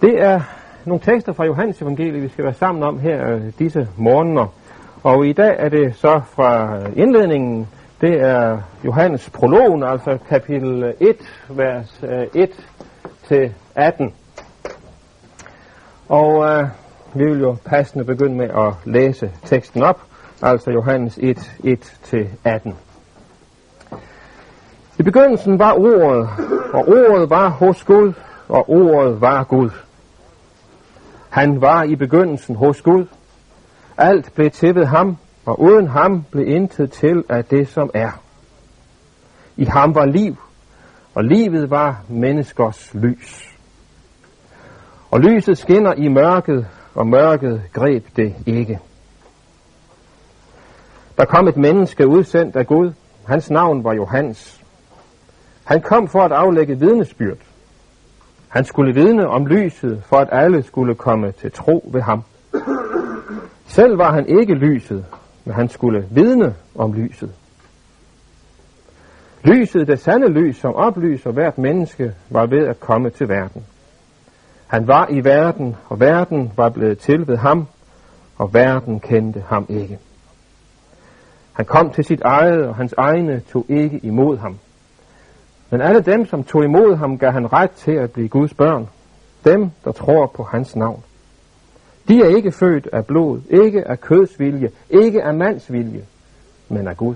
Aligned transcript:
Det 0.00 0.20
er 0.20 0.40
nogle 0.84 1.02
tekster 1.04 1.32
fra 1.32 1.44
Johannes 1.44 1.82
evangeliet, 1.82 2.22
vi 2.22 2.28
skal 2.28 2.44
være 2.44 2.54
sammen 2.54 2.82
om 2.82 2.98
her 2.98 3.30
øh, 3.30 3.42
disse 3.58 3.88
morgener. 3.96 4.46
Og 5.02 5.26
i 5.26 5.32
dag 5.32 5.56
er 5.58 5.68
det 5.68 5.94
så 5.96 6.20
fra 6.30 6.78
øh, 6.78 6.92
indledningen, 6.96 7.68
det 8.00 8.20
er 8.20 8.58
Johannes 8.84 9.30
prologen, 9.30 9.82
altså 9.82 10.18
kapitel 10.28 10.82
øh, 10.82 10.94
1, 11.00 11.16
vers 11.48 12.00
1 12.34 12.50
til 13.28 13.54
18. 13.74 14.14
Og 16.08 16.44
øh, 16.44 16.68
vi 17.14 17.24
vil 17.24 17.40
jo 17.40 17.56
passende 17.64 18.04
begynde 18.04 18.36
med 18.36 18.48
at 18.48 18.74
læse 18.84 19.30
teksten 19.44 19.82
op, 19.82 20.00
altså 20.42 20.70
Johannes 20.70 21.18
1, 21.22 21.52
1 21.64 21.98
til 22.04 22.28
18. 22.44 22.74
I 24.98 25.02
begyndelsen 25.02 25.58
var 25.58 25.72
ordet, 25.72 26.28
og 26.72 26.88
ordet 26.88 27.30
var 27.30 27.48
hos 27.48 27.84
Gud, 27.84 28.12
og 28.48 28.70
ordet 28.70 29.20
var 29.20 29.44
Gud. 29.44 29.70
Han 31.30 31.60
var 31.60 31.82
i 31.82 31.96
begyndelsen 31.96 32.56
hos 32.56 32.82
Gud. 32.82 33.06
Alt 33.98 34.34
blev 34.34 34.50
til 34.50 34.74
ved 34.74 34.84
ham, 34.84 35.16
og 35.46 35.60
uden 35.60 35.86
ham 35.86 36.24
blev 36.30 36.48
intet 36.48 36.92
til 36.92 37.24
af 37.28 37.44
det, 37.44 37.68
som 37.68 37.90
er. 37.94 38.10
I 39.56 39.64
ham 39.64 39.94
var 39.94 40.06
liv, 40.06 40.36
og 41.14 41.24
livet 41.24 41.70
var 41.70 42.02
menneskers 42.08 42.94
lys. 42.94 43.56
Og 45.10 45.20
lyset 45.20 45.58
skinner 45.58 45.94
i 45.94 46.08
mørket, 46.08 46.66
og 46.94 47.06
mørket 47.06 47.62
greb 47.72 48.06
det 48.16 48.34
ikke. 48.46 48.80
Der 51.18 51.24
kom 51.24 51.48
et 51.48 51.56
menneske 51.56 52.06
udsendt 52.06 52.56
af 52.56 52.66
Gud. 52.66 52.92
Hans 53.26 53.50
navn 53.50 53.84
var 53.84 53.92
Johannes. 53.92 54.60
Han 55.64 55.82
kom 55.82 56.08
for 56.08 56.20
at 56.22 56.32
aflægge 56.32 56.78
vidnesbyrd. 56.78 57.38
Han 58.48 58.64
skulle 58.64 58.94
vidne 58.94 59.28
om 59.28 59.46
lyset, 59.46 60.02
for 60.04 60.16
at 60.16 60.28
alle 60.32 60.62
skulle 60.62 60.94
komme 60.94 61.32
til 61.32 61.52
tro 61.52 61.90
ved 61.92 62.00
ham. 62.00 62.22
Selv 63.66 63.98
var 63.98 64.12
han 64.12 64.26
ikke 64.26 64.54
lyset, 64.54 65.04
men 65.44 65.54
han 65.54 65.68
skulle 65.68 66.08
vidne 66.10 66.54
om 66.74 66.92
lyset. 66.92 67.30
Lyset, 69.44 69.86
det 69.86 70.00
sande 70.00 70.28
lys, 70.28 70.56
som 70.56 70.74
oplyser 70.74 71.30
hvert 71.30 71.58
menneske, 71.58 72.14
var 72.30 72.46
ved 72.46 72.66
at 72.66 72.80
komme 72.80 73.10
til 73.10 73.28
verden. 73.28 73.64
Han 74.66 74.86
var 74.86 75.08
i 75.10 75.24
verden, 75.24 75.76
og 75.88 76.00
verden 76.00 76.52
var 76.56 76.68
blevet 76.68 76.98
til 76.98 77.28
ved 77.28 77.36
ham, 77.36 77.66
og 78.38 78.54
verden 78.54 79.00
kendte 79.00 79.44
ham 79.46 79.66
ikke. 79.68 79.98
Han 81.52 81.64
kom 81.64 81.90
til 81.90 82.04
sit 82.04 82.20
eget, 82.20 82.66
og 82.66 82.74
hans 82.76 82.94
egne 82.96 83.40
tog 83.52 83.66
ikke 83.68 83.98
imod 83.98 84.38
ham. 84.38 84.58
Men 85.70 85.80
alle 85.80 86.00
dem, 86.00 86.26
som 86.26 86.44
tog 86.44 86.64
imod 86.64 86.96
ham, 86.96 87.18
gav 87.18 87.32
han 87.32 87.52
ret 87.52 87.70
til 87.70 87.92
at 87.92 88.10
blive 88.10 88.28
Guds 88.28 88.54
børn. 88.54 88.88
Dem, 89.44 89.70
der 89.84 89.92
tror 89.92 90.26
på 90.26 90.42
hans 90.42 90.76
navn. 90.76 91.02
De 92.08 92.20
er 92.20 92.36
ikke 92.36 92.52
født 92.52 92.88
af 92.92 93.06
blod, 93.06 93.40
ikke 93.50 93.88
af 93.88 94.00
kødsvilje, 94.00 94.70
ikke 94.90 95.22
af 95.22 95.34
mandsvilje, 95.34 96.04
men 96.68 96.88
af 96.88 96.96
Gud. 96.96 97.14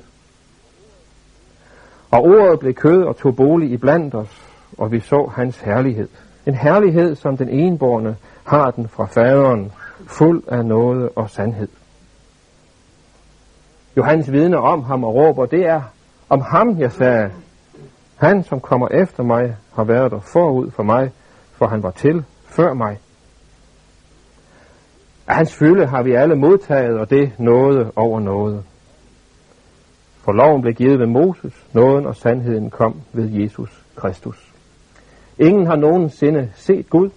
Og 2.10 2.24
ordet 2.24 2.58
blev 2.58 2.74
kød 2.74 3.02
og 3.02 3.16
tog 3.16 3.36
bolig 3.36 3.70
i 3.70 3.76
blandt 3.76 4.14
os, 4.14 4.42
og 4.78 4.92
vi 4.92 5.00
så 5.00 5.30
hans 5.34 5.58
herlighed. 5.58 6.08
En 6.46 6.54
herlighed, 6.54 7.14
som 7.14 7.36
den 7.36 7.48
enborne 7.48 8.16
har 8.44 8.70
den 8.70 8.88
fra 8.88 9.06
faderen, 9.06 9.72
fuld 10.06 10.42
af 10.48 10.64
noget 10.64 11.08
og 11.16 11.30
sandhed. 11.30 11.68
Johannes 13.96 14.32
vidner 14.32 14.58
om 14.58 14.82
ham 14.82 15.04
og 15.04 15.14
råber, 15.14 15.46
det 15.46 15.66
er 15.66 15.82
om 16.28 16.40
ham, 16.40 16.78
jeg 16.78 16.92
sagde, 16.92 17.30
han, 18.22 18.42
som 18.42 18.60
kommer 18.60 18.88
efter 18.88 19.22
mig, 19.22 19.56
har 19.74 19.84
været 19.84 20.10
der 20.10 20.20
forud 20.20 20.70
for 20.70 20.82
mig, 20.82 21.10
for 21.52 21.66
han 21.66 21.82
var 21.82 21.90
til 21.90 22.24
før 22.44 22.74
mig. 22.74 22.98
Af 25.26 25.34
hans 25.34 25.54
fylde 25.54 25.86
har 25.86 26.02
vi 26.02 26.12
alle 26.12 26.34
modtaget, 26.34 26.98
og 26.98 27.10
det 27.10 27.32
noget 27.38 27.90
over 27.96 28.20
noget. 28.20 28.64
For 30.24 30.32
loven 30.32 30.62
blev 30.62 30.74
givet 30.74 30.98
ved 30.98 31.06
Moses, 31.06 31.66
nåden 31.72 32.06
og 32.06 32.16
sandheden 32.16 32.70
kom 32.70 33.00
ved 33.12 33.30
Jesus 33.30 33.84
Kristus. 33.96 34.52
Ingen 35.38 35.66
har 35.66 35.76
nogensinde 35.76 36.50
set 36.54 36.90
Gud. 36.90 37.10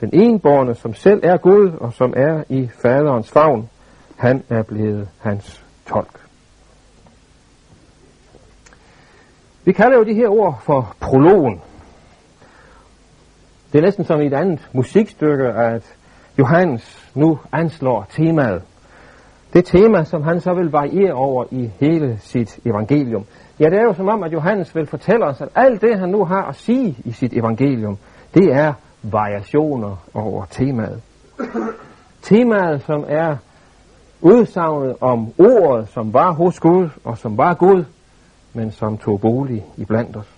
Den 0.00 0.10
enborne, 0.12 0.74
som 0.74 0.94
selv 0.94 1.20
er 1.22 1.36
Gud, 1.36 1.70
og 1.80 1.92
som 1.92 2.14
er 2.16 2.44
i 2.48 2.70
faderens 2.82 3.30
favn, 3.30 3.68
han 4.16 4.42
er 4.48 4.62
blevet 4.62 5.08
hans 5.20 5.64
tolk. 5.86 6.23
Vi 9.64 9.72
kalder 9.72 9.98
jo 9.98 10.04
de 10.04 10.14
her 10.14 10.28
ord 10.28 10.60
for 10.62 10.94
prologen. 11.00 11.60
Det 13.72 13.78
er 13.78 13.82
næsten 13.82 14.04
som 14.04 14.20
i 14.20 14.26
et 14.26 14.34
andet 14.34 14.68
musikstykke, 14.72 15.44
at 15.44 15.82
Johannes 16.38 17.10
nu 17.14 17.38
anslår 17.52 18.06
temaet. 18.10 18.62
Det 19.52 19.64
tema, 19.64 20.04
som 20.04 20.22
han 20.22 20.40
så 20.40 20.54
vil 20.54 20.70
variere 20.70 21.12
over 21.12 21.44
i 21.50 21.70
hele 21.80 22.18
sit 22.20 22.58
evangelium. 22.64 23.24
Ja, 23.60 23.70
det 23.70 23.78
er 23.78 23.82
jo 23.82 23.94
som 23.94 24.08
om, 24.08 24.22
at 24.22 24.32
Johannes 24.32 24.74
vil 24.74 24.86
fortælle 24.86 25.24
os, 25.24 25.40
at 25.40 25.48
alt 25.54 25.80
det, 25.80 25.98
han 25.98 26.08
nu 26.08 26.24
har 26.24 26.42
at 26.42 26.54
sige 26.54 26.96
i 27.04 27.12
sit 27.12 27.32
evangelium, 27.32 27.98
det 28.34 28.52
er 28.52 28.72
variationer 29.02 29.96
over 30.14 30.44
temaet. 30.44 31.00
Temaet, 32.22 32.82
som 32.82 33.04
er 33.08 33.36
udsagnet 34.20 34.96
om 35.00 35.32
ordet, 35.38 35.88
som 35.88 36.12
var 36.12 36.32
hos 36.32 36.60
Gud, 36.60 36.88
og 37.04 37.18
som 37.18 37.38
var 37.38 37.54
Gud, 37.54 37.84
men 38.54 38.70
som 38.70 38.98
tog 38.98 39.20
bolig 39.20 39.64
i 39.76 39.84
blandt 39.84 40.16
os. 40.16 40.34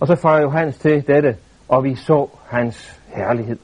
Og 0.00 0.06
så 0.06 0.14
føjer 0.14 0.42
Johannes 0.42 0.78
til 0.78 1.06
dette, 1.06 1.36
og 1.68 1.84
vi 1.84 1.94
så 1.94 2.28
hans 2.46 3.00
herlighed. 3.06 3.58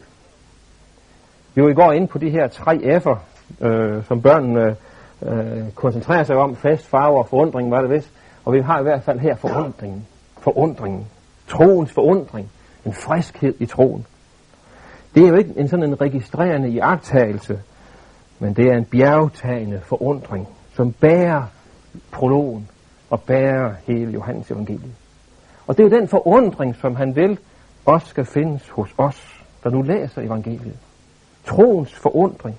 Vi 1.55 1.63
var 1.63 1.69
i 1.69 1.75
går 1.75 1.93
inde 1.93 2.07
på 2.07 2.19
de 2.19 2.31
her 2.31 2.49
tre 2.49 2.73
F'er, 2.75 3.19
øh, 3.67 4.05
som 4.05 4.23
børnene 4.23 4.77
øh, 5.23 5.73
koncentrerer 5.75 6.25
sig 6.25 6.37
om. 6.37 6.57
Fast, 6.57 6.87
farve 6.87 7.19
og 7.19 7.29
forundring 7.29 7.71
var 7.71 7.81
det 7.81 7.91
vist. 7.91 8.11
Og 8.45 8.53
vi 8.53 8.61
har 8.61 8.81
i 8.81 8.83
hvert 8.83 9.03
fald 9.03 9.19
her 9.19 9.37
forundringen. 9.37 10.07
Forundringen. 10.39 11.07
Troens 11.49 11.93
forundring. 11.93 12.51
En 12.85 12.93
friskhed 12.93 13.55
i 13.59 13.67
troen. 13.67 14.07
Det 15.15 15.25
er 15.25 15.29
jo 15.29 15.35
ikke 15.35 15.53
en 15.57 15.69
sådan 15.69 15.85
en 15.85 16.01
registrerende 16.01 16.69
iagtagelse, 16.69 17.61
men 18.39 18.55
det 18.55 18.67
er 18.67 18.77
en 18.77 18.85
bjergtagende 18.85 19.81
forundring, 19.81 20.49
som 20.75 20.93
bærer 20.93 21.43
prologen 22.13 22.69
og 23.13 23.21
bærer 23.21 23.75
hele 23.87 24.13
Johannes 24.13 24.51
evangeliet. 24.51 24.95
Og 25.67 25.77
det 25.77 25.85
er 25.85 25.89
jo 25.89 26.01
den 26.01 26.09
forundring, 26.09 26.77
som 26.77 26.97
han 26.97 27.17
vil 27.17 27.39
også 27.85 28.07
skal 28.07 28.25
findes 28.25 28.69
hos 28.69 28.95
os, 28.99 29.45
der 29.65 29.71
nu 29.71 29.83
læser 29.83 30.23
evangeliet. 30.23 30.79
Troens 31.47 31.95
forundring. 31.95 32.59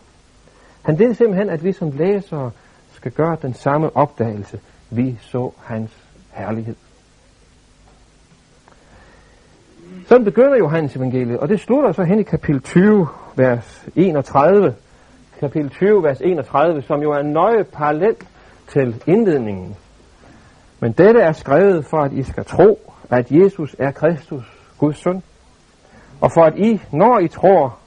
Han 0.81 0.99
vil 0.99 1.15
simpelthen, 1.15 1.49
at 1.49 1.63
vi 1.63 1.71
som 1.71 1.91
læsere 1.91 2.51
skal 2.91 3.11
gøre 3.11 3.37
den 3.41 3.53
samme 3.53 3.95
opdagelse. 3.95 4.59
Vi 4.89 5.17
så 5.21 5.51
hans 5.63 5.91
herlighed. 6.31 6.75
Sådan 10.07 10.25
begynder 10.25 10.57
Johannes 10.57 10.95
evangeliet, 10.95 11.39
og 11.39 11.49
det 11.49 11.59
slutter 11.59 11.91
så 11.91 12.03
hen 12.03 12.19
i 12.19 12.23
kapitel 12.23 12.61
20, 12.61 13.07
vers 13.35 13.85
31. 13.95 14.75
Kapitel 15.39 15.69
20, 15.69 16.03
vers 16.03 16.21
31, 16.21 16.81
som 16.81 17.01
jo 17.01 17.11
er 17.11 17.21
nøje 17.21 17.63
parallelt 17.63 18.27
til 18.67 19.03
indledningen. 19.07 19.75
Men 20.83 20.91
dette 20.91 21.21
er 21.21 21.31
skrevet 21.31 21.85
for, 21.85 22.01
at 22.01 22.13
I 22.13 22.23
skal 22.23 22.45
tro, 22.45 22.91
at 23.09 23.31
Jesus 23.31 23.75
er 23.79 23.91
Kristus, 23.91 24.43
Guds 24.77 24.97
søn, 24.97 25.23
og 26.21 26.31
for 26.31 26.43
at 26.43 26.57
I, 26.57 26.81
når 26.91 27.19
I 27.19 27.27
tror, 27.27 27.77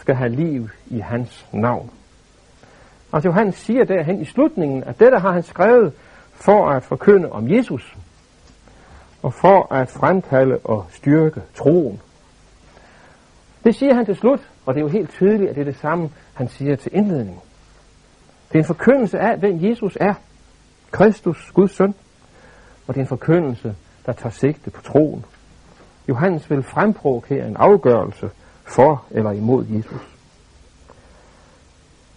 skal 0.00 0.14
have 0.14 0.28
liv 0.28 0.68
i 0.86 0.98
hans 0.98 1.46
navn. 1.52 1.90
Altså 3.12 3.28
Johannes 3.28 3.54
siger 3.54 3.84
derhen 3.84 4.20
i 4.20 4.24
slutningen, 4.24 4.84
at 4.84 5.00
dette 5.00 5.18
har 5.18 5.32
han 5.32 5.42
skrevet 5.42 5.92
for 6.32 6.70
at 6.70 6.82
forkynde 6.82 7.32
om 7.32 7.50
Jesus, 7.50 7.96
og 9.22 9.34
for 9.34 9.74
at 9.74 9.88
fremkalde 9.88 10.58
og 10.64 10.86
styrke 10.90 11.42
troen. 11.54 12.00
Det 13.64 13.74
siger 13.74 13.94
han 13.94 14.06
til 14.06 14.16
slut, 14.16 14.40
og 14.66 14.74
det 14.74 14.80
er 14.80 14.84
jo 14.84 14.88
helt 14.88 15.10
tydeligt, 15.10 15.50
at 15.50 15.54
det 15.54 15.60
er 15.60 15.72
det 15.72 15.80
samme, 15.80 16.10
han 16.34 16.48
siger 16.48 16.76
til 16.76 16.94
indledningen. 16.94 17.40
Det 18.48 18.54
er 18.54 18.62
en 18.62 18.64
forkyndelse 18.64 19.18
af, 19.18 19.38
hvem 19.38 19.64
Jesus 19.64 19.98
er. 20.00 20.14
Kristus, 20.90 21.50
Guds 21.54 21.76
søn. 21.76 21.94
Og 22.86 22.94
det 22.94 23.00
er 23.00 23.04
en 23.04 23.08
forkyndelse, 23.08 23.74
der 24.06 24.12
tager 24.12 24.30
sigte 24.30 24.70
på 24.70 24.82
troen. 24.82 25.24
Johannes 26.08 26.50
vil 26.50 26.62
fremprovokere 26.62 27.48
en 27.48 27.56
afgørelse 27.56 28.30
for 28.64 29.04
eller 29.10 29.30
imod 29.30 29.66
Jesus. 29.66 30.00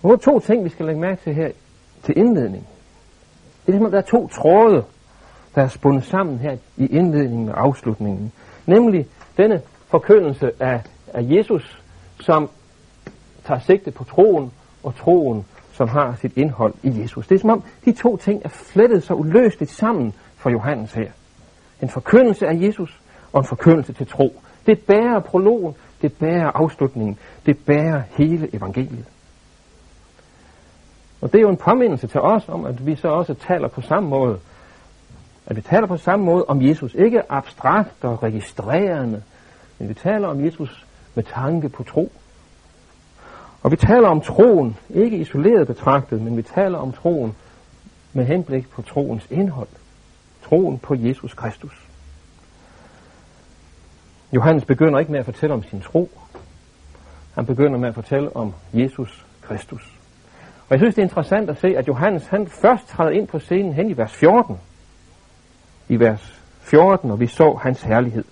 Nu 0.03 0.11
er 0.11 0.15
to 0.15 0.39
ting, 0.39 0.63
vi 0.63 0.69
skal 0.69 0.85
lægge 0.85 1.01
mærke 1.01 1.21
til 1.23 1.33
her 1.33 1.51
til 2.03 2.17
indledning. 2.17 2.67
Det 3.65 3.67
er 3.67 3.71
ligesom, 3.71 3.85
at 3.85 3.91
der 3.91 3.97
er 3.97 4.01
to 4.01 4.27
tråde, 4.27 4.83
der 5.55 5.61
er 5.61 5.67
spundet 5.67 6.03
sammen 6.03 6.39
her 6.39 6.57
i 6.77 6.85
indledningen 6.85 7.49
og 7.49 7.61
afslutningen. 7.61 8.31
Nemlig 8.65 9.07
denne 9.37 9.61
forkyndelse 9.87 10.51
af, 10.59 10.81
af 11.13 11.21
Jesus, 11.21 11.83
som 12.19 12.49
tager 13.45 13.59
sigte 13.59 13.91
på 13.91 14.03
troen, 14.03 14.51
og 14.83 14.95
troen, 14.95 15.45
som 15.71 15.87
har 15.87 16.15
sit 16.21 16.37
indhold 16.37 16.73
i 16.83 17.01
Jesus. 17.01 17.27
Det 17.27 17.35
er 17.35 17.39
som 17.39 17.49
om, 17.49 17.63
de 17.85 17.91
to 17.91 18.17
ting 18.17 18.41
er 18.45 18.49
flettet 18.49 19.03
så 19.03 19.13
uløseligt 19.13 19.71
sammen 19.71 20.13
for 20.45 20.49
Johannes 20.49 20.93
her. 20.93 21.11
En 21.81 21.89
forkyndelse 21.89 22.47
af 22.47 22.61
Jesus 22.61 23.01
og 23.33 23.39
en 23.39 23.47
forkyndelse 23.47 23.93
til 23.93 24.07
tro. 24.07 24.41
Det 24.65 24.79
bærer 24.79 25.19
prologen 25.19 25.75
det 26.01 26.13
bærer 26.13 26.51
afslutningen, 26.55 27.17
det 27.45 27.57
bærer 27.57 28.01
hele 28.17 28.55
evangeliet. 28.55 29.05
Og 31.21 31.31
det 31.31 31.37
er 31.37 31.41
jo 31.41 31.49
en 31.49 31.57
påmindelse 31.57 32.07
til 32.07 32.21
os 32.21 32.49
om, 32.49 32.65
at 32.65 32.85
vi 32.85 32.95
så 32.95 33.07
også 33.07 33.33
taler 33.33 33.67
på 33.67 33.81
samme 33.81 34.09
måde. 34.09 34.39
At 35.45 35.55
vi 35.55 35.61
taler 35.61 35.87
på 35.87 35.97
samme 35.97 36.25
måde 36.25 36.45
om 36.45 36.61
Jesus. 36.61 36.93
Ikke 36.93 37.31
abstrakt 37.31 38.03
og 38.03 38.23
registrerende, 38.23 39.23
men 39.79 39.89
vi 39.89 39.93
taler 39.93 40.27
om 40.27 40.45
Jesus 40.45 40.85
med 41.15 41.23
tanke 41.23 41.69
på 41.69 41.83
tro. 41.83 42.11
Og 43.63 43.71
vi 43.71 43.75
taler 43.75 44.07
om 44.07 44.21
troen, 44.21 44.77
ikke 44.89 45.17
isoleret 45.17 45.67
betragtet, 45.67 46.21
men 46.21 46.37
vi 46.37 46.41
taler 46.41 46.77
om 46.77 46.93
troen 46.93 47.35
med 48.13 48.25
henblik 48.25 48.69
på 48.69 48.81
troens 48.81 49.27
indhold. 49.29 49.67
Troen 50.49 50.79
på 50.79 50.95
Jesus 50.95 51.33
Kristus. 51.33 51.87
Johannes 54.31 54.65
begynder 54.65 54.99
ikke 54.99 55.11
med 55.11 55.19
at 55.19 55.25
fortælle 55.25 55.53
om 55.53 55.63
sin 55.63 55.81
tro. 55.81 56.09
Han 57.35 57.45
begynder 57.45 57.79
med 57.79 57.89
at 57.89 57.95
fortælle 57.95 58.35
om 58.35 58.53
Jesus 58.73 59.25
Kristus. 59.41 59.95
Og 60.53 60.71
jeg 60.71 60.79
synes, 60.79 60.95
det 60.95 61.01
er 61.01 61.05
interessant 61.05 61.49
at 61.49 61.57
se, 61.57 61.67
at 61.67 61.87
Johannes 61.87 62.27
han 62.27 62.47
først 62.47 62.87
træder 62.87 63.11
ind 63.11 63.27
på 63.27 63.39
scenen 63.39 63.73
hen 63.73 63.89
i 63.89 63.97
vers 63.97 64.13
14. 64.13 64.57
I 65.89 65.99
vers 65.99 66.41
14, 66.59 67.11
og 67.11 67.19
vi 67.19 67.27
så 67.27 67.59
hans 67.63 67.81
herlighed. 67.81 68.23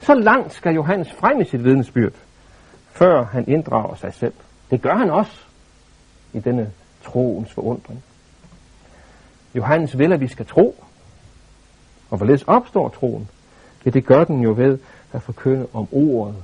Så 0.00 0.14
langt 0.14 0.52
skal 0.52 0.74
Johannes 0.74 1.12
frem 1.12 1.40
i 1.40 1.44
sit 1.44 1.64
vidnesbyrd, 1.64 2.12
før 2.90 3.24
han 3.24 3.48
inddrager 3.48 3.94
sig 3.94 4.14
selv. 4.14 4.34
Det 4.70 4.82
gør 4.82 4.94
han 4.94 5.10
også 5.10 5.40
i 6.32 6.40
denne 6.40 6.72
troens 7.04 7.52
forundring. 7.52 8.04
Johannes 9.54 9.98
vil, 9.98 10.12
at 10.12 10.20
vi 10.20 10.28
skal 10.28 10.46
tro. 10.46 10.84
Og 12.10 12.16
hvorledes 12.16 12.42
opstår 12.42 12.88
troen? 12.88 13.28
Ja, 13.84 13.90
det 13.90 14.06
gør 14.06 14.24
den 14.24 14.40
jo 14.40 14.54
ved 14.56 14.78
at 15.12 15.22
forkynde 15.22 15.66
om 15.72 15.88
ordet, 15.92 16.34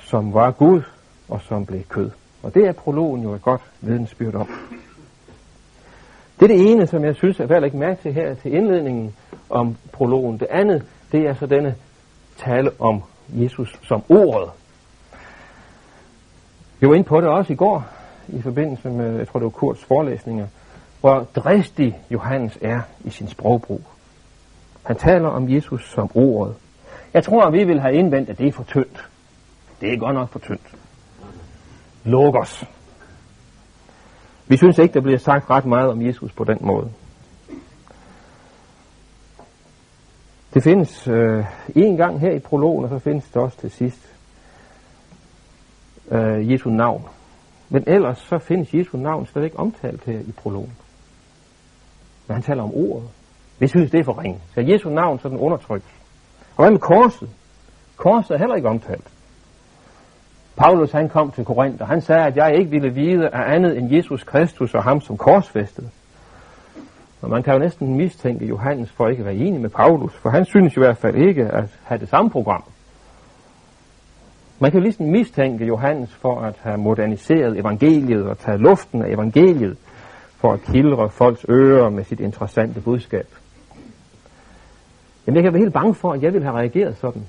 som 0.00 0.34
var 0.34 0.50
Gud 0.50 0.82
og 1.28 1.40
som 1.48 1.66
blev 1.66 1.82
kød. 1.82 2.10
Og 2.42 2.54
det 2.54 2.66
er 2.66 2.72
prologen 2.72 3.22
jo 3.22 3.34
et 3.34 3.42
godt 3.42 3.62
vidensbyrd 3.80 4.34
om. 4.34 4.48
Det 6.40 6.50
er 6.50 6.56
det 6.56 6.72
ene, 6.72 6.86
som 6.86 7.04
jeg 7.04 7.14
synes 7.14 7.40
er 7.40 7.46
værd 7.46 7.56
at 7.56 7.62
lægge 7.62 7.78
mærke 7.78 8.02
til 8.02 8.12
her 8.12 8.34
til 8.34 8.54
indledningen 8.54 9.14
om 9.50 9.76
prologen. 9.92 10.38
Det 10.38 10.46
andet, 10.50 10.84
det 11.12 11.20
er 11.20 11.34
så 11.34 11.46
denne 11.46 11.74
tale 12.36 12.70
om 12.78 13.02
Jesus 13.28 13.78
som 13.82 14.02
ordet. 14.08 14.50
Vi 16.80 16.88
var 16.88 16.94
inde 16.94 17.08
på 17.08 17.20
det 17.20 17.28
også 17.28 17.52
i 17.52 17.56
går, 17.56 17.86
i 18.28 18.42
forbindelse 18.42 18.90
med, 18.90 19.16
jeg 19.16 19.28
tror 19.28 19.38
det 19.38 19.44
var 19.44 19.50
Kurts 19.50 19.84
forelæsninger, 19.84 20.46
hvor 21.00 21.26
dristig 21.36 21.98
Johannes 22.10 22.58
er 22.60 22.80
i 23.04 23.10
sin 23.10 23.28
sprogbrug. 23.28 23.80
Han 24.82 24.96
taler 24.96 25.28
om 25.28 25.48
Jesus 25.48 25.90
som 25.90 26.10
ordet. 26.14 26.54
Jeg 27.14 27.24
tror, 27.24 27.42
at 27.42 27.52
vi 27.52 27.64
vil 27.64 27.80
have 27.80 27.94
indvendt, 27.94 28.28
at 28.30 28.38
det 28.38 28.48
er 28.48 28.52
for 28.52 28.64
tyndt. 28.64 29.08
Det 29.80 29.92
er 29.92 29.98
godt 29.98 30.14
nok 30.14 30.28
for 30.28 30.38
tyndt. 30.38 30.74
Logos. 32.04 32.64
Vi 34.46 34.56
synes 34.56 34.78
ikke, 34.78 34.94
der 34.94 35.00
bliver 35.00 35.18
sagt 35.18 35.50
ret 35.50 35.64
meget 35.64 35.90
om 35.90 36.02
Jesus 36.02 36.32
på 36.32 36.44
den 36.44 36.58
måde. 36.60 36.90
Det 40.54 40.62
findes 40.62 41.08
øh, 41.08 41.44
en 41.74 41.96
gang 41.96 42.20
her 42.20 42.30
i 42.30 42.38
prologen, 42.38 42.84
og 42.84 42.90
så 42.90 42.98
findes 42.98 43.24
det 43.24 43.36
også 43.36 43.58
til 43.58 43.70
sidst 43.70 44.14
øh, 46.10 46.52
Jesu 46.52 46.70
navn. 46.70 47.08
Men 47.68 47.84
ellers 47.86 48.18
så 48.18 48.38
findes 48.38 48.74
Jesu 48.74 48.96
navn 48.96 49.26
slet 49.26 49.44
ikke 49.44 49.58
omtalt 49.58 50.04
her 50.04 50.18
i 50.18 50.32
prologen. 50.32 50.72
Men 52.26 52.34
han 52.34 52.42
taler 52.42 52.62
om 52.62 52.74
ordet. 52.74 53.08
Vi 53.58 53.68
synes, 53.68 53.90
det 53.90 54.00
er 54.00 54.04
for 54.04 54.22
ringe. 54.22 54.38
Skal 54.50 54.66
Jesu 54.66 54.90
navn 54.90 55.18
sådan 55.18 55.38
undertrykt. 55.38 55.84
Og 56.56 56.64
hvad 56.64 56.70
med 56.70 56.80
korset? 56.80 57.28
Korset 57.96 58.34
er 58.34 58.38
heller 58.38 58.56
ikke 58.56 58.68
omtalt. 58.68 59.08
Paulus 60.56 60.92
han 60.92 61.08
kom 61.08 61.30
til 61.30 61.44
Korinth, 61.44 61.80
og 61.80 61.88
han 61.88 62.00
sagde, 62.00 62.26
at 62.26 62.36
jeg 62.36 62.54
ikke 62.58 62.70
ville 62.70 62.94
vide 62.94 63.28
af 63.28 63.54
andet 63.54 63.78
end 63.78 63.92
Jesus 63.92 64.24
Kristus 64.24 64.74
og 64.74 64.82
ham 64.82 65.00
som 65.00 65.16
korsfæstet. 65.16 65.90
Og 67.22 67.30
man 67.30 67.42
kan 67.42 67.52
jo 67.52 67.58
næsten 67.58 67.96
mistænke 67.96 68.46
Johannes 68.46 68.90
for 68.90 69.08
ikke 69.08 69.20
at 69.20 69.26
være 69.26 69.34
enig 69.34 69.60
med 69.60 69.70
Paulus, 69.70 70.14
for 70.14 70.30
han 70.30 70.44
synes 70.44 70.76
i 70.76 70.80
hvert 70.80 70.96
fald 70.96 71.16
ikke 71.16 71.44
at 71.44 71.64
have 71.84 72.00
det 72.00 72.08
samme 72.08 72.30
program. 72.30 72.64
Man 74.58 74.70
kan 74.70 74.80
jo 74.80 74.82
ligesom 74.82 75.06
mistænke 75.06 75.66
Johannes 75.66 76.14
for 76.14 76.40
at 76.40 76.54
have 76.62 76.78
moderniseret 76.78 77.58
evangeliet 77.58 78.26
og 78.26 78.38
taget 78.38 78.60
luften 78.60 79.02
af 79.02 79.10
evangeliet 79.10 79.76
for 80.36 80.52
at 80.52 80.62
kildre 80.62 81.10
folks 81.10 81.46
ører 81.48 81.90
med 81.90 82.04
sit 82.04 82.20
interessante 82.20 82.80
budskab. 82.80 83.26
Jamen 85.26 85.36
jeg 85.36 85.42
kan 85.42 85.52
være 85.52 85.60
helt 85.60 85.72
bange 85.72 85.94
for, 85.94 86.12
at 86.12 86.22
jeg 86.22 86.32
ville 86.32 86.46
have 86.46 86.58
reageret 86.58 86.96
sådan. 86.96 87.22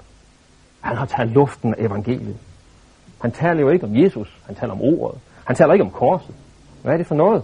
Han 0.82 0.98
har 0.98 1.06
taget 1.06 1.32
luften 1.32 1.76
af 1.76 1.86
evangeliet. 1.86 2.38
Han 3.22 3.32
taler 3.32 3.62
jo 3.62 3.70
ikke 3.70 3.86
om 3.86 3.98
Jesus, 3.98 4.42
han 4.46 4.56
taler 4.56 4.74
om 4.74 4.82
ordet. 4.82 5.20
Han 5.46 5.56
taler 5.56 5.74
ikke 5.74 5.86
om 5.86 5.92
korset. 5.92 6.36
Hvad 6.82 6.94
er 6.94 6.98
det 6.98 7.08
for 7.08 7.16
noget? 7.16 7.44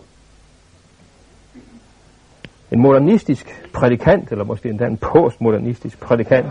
En 2.72 2.82
modernistisk 2.82 3.72
prædikant, 3.74 4.32
eller 4.32 4.44
måske 4.44 4.70
endda 4.70 4.86
en 4.86 4.98
postmodernistisk 4.98 6.00
prædikant, 6.00 6.48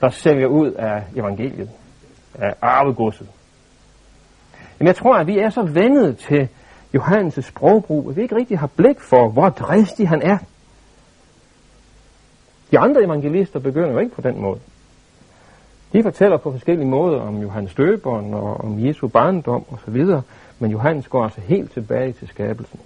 der 0.00 0.08
sælger 0.10 0.46
ud 0.46 0.70
af 0.70 1.02
evangeliet, 1.16 1.70
af 2.34 2.54
arvegodset. 2.62 3.28
Men 4.78 4.86
jeg 4.86 4.96
tror, 4.96 5.14
at 5.14 5.26
vi 5.26 5.38
er 5.38 5.50
så 5.50 5.62
vendet 5.62 6.18
til 6.18 6.48
Johannes' 6.96 7.40
sprogbrug, 7.40 8.10
at 8.10 8.16
vi 8.16 8.22
ikke 8.22 8.36
rigtig 8.36 8.58
har 8.58 8.70
blik 8.76 9.00
for, 9.00 9.28
hvor 9.28 9.48
dristig 9.48 10.08
han 10.08 10.22
er. 10.22 10.38
De 12.70 12.78
andre 12.78 13.04
evangelister 13.04 13.58
begynder 13.58 13.90
jo 13.90 13.98
ikke 13.98 14.14
på 14.14 14.20
den 14.20 14.40
måde. 14.40 14.60
De 15.92 16.02
fortæller 16.02 16.36
på 16.36 16.52
forskellige 16.52 16.86
måder 16.86 17.20
om 17.20 17.42
Johannes 17.42 17.74
Døberen 17.74 18.34
og 18.34 18.60
om 18.64 18.86
Jesu 18.86 19.08
barndom 19.08 19.64
osv., 19.70 20.06
men 20.58 20.70
Johannes 20.70 21.08
går 21.08 21.24
altså 21.24 21.40
helt 21.40 21.72
tilbage 21.72 22.12
til 22.12 22.28
skabelsen. 22.28 22.80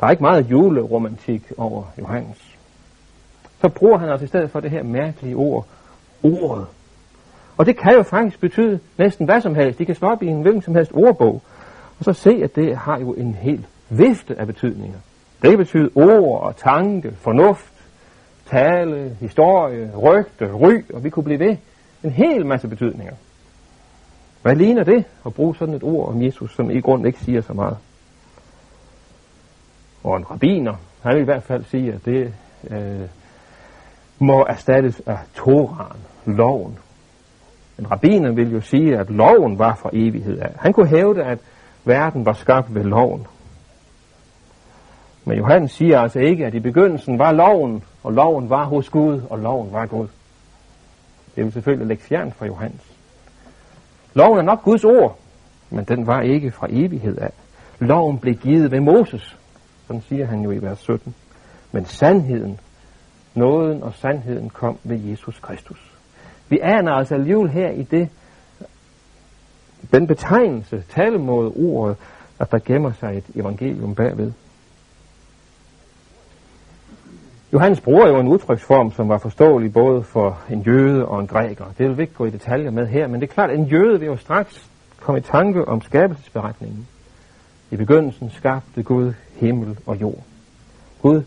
Der 0.00 0.06
er 0.06 0.10
ikke 0.10 0.22
meget 0.22 0.50
juleromantik 0.50 1.42
over 1.56 1.84
Johannes. 1.98 2.56
Så 3.60 3.68
bruger 3.68 3.98
han 3.98 4.08
altså 4.08 4.24
i 4.24 4.28
stedet 4.28 4.50
for 4.50 4.60
det 4.60 4.70
her 4.70 4.82
mærkelige 4.82 5.36
ord, 5.36 5.66
ordet. 6.22 6.66
Og 7.56 7.66
det 7.66 7.76
kan 7.76 7.94
jo 7.94 8.02
faktisk 8.02 8.40
betyde 8.40 8.80
næsten 8.98 9.24
hvad 9.24 9.40
som 9.40 9.54
helst. 9.54 9.78
De 9.78 9.86
kan 9.86 9.94
slå 9.94 10.08
op 10.08 10.22
i 10.22 10.26
en 10.26 10.42
hvilken 10.42 10.62
som 10.62 10.74
helst 10.74 10.92
ordbog, 10.94 11.42
og 11.98 12.04
så 12.04 12.12
se, 12.12 12.40
at 12.44 12.56
det 12.56 12.76
har 12.76 12.98
jo 12.98 13.12
en 13.12 13.34
helt 13.34 13.68
vifte 13.88 14.38
af 14.38 14.46
betydninger. 14.46 14.98
Det 15.42 15.50
kan 15.50 15.58
betyde 15.58 15.90
ord 15.94 16.42
og 16.42 16.56
tanke, 16.56 17.12
fornuft, 17.20 17.71
tale, 18.50 19.16
historie, 19.20 19.90
rygte, 19.96 20.52
ry, 20.52 20.84
og 20.94 21.04
vi 21.04 21.10
kunne 21.10 21.24
blive 21.24 21.40
ved. 21.40 21.56
En 22.04 22.10
hel 22.10 22.46
masse 22.46 22.68
betydninger. 22.68 23.14
Hvad 24.42 24.56
ligner 24.56 24.84
det 24.84 25.04
at 25.26 25.34
bruge 25.34 25.56
sådan 25.56 25.74
et 25.74 25.82
ord 25.82 26.08
om 26.08 26.22
Jesus, 26.22 26.54
som 26.54 26.70
i 26.70 26.80
grunden 26.80 27.06
ikke 27.06 27.20
siger 27.20 27.40
så 27.40 27.52
meget? 27.52 27.76
Og 30.04 30.16
en 30.16 30.30
rabiner, 30.30 30.74
han 31.02 31.14
vil 31.14 31.22
i 31.22 31.24
hvert 31.24 31.42
fald 31.42 31.64
sige, 31.64 31.92
at 31.92 32.04
det 32.04 32.34
øh, 32.70 33.08
må 34.18 34.44
erstattes 34.48 35.02
af 35.06 35.18
Toran, 35.34 35.96
loven. 36.26 36.78
En 37.78 37.90
rabiner 37.90 38.32
vil 38.32 38.52
jo 38.52 38.60
sige, 38.60 38.98
at 38.98 39.10
loven 39.10 39.58
var 39.58 39.74
fra 39.74 39.90
evighed 39.92 40.38
af. 40.38 40.52
Han 40.56 40.72
kunne 40.72 40.88
hævde, 40.88 41.24
at 41.24 41.38
verden 41.84 42.26
var 42.26 42.32
skabt 42.32 42.74
ved 42.74 42.84
loven. 42.84 43.26
Men 45.24 45.38
Johannes 45.38 45.72
siger 45.72 45.98
altså 45.98 46.18
ikke, 46.18 46.46
at 46.46 46.54
i 46.54 46.60
begyndelsen 46.60 47.18
var 47.18 47.32
loven, 47.32 47.82
og 48.02 48.12
loven 48.12 48.50
var 48.50 48.64
hos 48.64 48.88
Gud, 48.88 49.20
og 49.30 49.38
loven 49.38 49.72
var 49.72 49.86
Gud. 49.86 50.08
Det 51.36 51.44
vil 51.44 51.52
selvfølgelig 51.52 51.86
lægge 51.86 52.02
fjern 52.02 52.32
fra 52.32 52.46
Johannes. 52.46 52.92
Loven 54.14 54.38
er 54.38 54.42
nok 54.42 54.62
Guds 54.62 54.84
ord, 54.84 55.18
men 55.70 55.84
den 55.84 56.06
var 56.06 56.20
ikke 56.20 56.50
fra 56.50 56.66
evighed 56.70 57.18
af. 57.18 57.32
Loven 57.78 58.18
blev 58.18 58.34
givet 58.34 58.70
ved 58.70 58.80
Moses, 58.80 59.38
sådan 59.86 60.02
siger 60.02 60.26
han 60.26 60.40
jo 60.40 60.50
i 60.50 60.62
vers 60.62 60.78
17. 60.78 61.14
Men 61.72 61.84
sandheden, 61.84 62.60
nåden 63.34 63.82
og 63.82 63.94
sandheden 63.94 64.50
kom 64.50 64.78
ved 64.84 64.96
Jesus 64.96 65.40
Kristus. 65.40 65.92
Vi 66.48 66.58
aner 66.62 66.92
altså 66.92 67.14
alligevel 67.14 67.50
her 67.50 67.70
i 67.70 67.82
det, 67.82 68.08
den 69.92 70.06
betegnelse, 70.06 70.84
talemåde, 70.88 71.52
ordet, 71.56 71.96
at 72.38 72.52
der 72.52 72.58
gemmer 72.58 72.92
sig 72.92 73.16
et 73.16 73.24
evangelium 73.34 73.94
bagved. 73.94 74.32
Johannes 77.52 77.80
bruger 77.80 78.08
jo 78.08 78.20
en 78.20 78.28
udtryksform, 78.28 78.92
som 78.92 79.08
var 79.08 79.18
forståelig 79.18 79.72
både 79.72 80.02
for 80.02 80.40
en 80.50 80.62
jøde 80.62 81.06
og 81.06 81.20
en 81.20 81.26
græker. 81.26 81.64
Det 81.78 81.88
vil 81.88 81.96
vi 81.96 82.02
ikke 82.02 82.14
gå 82.14 82.24
i 82.24 82.30
detaljer 82.30 82.70
med 82.70 82.86
her, 82.86 83.06
men 83.06 83.20
det 83.20 83.30
er 83.30 83.32
klart, 83.32 83.50
at 83.50 83.58
en 83.58 83.64
jøde 83.64 84.00
vil 84.00 84.06
jo 84.06 84.16
straks 84.16 84.68
komme 85.00 85.18
i 85.18 85.22
tanke 85.22 85.68
om 85.68 85.82
skabelsesberetningen. 85.82 86.88
I 87.70 87.76
begyndelsen 87.76 88.30
skabte 88.30 88.82
Gud 88.82 89.12
himmel 89.34 89.78
og 89.86 90.00
jord. 90.00 90.22
Gud 91.02 91.22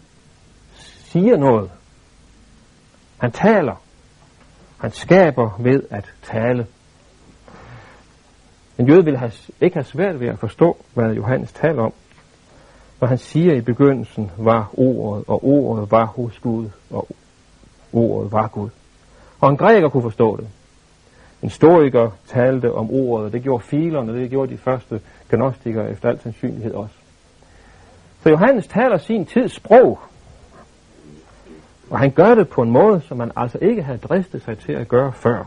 siger 0.76 1.38
noget. 1.38 1.72
Han 3.18 3.32
taler. 3.32 3.82
Han 4.78 4.92
skaber 4.92 5.58
ved 5.60 5.84
at 5.90 6.06
tale. 6.24 6.68
En 8.78 8.88
jøde 8.88 9.06
vil 9.06 9.18
have, 9.18 9.32
ikke 9.62 9.76
have 9.76 9.84
svært 9.84 10.20
ved 10.20 10.28
at 10.28 10.40
forstå, 10.40 10.78
hvad 10.94 11.14
Johannes 11.14 11.52
taler 11.52 11.84
om. 11.84 11.94
Når 13.02 13.08
han 13.08 13.18
siger 13.18 13.54
i 13.54 13.62
begyndelsen 13.62 14.32
var 14.38 14.70
ordet, 14.74 15.24
og 15.28 15.46
ordet 15.46 15.92
var 15.92 16.06
hos 16.06 16.40
Gud, 16.40 16.70
og 16.90 17.08
ordet 17.94 18.32
var 18.32 18.48
Gud. 18.48 18.70
Og 19.40 19.50
en 19.50 19.58
græker 19.58 19.90
kunne 19.90 20.04
forstå 20.04 20.38
det. 20.38 20.48
En 21.42 21.50
historiker 21.50 22.10
talte 22.28 22.74
om 22.74 22.92
ordet, 22.92 23.26
og 23.26 23.34
det 23.34 23.44
gjorde 23.44 23.64
filerne, 23.64 24.12
og 24.12 24.18
det 24.18 24.30
gjorde 24.30 24.52
de 24.52 24.58
første 24.58 25.02
gnostikere 25.30 25.92
efter 25.92 26.10
al 26.10 26.20
sandsynlighed 26.20 26.74
også. 26.74 26.96
Så 28.24 28.30
Johannes 28.30 28.68
taler 28.68 28.98
sin 28.98 29.26
tids 29.26 29.52
sprog, 29.52 30.00
og 31.90 32.00
han 32.00 32.12
gør 32.12 32.36
det 32.36 32.50
på 32.50 32.62
en 32.62 32.72
måde, 32.72 33.02
som 33.02 33.18
man 33.18 33.32
altså 33.36 33.58
ikke 33.62 33.84
havde 33.84 33.98
dristet 33.98 34.42
sig 34.42 34.58
til 34.58 34.72
at 34.72 34.88
gøre 34.88 35.14
før. 35.14 35.44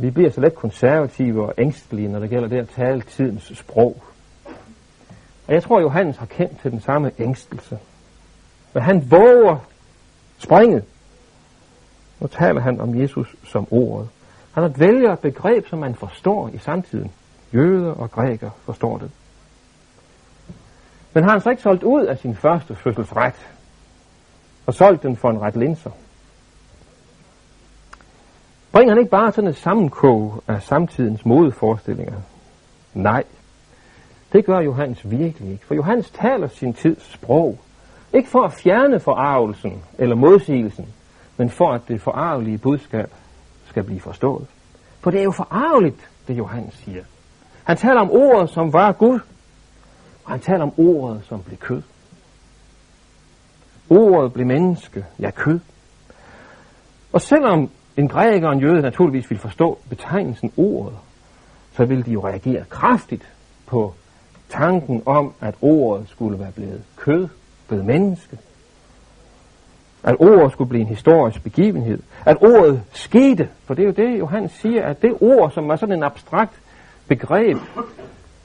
Vi 0.00 0.10
bliver 0.10 0.30
så 0.30 0.40
let 0.40 0.54
konservative 0.54 1.46
og 1.46 1.54
ængstelige, 1.58 2.08
når 2.08 2.18
det 2.18 2.30
gælder 2.30 2.48
det 2.48 2.58
at 2.58 2.68
tale 2.68 3.00
tidens 3.00 3.52
sprog. 3.54 4.02
Og 5.46 5.54
jeg 5.54 5.62
tror, 5.62 5.80
Johannes 5.80 6.16
har 6.16 6.26
kendt 6.26 6.60
til 6.60 6.70
den 6.70 6.80
samme 6.80 7.10
ængstelse. 7.18 7.78
Men 8.72 8.82
han 8.82 9.10
våger 9.10 9.56
springet. 10.38 10.84
Nu 12.20 12.26
taler 12.26 12.60
han 12.60 12.80
om 12.80 13.00
Jesus 13.00 13.36
som 13.44 13.66
ordet. 13.70 14.08
Han 14.52 14.74
vælger 14.78 15.12
et 15.12 15.18
begreb, 15.18 15.68
som 15.68 15.78
man 15.78 15.94
forstår 15.94 16.48
i 16.48 16.58
samtiden. 16.58 17.12
Jøder 17.54 17.92
og 17.92 18.10
græker 18.10 18.50
forstår 18.64 18.98
det. 18.98 19.10
Men 21.12 21.24
har 21.24 21.30
han 21.30 21.40
så 21.40 21.50
ikke 21.50 21.62
solgt 21.62 21.82
ud 21.82 22.04
af 22.04 22.18
sin 22.18 22.36
første 22.36 22.74
fødselsret? 22.74 23.34
Og 24.66 24.74
solgt 24.74 25.02
den 25.02 25.16
for 25.16 25.30
en 25.30 25.40
ret 25.40 25.56
linser? 25.56 25.90
Bringer 28.74 28.94
han 28.94 28.98
ikke 29.00 29.10
bare 29.10 29.32
sådan 29.32 29.50
et 29.50 29.56
sammenkog 29.56 30.42
af 30.48 30.62
samtidens 30.62 31.24
modeforestillinger? 31.24 32.16
Nej, 32.94 33.24
det 34.32 34.44
gør 34.44 34.60
Johannes 34.60 35.10
virkelig 35.10 35.52
ikke. 35.52 35.66
For 35.66 35.74
Johannes 35.74 36.10
taler 36.10 36.48
sin 36.48 36.74
tids 36.74 37.12
sprog. 37.12 37.58
Ikke 38.12 38.28
for 38.28 38.42
at 38.42 38.52
fjerne 38.52 39.00
forarvelsen 39.00 39.82
eller 39.98 40.16
modsigelsen, 40.16 40.88
men 41.36 41.50
for 41.50 41.72
at 41.72 41.80
det 41.88 42.00
forarvelige 42.00 42.58
budskab 42.58 43.10
skal 43.66 43.84
blive 43.84 44.00
forstået. 44.00 44.46
For 45.00 45.10
det 45.10 45.20
er 45.20 45.24
jo 45.24 45.30
forarveligt, 45.30 46.08
det 46.28 46.38
Johannes 46.38 46.74
siger. 46.74 47.04
Han 47.64 47.76
taler 47.76 48.00
om 48.00 48.10
ordet, 48.10 48.50
som 48.50 48.72
var 48.72 48.92
Gud, 48.92 49.20
og 50.24 50.30
han 50.30 50.40
taler 50.40 50.62
om 50.62 50.72
ordet, 50.76 51.22
som 51.28 51.42
blev 51.42 51.58
kød. 51.58 51.82
Ordet 53.90 54.32
blev 54.32 54.46
menneske, 54.46 55.04
ja 55.18 55.30
kød. 55.30 55.60
Og 57.12 57.20
selvom 57.20 57.70
en 57.96 58.08
græker 58.08 58.46
og 58.46 58.52
en 58.52 58.60
jøde 58.60 58.82
naturligvis 58.82 59.30
vil 59.30 59.38
forstå 59.38 59.78
betegnelsen 59.88 60.52
ordet, 60.56 60.98
så 61.72 61.84
ville 61.84 62.02
de 62.02 62.10
jo 62.10 62.26
reagere 62.26 62.64
kraftigt 62.70 63.32
på 63.66 63.94
tanken 64.48 65.02
om, 65.06 65.32
at 65.40 65.54
ordet 65.60 66.08
skulle 66.08 66.38
være 66.38 66.52
blevet 66.52 66.82
kød, 66.96 67.28
blevet 67.68 67.84
menneske. 67.84 68.38
At 70.02 70.16
ordet 70.18 70.52
skulle 70.52 70.68
blive 70.68 70.80
en 70.80 70.88
historisk 70.88 71.42
begivenhed. 71.42 72.02
At 72.26 72.36
ordet 72.40 72.82
skete, 72.92 73.48
for 73.64 73.74
det 73.74 73.82
er 73.82 73.86
jo 73.86 73.92
det, 73.92 74.18
Johannes 74.18 74.52
siger, 74.52 74.86
at 74.86 75.02
det 75.02 75.14
ord, 75.20 75.50
som 75.50 75.68
var 75.68 75.76
sådan 75.76 75.94
en 75.94 76.02
abstrakt 76.02 76.60
begreb, 77.08 77.58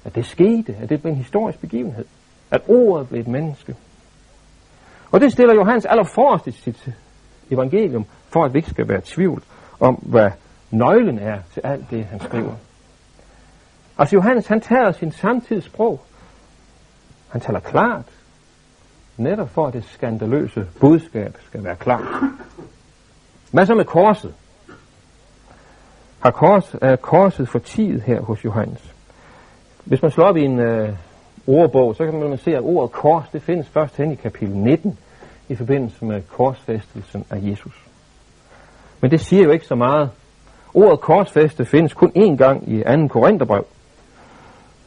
at 0.05 0.15
det 0.15 0.25
skete, 0.25 0.75
at 0.81 0.89
det 0.89 1.01
blev 1.01 1.11
en 1.11 1.17
historisk 1.17 1.59
begivenhed. 1.59 2.05
At 2.51 2.61
ordet 2.67 3.09
blev 3.09 3.21
et 3.21 3.27
menneske. 3.27 3.75
Og 5.11 5.21
det 5.21 5.31
stiller 5.31 5.53
Johannes 5.53 5.85
allerforrest 5.85 6.47
i 6.47 6.51
sit 6.51 6.89
evangelium, 7.51 8.05
for 8.29 8.45
at 8.45 8.53
vi 8.53 8.59
ikke 8.59 8.69
skal 8.69 8.87
være 8.87 8.97
i 8.97 9.01
tvivl 9.01 9.43
om, 9.79 9.95
hvad 9.95 10.31
nøglen 10.71 11.19
er 11.19 11.39
til 11.53 11.61
alt 11.63 11.89
det, 11.89 12.05
han 12.05 12.19
skriver. 12.19 12.53
Altså 13.97 14.15
Johannes, 14.15 14.47
han 14.47 14.61
taler 14.61 14.91
sin 14.91 15.11
samtids 15.11 15.65
sprog. 15.65 16.01
Han 17.29 17.41
taler 17.41 17.59
klart, 17.59 18.05
netop 19.17 19.49
for 19.49 19.67
at 19.67 19.73
det 19.73 19.83
skandaløse 19.83 20.67
budskab 20.79 21.37
skal 21.45 21.63
være 21.63 21.75
klart. 21.75 22.07
Hvad 23.51 23.65
så 23.65 23.75
med 23.75 23.85
korset? 23.85 24.33
Har 26.19 26.31
kors, 26.31 26.75
er 26.81 26.95
korset 26.95 27.49
for 27.49 27.59
tid 27.59 27.99
her 27.99 28.21
hos 28.21 28.45
Johannes? 28.45 28.95
Hvis 29.85 30.01
man 30.01 30.11
slår 30.11 30.25
op 30.25 30.37
i 30.37 30.45
en 30.45 30.59
øh, 30.59 30.93
ordbog, 31.47 31.95
så 31.95 32.05
kan 32.05 32.19
man 32.19 32.37
se, 32.37 32.55
at 32.55 32.61
ordet 32.61 32.91
kors, 32.91 33.29
det 33.33 33.41
findes 33.41 33.69
først 33.69 33.97
hen 33.97 34.11
i 34.11 34.15
kapitel 34.15 34.55
19, 34.55 34.97
i 35.49 35.55
forbindelse 35.55 36.05
med 36.05 36.21
korsfæstelsen 36.21 37.25
af 37.29 37.39
Jesus. 37.41 37.85
Men 39.01 39.11
det 39.11 39.21
siger 39.21 39.43
jo 39.43 39.51
ikke 39.51 39.65
så 39.65 39.75
meget. 39.75 40.09
Ordet 40.73 40.99
korsfæste 40.99 41.65
findes 41.65 41.93
kun 41.93 42.11
én 42.17 42.35
gang 42.35 42.71
i 42.71 42.83
2. 42.83 43.07
Korintherbrev. 43.07 43.65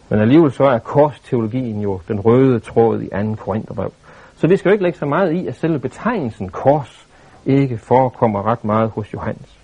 Men 0.09 0.21
alligevel 0.21 0.53
så 0.53 0.65
er 0.65 0.79
korsteologien 0.79 1.81
jo 1.81 2.01
den 2.09 2.21
røde 2.21 2.61
tråd 2.61 3.01
i 3.01 3.09
2. 3.09 3.35
Korintherbrev. 3.35 3.93
Så 4.37 4.47
vi 4.47 4.57
skal 4.57 4.69
jo 4.69 4.73
ikke 4.73 4.85
lægge 4.85 4.99
så 4.99 5.07
meget 5.07 5.33
i, 5.33 5.47
at 5.47 5.57
selve 5.57 5.79
betegnelsen 5.79 6.49
kors 6.49 7.07
ikke 7.47 7.79
forekommer 7.79 8.47
ret 8.47 8.65
meget 8.65 8.91
hos 8.91 9.13
Johannes. 9.15 9.59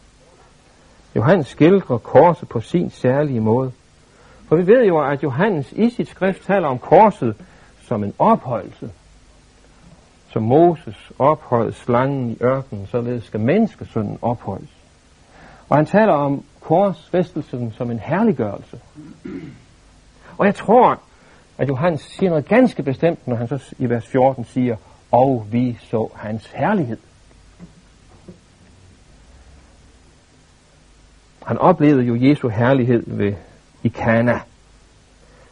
Johannes 1.16 1.46
skildrer 1.46 1.98
korset 1.98 2.48
på 2.48 2.60
sin 2.60 2.90
særlige 2.90 3.40
måde. 3.40 3.72
For 4.48 4.56
vi 4.56 4.66
ved 4.66 4.84
jo, 4.84 4.98
at 4.98 5.22
Johannes 5.22 5.72
i 5.72 5.90
sit 5.90 6.08
skrift 6.08 6.44
taler 6.44 6.68
om 6.68 6.78
korset 6.78 7.34
som 7.82 8.04
en 8.04 8.14
ophøjelse. 8.18 8.90
Som 10.32 10.42
Moses 10.42 11.12
ophøjede 11.18 11.72
slangen 11.72 12.30
i 12.30 12.36
ørkenen, 12.42 12.86
således 12.86 13.24
skal 13.24 13.40
menneskesønnen 13.40 14.18
ophøjes. 14.22 14.70
Og 15.68 15.76
han 15.76 15.86
taler 15.86 16.12
om 16.12 16.44
korsfæstelsen 16.60 17.72
som 17.72 17.90
en 17.90 17.98
herliggørelse. 17.98 18.80
Og 20.38 20.46
jeg 20.46 20.54
tror, 20.54 21.00
at 21.58 21.68
Johannes 21.68 22.00
siger 22.00 22.30
noget 22.30 22.48
ganske 22.48 22.82
bestemt, 22.82 23.28
når 23.28 23.36
han 23.36 23.48
så 23.48 23.74
i 23.78 23.88
vers 23.88 24.06
14 24.06 24.44
siger, 24.44 24.76
og 25.10 25.46
vi 25.50 25.78
så 25.80 26.08
hans 26.14 26.46
herlighed. 26.46 26.98
Han 31.46 31.58
oplevede 31.58 32.02
jo 32.02 32.16
Jesu 32.20 32.48
herlighed 32.48 33.02
ved, 33.06 33.34
i 33.82 33.88
Kana. 33.88 34.40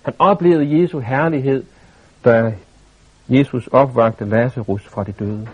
Han 0.03 0.15
oplevede 0.19 0.81
Jesu 0.81 0.99
herlighed, 0.99 1.65
da 2.25 2.55
Jesus 3.29 3.67
opvagte 3.67 4.25
Lazarus 4.25 4.87
fra 4.87 5.05
de 5.05 5.13
døde. 5.13 5.49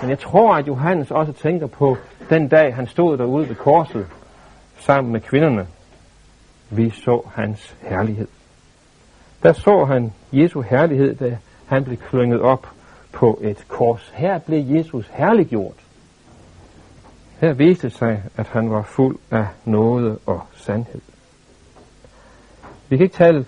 Men 0.00 0.10
jeg 0.10 0.18
tror, 0.18 0.54
at 0.54 0.68
Johannes 0.68 1.10
også 1.10 1.32
tænker 1.32 1.66
på 1.66 1.96
den 2.30 2.48
dag, 2.48 2.74
han 2.74 2.86
stod 2.86 3.18
derude 3.18 3.48
ved 3.48 3.56
korset 3.56 4.06
sammen 4.78 5.12
med 5.12 5.20
kvinderne. 5.20 5.66
Vi 6.70 6.90
så 6.90 7.22
hans 7.34 7.76
herlighed. 7.80 8.28
Der 9.42 9.52
så 9.52 9.84
han 9.84 10.12
Jesu 10.32 10.60
herlighed, 10.60 11.14
da 11.14 11.38
han 11.66 11.84
blev 11.84 11.96
klynget 11.96 12.40
op 12.40 12.68
på 13.12 13.38
et 13.42 13.64
kors. 13.68 14.12
Her 14.14 14.38
blev 14.38 14.76
Jesus 14.76 15.10
herliggjort. 15.12 15.74
Her 17.40 17.52
viste 17.52 17.90
sig, 17.90 18.22
at 18.36 18.46
han 18.46 18.70
var 18.70 18.82
fuld 18.82 19.18
af 19.30 19.46
nåde 19.64 20.18
og 20.26 20.40
sandhed. 20.52 21.00
Vi 22.88 22.96
kan 22.96 23.04
ikke 23.04 23.16
tale 23.16 23.44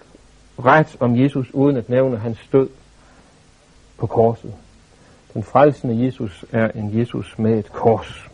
ret 0.58 0.96
om 1.00 1.16
Jesus 1.20 1.50
uden 1.50 1.76
at 1.76 1.88
nævne 1.88 2.16
hans 2.16 2.48
død 2.52 2.68
på 4.06 4.14
korset. 4.14 4.54
Den 5.34 5.42
frelsende 5.42 6.04
Jesus 6.04 6.44
er 6.52 6.70
en 6.70 6.99
Jesus 6.99 7.38
med 7.38 7.58
et 7.58 7.73
kors. 7.73 8.30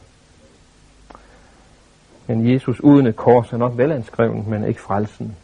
Men 2.26 2.52
Jesus 2.52 2.80
uden 2.80 3.06
et 3.06 3.16
kors 3.16 3.52
er 3.52 3.56
nok 3.56 3.78
velanskreven, 3.78 4.50
men 4.50 4.64
ikke 4.64 4.80
frelsen. 4.80 5.36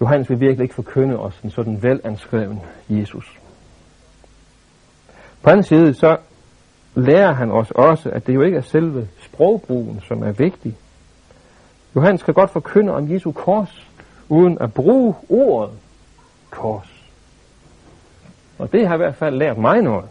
Johannes 0.00 0.30
vil 0.30 0.40
virkelig 0.40 0.62
ikke 0.62 0.74
forkynde 0.74 1.18
os 1.18 1.40
en 1.44 1.50
sådan 1.50 1.82
velanskreven 1.82 2.60
Jesus. 2.88 3.38
På 5.42 5.50
anden 5.50 5.64
side 5.64 5.94
så 5.94 6.16
lærer 6.94 7.32
han 7.32 7.50
os 7.50 7.70
også, 7.70 8.10
at 8.10 8.26
det 8.26 8.34
jo 8.34 8.42
ikke 8.42 8.56
er 8.56 8.62
selve 8.62 9.08
sprogbrugen, 9.20 10.00
som 10.08 10.22
er 10.22 10.32
vigtig. 10.32 10.76
Johannes 11.96 12.22
kan 12.22 12.34
godt 12.34 12.50
forkynde 12.50 12.92
om 12.92 13.12
Jesu 13.12 13.32
kors, 13.32 13.88
uden 14.28 14.58
at 14.60 14.74
bruge 14.74 15.14
ordet 15.28 15.78
kors. 16.50 16.97
Og 18.58 18.72
det 18.72 18.88
har 18.88 18.94
i 18.94 18.96
hvert 18.96 19.14
fald 19.14 19.36
lært 19.36 19.58
mig 19.58 19.82
noget. 19.82 20.04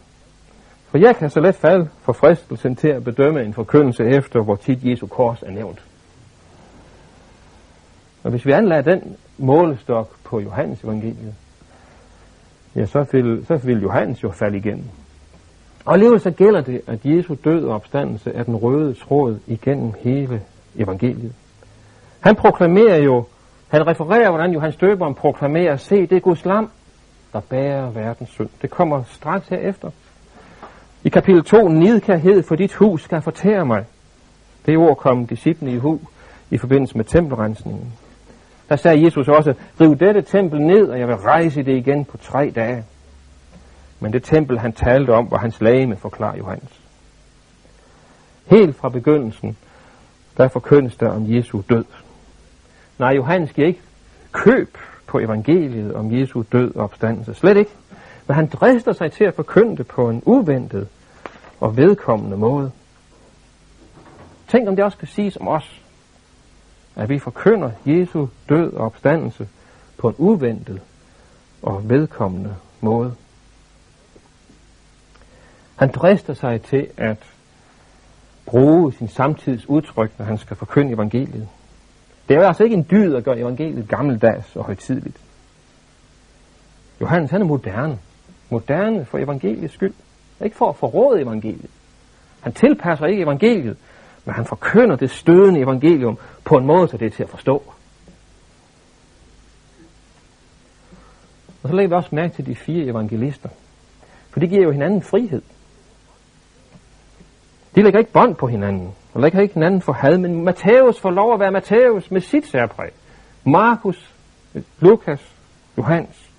For 0.90 0.98
jeg 0.98 1.16
kan 1.16 1.30
så 1.30 1.40
let 1.40 1.56
falde 1.56 1.90
for 2.02 2.14
fristelsen 2.14 2.76
til 2.76 2.88
at 2.88 3.04
bedømme 3.04 3.44
en 3.44 3.54
forkyndelse 3.54 4.06
efter, 4.06 4.42
hvor 4.42 4.56
tit 4.56 4.80
Jesu 4.84 5.08
kors 5.08 5.44
er 5.44 5.52
nævnt. 5.52 5.84
Og 8.24 8.32
hvis 8.32 8.46
vi 8.46 8.52
anlader 8.52 8.82
den 8.82 9.16
målestok 9.38 10.16
på 10.24 10.40
Johannes 10.40 10.84
evangeliet, 10.84 11.36
ja, 12.76 12.86
så 12.86 13.06
vil, 13.12 13.46
så 13.48 13.58
vil 13.58 13.82
Johannes 13.82 14.24
jo 14.24 14.32
falde 14.32 14.58
igen. 14.58 14.92
Og 15.86 15.94
alligevel 15.94 16.20
så 16.20 16.32
gælder 16.32 16.62
det, 16.62 16.82
at 16.88 17.00
Jesu 17.04 17.36
død 17.44 17.66
og 17.66 17.76
opstandelse 17.76 18.32
er 18.34 18.44
den 18.44 18.56
røde 18.56 18.94
tråd 18.94 19.40
igennem 19.48 19.94
hele 20.00 20.42
evangeliet. 20.76 21.34
Han 22.20 22.36
proklamerer 22.36 22.98
jo, 22.98 23.26
han 23.68 23.88
refererer, 23.88 24.30
hvordan 24.30 24.52
Johannes 24.52 24.76
døberen 24.76 25.16
proklamerer, 25.16 25.76
se, 25.76 26.08
det 26.08 26.16
er 26.16 26.20
Guds 26.20 26.46
lam, 26.46 26.70
der 27.34 27.40
bærer 27.40 27.90
verdens 27.90 28.30
synd. 28.30 28.50
Det 28.62 28.70
kommer 28.70 29.04
straks 29.12 29.48
herefter. 29.48 29.92
I 31.04 31.10
kapitel 31.10 31.44
2, 31.44 31.68
nidkærhed 31.68 32.44
for 32.44 32.56
dit 32.56 32.74
hus 32.74 33.04
skal 33.04 33.22
fortære 33.22 33.66
mig. 33.66 33.86
Det 34.66 34.78
ord 34.78 34.98
kom 34.98 35.28
disciplene 35.28 35.72
i 35.72 35.78
hu 35.78 36.00
i 36.52 36.58
forbindelse 36.58 36.98
med 36.98 37.06
tempelrensningen. 37.06 37.94
Der 38.70 38.76
sagde 38.76 39.06
Jesus 39.06 39.28
også, 39.28 39.54
riv 39.82 39.96
dette 39.96 40.22
tempel 40.22 40.62
ned, 40.62 40.88
og 40.88 41.00
jeg 41.00 41.08
vil 41.08 41.16
rejse 41.16 41.64
det 41.64 41.78
igen 41.78 42.06
på 42.06 42.18
tre 42.18 42.52
dage. 42.56 42.84
Men 44.00 44.14
det 44.14 44.24
tempel, 44.24 44.60
han 44.60 44.74
talte 44.74 45.14
om, 45.14 45.32
var 45.32 45.38
hans 45.38 45.62
lame, 45.62 45.96
forklarer 45.96 46.38
Johannes. 46.38 46.82
Helt 48.46 48.76
fra 48.76 48.90
begyndelsen, 48.90 49.58
der 50.38 50.48
forkyndes 50.48 50.96
der 50.96 51.10
om 51.10 51.36
Jesu 51.36 51.62
død. 51.70 51.86
Nej, 53.00 53.10
Johannes 53.10 53.54
giver 53.54 53.68
ikke 53.68 53.82
køb 54.32 54.78
på 55.08 55.20
evangeliet 55.20 55.94
om 55.94 56.20
Jesu 56.20 56.44
død 56.52 56.76
og 56.76 56.84
opstandelse. 56.84 57.34
Slet 57.34 57.58
ikke. 57.58 57.72
Men 58.28 58.36
han 58.36 58.48
drister 58.48 58.94
sig 58.94 59.12
til 59.12 59.24
at 59.24 59.34
forkynde 59.34 59.78
det 59.78 59.88
på 59.88 60.10
en 60.10 60.22
uventet 60.26 60.88
og 61.60 61.78
vedkommende 61.78 62.38
måde. 62.38 62.72
Tænk 64.48 64.68
om 64.68 64.76
det 64.76 64.86
også 64.86 64.98
kan 64.98 65.08
siges 65.08 65.38
om 65.38 65.48
os, 65.48 65.82
at 66.96 67.10
vi 67.10 67.20
forkynder 67.20 67.72
Jesu 67.86 68.28
død 68.50 68.74
og 68.74 68.86
opstandelse 68.86 69.48
på 69.98 70.10
en 70.10 70.16
uventet 70.18 70.82
og 71.62 71.90
vedkommende 71.90 72.56
måde. 72.82 73.16
Han 75.76 75.92
drister 75.92 76.34
sig 76.34 76.62
til 76.62 76.88
at 76.98 77.18
bruge 78.46 78.94
sin 78.94 79.08
samtids 79.08 79.70
udtryk, 79.70 80.12
når 80.18 80.26
han 80.26 80.38
skal 80.38 80.58
forkynde 80.58 80.94
evangeliet. 80.94 81.48
Det 82.28 82.38
er 82.38 82.48
altså 82.48 82.64
ikke 82.64 82.76
en 82.76 82.88
dyd 82.92 83.16
at 83.16 83.24
gøre 83.24 83.40
evangeliet 83.40 83.88
gammeldags 83.88 84.56
og 84.56 84.66
højtidligt. 84.66 85.18
Johannes 87.02 87.32
han 87.32 87.42
er 87.42 87.46
moderne. 87.46 88.00
Moderne 88.50 89.06
for 89.06 89.18
evangeliets 89.18 89.74
skyld. 89.74 89.94
Ikke 90.44 90.56
for 90.56 90.70
at 90.70 90.76
forråde 90.76 91.22
evangeliet. 91.22 91.70
Han 92.42 92.54
tilpasser 92.54 93.06
ikke 93.06 93.24
evangeliet, 93.24 93.78
men 94.26 94.36
han 94.36 94.46
forkynder 94.46 94.96
det 94.96 95.12
stødende 95.12 95.60
evangelium 95.60 96.18
på 96.44 96.58
en 96.58 96.66
måde, 96.66 96.88
så 96.88 96.98
det 96.98 97.06
er 97.06 97.10
til 97.10 97.24
at 97.24 97.30
forstå. 97.30 97.64
Og 101.64 101.70
så 101.70 101.76
lægger 101.76 101.88
vi 101.88 101.96
også 101.96 102.16
mærke 102.16 102.36
til 102.36 102.46
de 102.46 102.56
fire 102.56 102.86
evangelister. 102.86 103.50
For 104.30 104.40
det 104.40 104.50
giver 104.50 104.64
jo 104.64 104.72
hinanden 104.72 105.02
frihed. 105.02 105.42
De 107.76 107.84
lægger 107.84 108.00
ikke 108.00 108.12
bånd 108.12 108.36
på 108.36 108.48
hinanden, 108.48 108.96
og 109.14 109.22
lægger 109.22 109.42
ikke 109.42 109.54
hinanden 109.54 109.82
for 109.82 109.94
had, 109.94 110.18
men 110.18 110.44
Matthæus 110.44 111.00
får 111.00 111.12
lov 111.12 111.34
at 111.34 111.40
være 111.40 111.52
Matthæus 111.52 112.12
med 112.12 112.22
sit 112.22 112.48
særpræg. 112.48 112.90
Markus, 113.44 114.14
Lukas, 114.80 115.36
Johannes. 115.78 116.30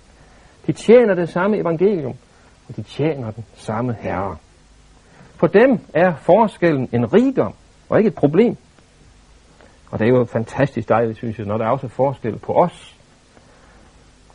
De 0.67 0.71
tjener 0.73 1.13
det 1.13 1.29
samme 1.29 1.57
evangelium, 1.57 2.15
og 2.69 2.75
de 2.75 2.81
tjener 2.81 3.31
den 3.31 3.45
samme 3.55 3.95
herre. 3.99 4.37
For 5.35 5.47
dem 5.47 5.79
er 5.93 6.15
forskellen 6.15 6.89
en 6.91 7.13
rigdom, 7.13 7.53
og 7.89 7.97
ikke 7.97 8.07
et 8.07 8.15
problem. 8.15 8.57
Og 9.91 9.99
det 9.99 10.05
er 10.05 10.09
jo 10.09 10.25
fantastisk 10.25 10.89
dejligt, 10.89 11.17
synes 11.17 11.37
jeg, 11.37 11.45
når 11.45 11.57
der 11.57 11.65
er 11.65 11.69
også 11.69 11.87
forskel 11.87 12.37
på 12.37 12.53
os. 12.53 12.95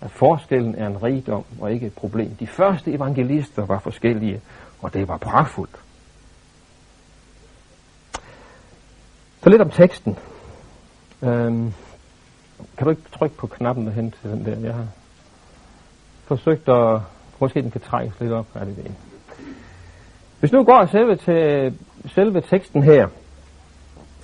At 0.01 0.11
forskellen 0.11 0.75
er 0.75 0.87
en 0.87 1.03
rigdom 1.03 1.45
og 1.61 1.73
ikke 1.73 1.87
et 1.87 1.95
problem. 1.95 2.31
De 2.31 2.47
første 2.47 2.93
evangelister 2.93 3.67
var 3.67 3.79
forskellige, 3.79 4.41
og 4.83 4.95
det 4.95 5.09
var 5.09 5.17
pragtfuldt. 5.17 5.84
Så 9.45 9.51
lidt 9.51 9.63
om 9.63 9.71
teksten. 9.71 10.19
Øhm, 11.23 11.73
kan 12.77 12.85
du 12.85 12.91
ikke 12.91 13.03
trykke 13.19 13.37
på 13.37 13.47
knappen 13.47 13.87
derhen 13.87 14.15
til 14.21 14.31
den 14.31 14.45
der? 14.45 14.59
Jeg 14.59 14.75
har 14.75 14.87
forsøgt 16.25 16.69
at... 16.69 17.01
Måske 17.39 17.63
den 17.63 17.71
kan 17.71 17.81
trækkes 17.81 18.21
lidt 18.21 18.33
op. 18.33 18.47
Er 18.55 18.65
det 18.65 18.77
det? 18.77 18.93
Hvis 20.41 20.53
nu 20.53 20.65
går 20.65 20.87
selve 20.87 21.17
til 21.17 21.79
selve 22.15 22.41
teksten 22.41 22.83
her, 22.83 23.09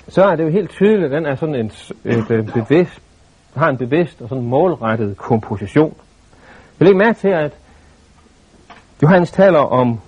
så 0.08 0.24
er 0.24 0.36
det 0.36 0.44
jo 0.44 0.48
helt 0.48 0.70
tydeligt, 0.70 1.04
at 1.04 1.10
den 1.10 1.26
er 1.26 1.34
sådan 1.34 1.54
en, 1.54 1.72
et, 2.04 2.30
et 2.30 2.52
bevidst, 2.54 3.02
har 3.56 3.68
en 3.68 3.78
bevidst 3.78 4.22
og 4.22 4.28
sådan 4.28 4.44
målrettet 4.44 5.16
komposition. 5.16 5.96
Jeg 6.80 6.84
lægger 6.86 6.98
mærke 6.98 7.18
til, 7.18 7.28
at 7.28 7.52
Johannes 9.02 9.30
taler 9.30 9.58
om 9.58 10.00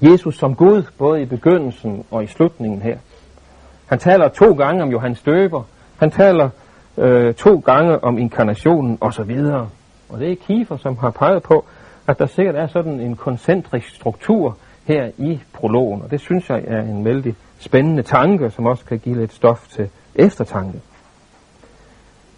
Jesus 0.00 0.38
som 0.38 0.54
Gud, 0.54 0.82
både 0.98 1.22
i 1.22 1.24
begyndelsen 1.24 2.04
og 2.10 2.24
i 2.24 2.26
slutningen 2.26 2.82
her. 2.82 2.98
Han 3.88 3.98
taler 3.98 4.28
to 4.28 4.52
gange 4.52 4.82
om 4.82 4.90
Johannes 4.90 5.22
Døber. 5.22 5.62
Han 5.98 6.10
taler 6.10 6.48
øh, 6.98 7.34
to 7.34 7.58
gange 7.58 8.04
om 8.04 8.18
inkarnationen 8.18 8.98
osv. 9.00 9.40
Og 10.08 10.20
det 10.20 10.32
er 10.32 10.36
Kiefer, 10.46 10.76
som 10.76 10.98
har 10.98 11.10
peget 11.10 11.42
på, 11.42 11.64
at 12.06 12.18
der 12.18 12.26
sikkert 12.26 12.54
er 12.54 12.66
sådan 12.66 13.00
en 13.00 13.16
koncentrisk 13.16 13.94
struktur 13.94 14.56
her 14.84 15.10
i 15.18 15.40
prologen. 15.52 16.02
Og 16.02 16.10
det 16.10 16.20
synes 16.20 16.50
jeg 16.50 16.64
er 16.66 16.80
en 16.80 17.04
vældig 17.04 17.34
spændende 17.58 18.02
tanke, 18.02 18.50
som 18.50 18.66
også 18.66 18.84
kan 18.84 18.98
give 18.98 19.16
lidt 19.16 19.32
stof 19.32 19.68
til 19.68 19.90
eftertanke. 20.14 20.80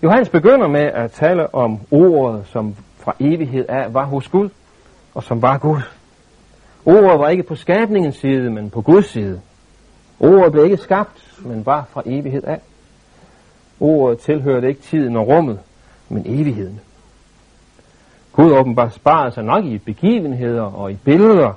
Johannes 0.03 0.29
begynder 0.29 0.69
med 0.69 0.81
at 0.81 1.11
tale 1.11 1.55
om 1.55 1.79
ordet, 1.91 2.47
som 2.47 2.77
fra 2.99 3.15
evighed 3.21 3.65
af 3.69 3.95
var 3.95 4.05
hos 4.05 4.29
Gud, 4.29 4.49
og 5.15 5.23
som 5.23 5.43
var 5.43 5.59
Gud. 5.59 5.81
Ordet 6.85 7.21
var 7.21 7.29
ikke 7.29 7.43
på 7.43 7.55
skabningens 7.55 8.17
side, 8.17 8.51
men 8.51 8.71
på 8.71 8.83
Guds 8.83 9.07
side. 9.07 9.41
Ordet 10.21 10.53
blev 10.53 10.65
ikke 10.65 10.77
skabt, 10.77 11.39
men 11.39 11.67
var 11.67 11.87
fra 11.91 12.03
evighed 12.07 12.45
af. 12.45 12.61
Ordet 13.81 14.19
tilhørte 14.19 14.69
ikke 14.69 14.81
tiden 14.81 15.17
og 15.17 15.29
rummet, 15.29 15.61
men 16.09 16.23
evigheden. 16.27 16.81
Gud 18.33 18.53
åbenbart 18.53 18.95
sparede 18.95 19.35
sig 19.35 19.45
nok 19.45 19.65
i 19.65 19.79
begivenheder 19.79 20.63
og 20.63 20.93
i 20.93 20.95
billeder, 21.05 21.53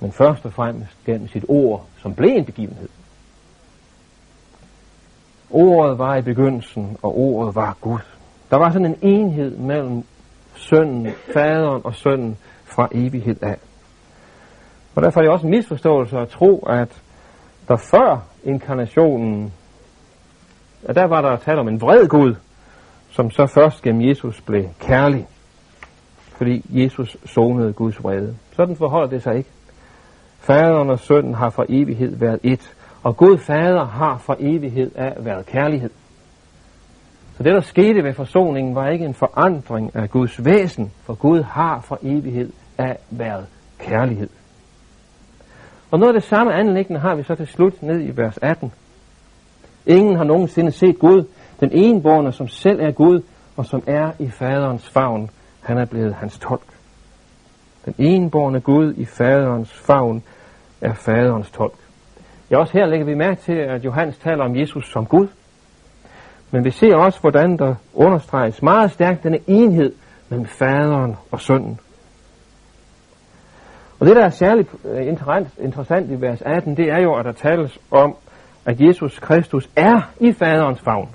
men 0.00 0.12
først 0.12 0.46
og 0.46 0.52
fremmest 0.52 0.96
gennem 1.06 1.28
sit 1.28 1.44
ord, 1.48 1.86
som 2.02 2.14
blev 2.14 2.30
en 2.30 2.44
begivenhed. 2.44 2.88
Ordet 5.50 5.98
var 5.98 6.16
i 6.16 6.22
begyndelsen, 6.22 6.96
og 7.02 7.18
ordet 7.18 7.54
var 7.54 7.76
Gud. 7.80 7.98
Der 8.50 8.56
var 8.56 8.70
sådan 8.70 8.86
en 8.86 8.98
enhed 9.02 9.56
mellem 9.56 10.04
sønnen, 10.54 11.08
faderen 11.32 11.80
og 11.84 11.94
sønnen 11.94 12.36
fra 12.64 12.88
evighed 12.92 13.42
af. 13.42 13.56
Og 14.94 15.02
derfor 15.02 15.20
er 15.20 15.24
det 15.24 15.32
også 15.32 15.46
en 15.46 15.50
misforståelse 15.50 16.18
at 16.18 16.28
tro, 16.28 16.58
at 16.58 17.02
så 17.70 17.76
før 17.76 18.22
inkarnationen, 18.44 19.52
og 20.88 20.94
der 20.94 21.04
var 21.04 21.20
der 21.20 21.36
tale 21.36 21.60
om 21.60 21.68
en 21.68 21.80
vred 21.80 22.08
Gud, 22.08 22.34
som 23.10 23.30
så 23.30 23.46
først 23.46 23.82
gennem 23.82 24.08
Jesus 24.08 24.40
blev 24.40 24.64
kærlig, 24.80 25.26
fordi 26.36 26.64
Jesus 26.68 27.16
sonede 27.24 27.72
Guds 27.72 28.04
vrede. 28.04 28.36
Sådan 28.56 28.76
forholder 28.76 29.08
det 29.08 29.22
sig 29.22 29.36
ikke. 29.36 29.50
Faderen 30.38 30.90
og 30.90 30.98
sønnen 30.98 31.34
har 31.34 31.50
for 31.50 31.66
evighed 31.68 32.16
været 32.16 32.38
et, 32.42 32.74
og 33.02 33.16
Gud 33.16 33.38
Fader 33.38 33.84
har 33.84 34.18
for 34.18 34.36
evighed 34.38 34.90
af 34.94 35.14
været 35.18 35.46
kærlighed. 35.46 35.90
Så 37.36 37.42
det, 37.42 37.54
der 37.54 37.60
skete 37.60 38.04
ved 38.04 38.14
forsoningen, 38.14 38.74
var 38.74 38.88
ikke 38.88 39.04
en 39.04 39.14
forandring 39.14 39.96
af 39.96 40.10
Guds 40.10 40.44
væsen, 40.44 40.92
for 41.02 41.14
Gud 41.14 41.42
har 41.42 41.80
for 41.80 41.98
evighed 42.02 42.52
af 42.78 42.98
været 43.10 43.46
kærlighed. 43.78 44.28
Og 45.90 45.98
noget 45.98 46.14
af 46.14 46.20
det 46.20 46.28
samme 46.28 46.54
anlæggende 46.54 47.00
har 47.00 47.14
vi 47.14 47.22
så 47.22 47.34
til 47.34 47.46
slut 47.46 47.82
ned 47.82 48.00
i 48.00 48.16
vers 48.16 48.38
18. 48.42 48.72
Ingen 49.86 50.16
har 50.16 50.24
nogensinde 50.24 50.72
set 50.72 50.98
Gud, 50.98 51.24
den 51.60 51.72
enborne, 51.72 52.32
som 52.32 52.48
selv 52.48 52.80
er 52.80 52.90
Gud, 52.90 53.22
og 53.56 53.66
som 53.66 53.82
er 53.86 54.10
i 54.18 54.28
faderens 54.28 54.88
favn. 54.88 55.30
Han 55.60 55.78
er 55.78 55.84
blevet 55.84 56.14
hans 56.14 56.38
tolk. 56.38 56.62
Den 57.84 57.94
enborne 57.98 58.60
Gud 58.60 58.94
i 58.96 59.04
faderens 59.04 59.72
favn 59.72 60.22
er 60.80 60.94
faderens 60.94 61.50
tolk. 61.50 61.74
Ja, 62.50 62.58
også 62.58 62.72
her 62.72 62.86
lægger 62.86 63.06
vi 63.06 63.14
mærke 63.14 63.40
til, 63.40 63.52
at 63.52 63.84
Johannes 63.84 64.18
taler 64.18 64.44
om 64.44 64.56
Jesus 64.56 64.92
som 64.92 65.06
Gud. 65.06 65.28
Men 66.50 66.64
vi 66.64 66.70
ser 66.70 66.96
også, 66.96 67.20
hvordan 67.20 67.56
der 67.56 67.74
understreges 67.94 68.62
meget 68.62 68.90
stærkt 68.90 69.22
denne 69.22 69.38
enhed 69.46 69.92
mellem 70.28 70.46
faderen 70.46 71.16
og 71.30 71.40
sønnen. 71.40 71.80
Og 74.00 74.06
det, 74.06 74.16
der 74.16 74.24
er 74.24 74.30
særligt 74.30 74.68
øh, 74.84 75.06
interessant 75.58 76.10
i 76.10 76.20
vers 76.20 76.42
18, 76.42 76.76
det 76.76 76.90
er 76.90 76.98
jo, 76.98 77.14
at 77.14 77.24
der 77.24 77.32
tales 77.32 77.78
om, 77.90 78.16
at 78.64 78.80
Jesus 78.80 79.18
Kristus 79.18 79.68
er 79.76 80.00
i 80.20 80.32
faderens 80.32 80.80
favn. 80.80 81.08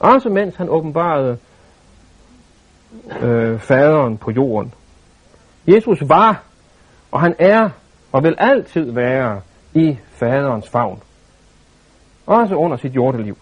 Også 0.00 0.28
mens 0.28 0.56
han 0.56 0.68
åbenbarede 0.68 1.38
øh, 3.22 3.58
faderen 3.58 4.18
på 4.18 4.30
jorden. 4.30 4.74
Jesus 5.66 6.08
var, 6.08 6.42
og 7.12 7.20
han 7.20 7.34
er, 7.38 7.70
og 8.12 8.24
vil 8.24 8.34
altid 8.38 8.90
være 8.90 9.40
i 9.74 9.98
faderens 10.10 10.68
favn. 10.68 11.02
Også 12.26 12.54
under 12.54 12.76
sit 12.76 12.94
jordeliv. 12.94 13.38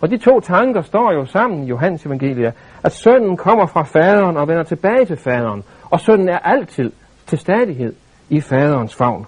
Og 0.00 0.10
de 0.10 0.18
to 0.18 0.40
tanker 0.40 0.82
står 0.82 1.12
jo 1.12 1.26
sammen 1.26 1.64
i 1.64 1.66
Johannes 1.66 2.06
evangelie, 2.06 2.52
at 2.84 2.92
sønnen 2.92 3.36
kommer 3.36 3.66
fra 3.66 3.82
faderen 3.82 4.36
og 4.36 4.48
vender 4.48 4.62
tilbage 4.62 5.04
til 5.04 5.16
faderen, 5.16 5.64
og 5.90 6.00
sønnen 6.00 6.28
er 6.28 6.38
altid 6.38 6.92
til 7.26 7.38
stadighed 7.38 7.94
i 8.28 8.40
faderens 8.40 8.94
favn. 8.94 9.26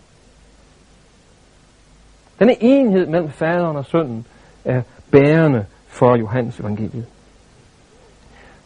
Denne 2.38 2.62
enhed 2.62 3.06
mellem 3.06 3.30
faderen 3.30 3.76
og 3.76 3.84
sønnen 3.84 4.26
er 4.64 4.82
bærende 5.10 5.66
for 5.86 6.16
Johannes 6.16 6.60
evangeliet. 6.60 7.06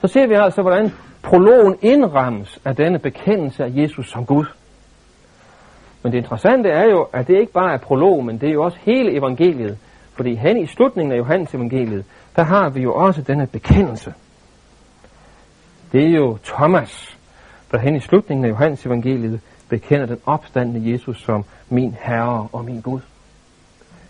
Så 0.01 0.07
ser 0.09 0.27
vi 0.27 0.35
altså, 0.35 0.62
hvordan 0.62 0.93
prologen 1.23 1.77
indrammes 1.83 2.59
af 2.64 2.77
denne 2.77 2.99
bekendelse 2.99 3.64
af 3.64 3.71
Jesus 3.75 4.11
som 4.11 4.27
Gud. 4.27 4.45
Men 6.03 6.12
det 6.12 6.19
interessante 6.19 6.69
er 6.69 6.85
jo, 6.85 7.03
at 7.12 7.27
det 7.27 7.41
ikke 7.41 7.53
bare 7.53 7.73
er 7.73 7.79
prologen, 7.79 8.27
men 8.27 8.38
det 8.38 8.49
er 8.49 8.53
jo 8.53 8.62
også 8.62 8.79
hele 8.81 9.17
evangeliet. 9.17 9.79
Fordi 10.14 10.35
hen 10.35 10.57
i 10.57 10.67
slutningen 10.67 11.12
af 11.12 11.19
Johannes 11.19 11.55
evangeliet, 11.55 12.05
der 12.37 12.43
har 12.43 12.69
vi 12.69 12.81
jo 12.81 12.95
også 12.95 13.23
denne 13.23 13.47
bekendelse. 13.47 14.14
Det 15.93 16.05
er 16.05 16.11
jo 16.11 16.38
Thomas, 16.45 17.17
der 17.72 17.78
hen 17.78 17.96
i 17.96 18.00
slutningen 18.00 18.44
af 18.44 18.48
Johannes 18.48 18.87
evangeliet 18.87 19.40
bekender 19.68 20.07
den 20.07 20.18
opstandende 20.26 20.92
Jesus 20.92 21.22
som 21.22 21.44
min 21.68 21.96
Herre 22.00 22.48
og 22.52 22.64
min 22.64 22.81
Gud. 22.81 23.00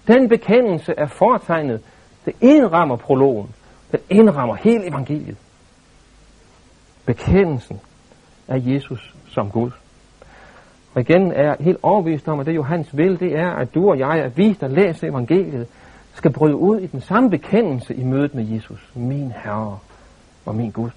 Den 0.07 0.29
bekendelse 0.29 0.95
er 0.97 1.07
foretegnet, 1.07 1.81
det 2.25 2.35
indrammer 2.41 2.97
prologen, 2.97 3.55
den 3.93 4.01
indrammer 4.11 4.55
hele 4.55 4.89
evangeliet. 4.89 5.37
Bekendelsen 7.07 7.81
af 8.49 8.63
Jesus 8.67 9.15
som 9.29 9.51
Gud. 9.51 9.71
Og 10.95 11.01
igen 11.01 11.33
er 11.33 11.43
jeg 11.43 11.57
helt 11.61 11.79
overbevist 11.83 12.29
om, 12.29 12.41
at 12.41 12.47
det 12.47 12.55
Johannes 12.55 12.97
vil, 12.97 13.21
det 13.21 13.39
er, 13.39 13.51
at 13.51 13.75
du 13.75 13.91
og 13.91 13.99
jeg, 13.99 14.11
at 14.11 14.37
vi, 14.37 14.53
der 14.53 14.69
læser 14.69 15.09
evangeliet, 15.09 15.67
skal 16.15 16.33
bryde 16.33 16.57
ud 16.57 16.81
i 16.81 16.87
den 16.87 17.01
samme 17.01 17.31
bekendelse 17.31 17.95
i 17.95 18.05
mødet 18.05 18.35
med 18.35 18.45
Jesus, 18.45 18.91
min 18.95 19.33
Herre 19.45 19.79
og 20.47 20.55
min 20.55 20.71
Gud. 20.71 20.91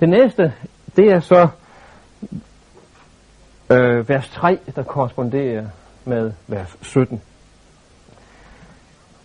Det 0.00 0.08
næste, 0.08 0.52
det 0.96 1.12
er 1.12 1.20
så 1.20 1.48
øh, 3.70 4.08
vers 4.08 4.28
3, 4.28 4.58
der 4.76 4.82
korresponderer 4.82 5.66
med 6.04 6.32
vers 6.46 6.76
17. 6.82 7.22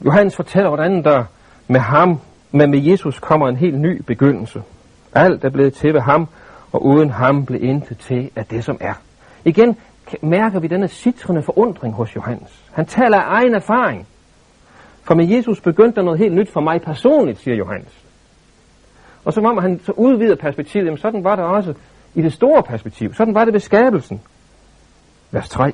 Johannes 0.05 0.35
fortæller, 0.35 0.69
hvordan 0.69 1.03
der 1.03 1.25
med 1.67 1.79
ham, 1.79 2.19
men 2.51 2.71
med 2.71 2.79
Jesus 2.79 3.19
kommer 3.19 3.47
en 3.47 3.55
helt 3.55 3.79
ny 3.79 4.01
begyndelse. 4.01 4.63
Alt 5.15 5.43
er 5.43 5.49
blevet 5.49 5.73
til 5.73 5.93
ved 5.93 6.01
ham, 6.01 6.27
og 6.71 6.85
uden 6.85 7.09
ham 7.09 7.45
blev 7.45 7.63
intet 7.63 7.97
til 7.97 8.29
af 8.35 8.45
det, 8.45 8.63
som 8.63 8.77
er. 8.81 8.93
Igen 9.45 9.77
mærker 10.21 10.59
vi 10.59 10.67
denne 10.67 10.87
citrende 10.87 11.41
forundring 11.41 11.93
hos 11.93 12.15
Johannes. 12.15 12.63
Han 12.71 12.85
taler 12.85 13.17
af 13.17 13.39
egen 13.39 13.55
erfaring. 13.55 14.07
For 15.03 15.15
med 15.15 15.25
Jesus 15.25 15.61
begyndte 15.61 15.95
der 15.95 16.01
noget 16.01 16.19
helt 16.19 16.33
nyt 16.33 16.49
for 16.49 16.61
mig 16.61 16.81
personligt, 16.81 17.39
siger 17.39 17.55
Johannes. 17.55 18.02
Og 19.25 19.33
som 19.33 19.45
om 19.45 19.57
han 19.57 19.79
så 19.83 19.91
udvider 19.91 20.35
perspektivet, 20.35 20.85
jamen 20.85 20.97
sådan 20.97 21.23
var 21.23 21.35
det 21.35 21.45
også 21.45 21.73
i 22.15 22.21
det 22.21 22.33
store 22.33 22.63
perspektiv. 22.63 23.13
Sådan 23.13 23.35
var 23.35 23.45
det 23.45 23.53
ved 23.53 23.59
skabelsen. 23.59 24.21
Vers 25.31 25.49
3. 25.49 25.73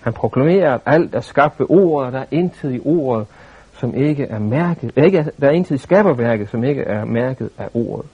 Han 0.00 0.12
proklamerer, 0.12 0.74
at 0.74 0.80
alt 0.86 1.14
er 1.14 1.20
skabt 1.20 1.60
ved 1.60 1.66
ordet, 1.70 2.06
og 2.06 2.12
der 2.12 2.18
er 2.18 2.26
intet 2.30 2.74
i 2.74 2.80
ordet, 2.84 3.26
som 3.72 3.94
ikke 3.94 4.24
er 4.24 4.38
mærket. 4.38 4.92
Øh, 4.96 5.04
ikke, 5.04 5.18
er, 5.18 5.24
der 5.40 5.46
er 5.46 5.50
intet 5.50 5.74
i 5.74 5.78
skaberværket, 5.78 6.48
som 6.48 6.64
ikke 6.64 6.82
er 6.82 7.04
mærket 7.04 7.50
af 7.58 7.68
ordet. 7.74 8.06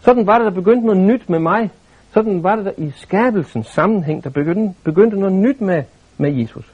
Sådan 0.00 0.26
var 0.26 0.38
det, 0.38 0.44
der 0.44 0.60
begyndte 0.60 0.86
noget 0.86 1.00
nyt 1.00 1.28
med 1.28 1.38
mig. 1.38 1.70
Sådan 2.14 2.42
var 2.42 2.56
det 2.56 2.64
der 2.64 2.72
i 2.76 2.90
skabelsens 2.96 3.66
sammenhæng, 3.66 4.24
der 4.24 4.30
begyndte, 4.30 4.74
begyndte 4.84 5.20
noget 5.20 5.34
nyt 5.34 5.60
med, 5.60 5.82
med 6.18 6.32
Jesus. 6.32 6.72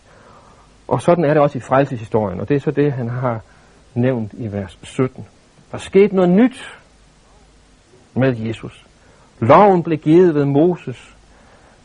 Og 0.89 1.03
sådan 1.03 1.25
er 1.25 1.35
det 1.35 1.43
også 1.43 1.59
i 1.59 1.61
frelseshistorien, 1.61 2.41
og 2.41 2.49
det 2.49 2.55
er 2.55 2.61
så 2.61 2.71
det, 2.71 2.93
han 2.93 3.09
har 3.09 3.41
nævnt 3.95 4.33
i 4.33 4.53
vers 4.53 4.79
17. 4.83 5.27
Der 5.73 5.79
skete 5.79 6.17
noget 6.17 6.31
nyt 6.31 6.79
med 8.15 8.37
Jesus. 8.37 8.87
Loven 9.41 9.83
blev 9.83 9.99
givet 9.99 10.35
ved 10.35 10.45
Moses. 10.45 11.17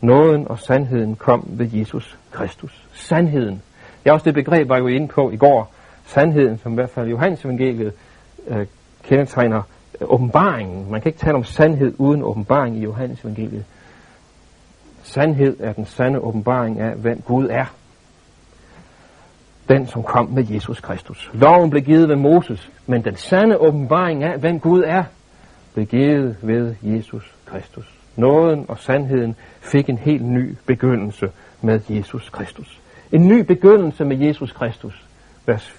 Nåden 0.01 0.47
og 0.47 0.59
sandheden 0.59 1.15
kom 1.15 1.45
ved 1.47 1.69
Jesus 1.73 2.17
Kristus. 2.31 2.87
Sandheden. 2.93 3.61
Det 4.03 4.09
er 4.09 4.13
også 4.13 4.23
det 4.23 4.33
begreb, 4.33 4.59
jeg 4.59 4.69
var 4.69 4.77
jo 4.77 4.87
inde 4.87 5.07
på 5.07 5.31
i 5.31 5.37
går. 5.37 5.73
Sandheden, 6.05 6.57
som 6.57 6.71
i 6.71 6.75
hvert 6.75 6.89
fald 6.89 7.07
Johannes 7.07 7.45
evangeliet 7.45 7.93
øh, 8.47 8.65
kendetegner 9.03 9.61
øh, 10.01 10.13
åbenbaringen. 10.13 10.91
Man 10.91 11.01
kan 11.01 11.09
ikke 11.09 11.19
tale 11.19 11.35
om 11.35 11.43
sandhed 11.43 11.93
uden 11.97 12.23
åbenbaring 12.23 12.77
i 12.77 12.81
Johannes 12.81 13.23
evangeliet. 13.23 13.65
Sandhed 15.03 15.57
er 15.59 15.73
den 15.73 15.85
sande 15.85 16.19
åbenbaring 16.19 16.79
af, 16.79 16.95
hvem 16.95 17.21
Gud 17.21 17.47
er. 17.49 17.65
Den, 19.71 19.87
som 19.87 20.03
kom 20.03 20.25
med 20.25 20.45
Jesus 20.49 20.79
Kristus. 20.79 21.29
Loven 21.33 21.69
blev 21.69 21.83
givet 21.83 22.09
ved 22.09 22.15
Moses, 22.15 22.71
men 22.87 23.03
den 23.03 23.15
sande 23.15 23.57
åbenbaring 23.57 24.23
af, 24.23 24.39
hvem 24.39 24.59
Gud 24.59 24.83
er, 24.85 25.03
blev 25.73 25.85
givet 25.85 26.37
ved 26.41 26.75
Jesus 26.81 27.35
Kristus. 27.45 27.85
Nåden 28.15 28.65
og 28.67 28.79
sandheden 28.79 29.35
fik 29.61 29.89
en 29.89 29.97
helt 29.97 30.25
ny 30.25 30.55
begyndelse 30.65 31.31
med 31.61 31.79
Jesus 31.89 32.29
Kristus. 32.29 32.79
En 33.11 33.27
ny 33.27 33.39
begyndelse 33.39 34.05
med 34.05 34.17
Jesus 34.17 34.51
Kristus. 34.51 35.05
Vers, 35.45 35.73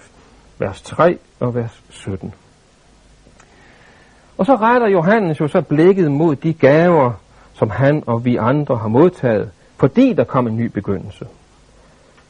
vers 0.59 0.81
3 0.81 1.17
og 1.39 1.55
vers 1.55 1.83
17. 1.89 2.33
Og 4.37 4.45
så 4.45 4.55
retter 4.55 4.87
Johannes 4.87 5.39
jo 5.39 5.47
så 5.47 5.61
blikket 5.61 6.11
mod 6.11 6.35
de 6.35 6.53
gaver, 6.53 7.11
som 7.53 7.69
han 7.69 8.03
og 8.07 8.25
vi 8.25 8.35
andre 8.35 8.77
har 8.77 8.87
modtaget, 8.87 9.51
fordi 9.77 10.13
der 10.13 10.23
kom 10.23 10.47
en 10.47 10.57
ny 10.57 10.65
begyndelse. 10.65 11.25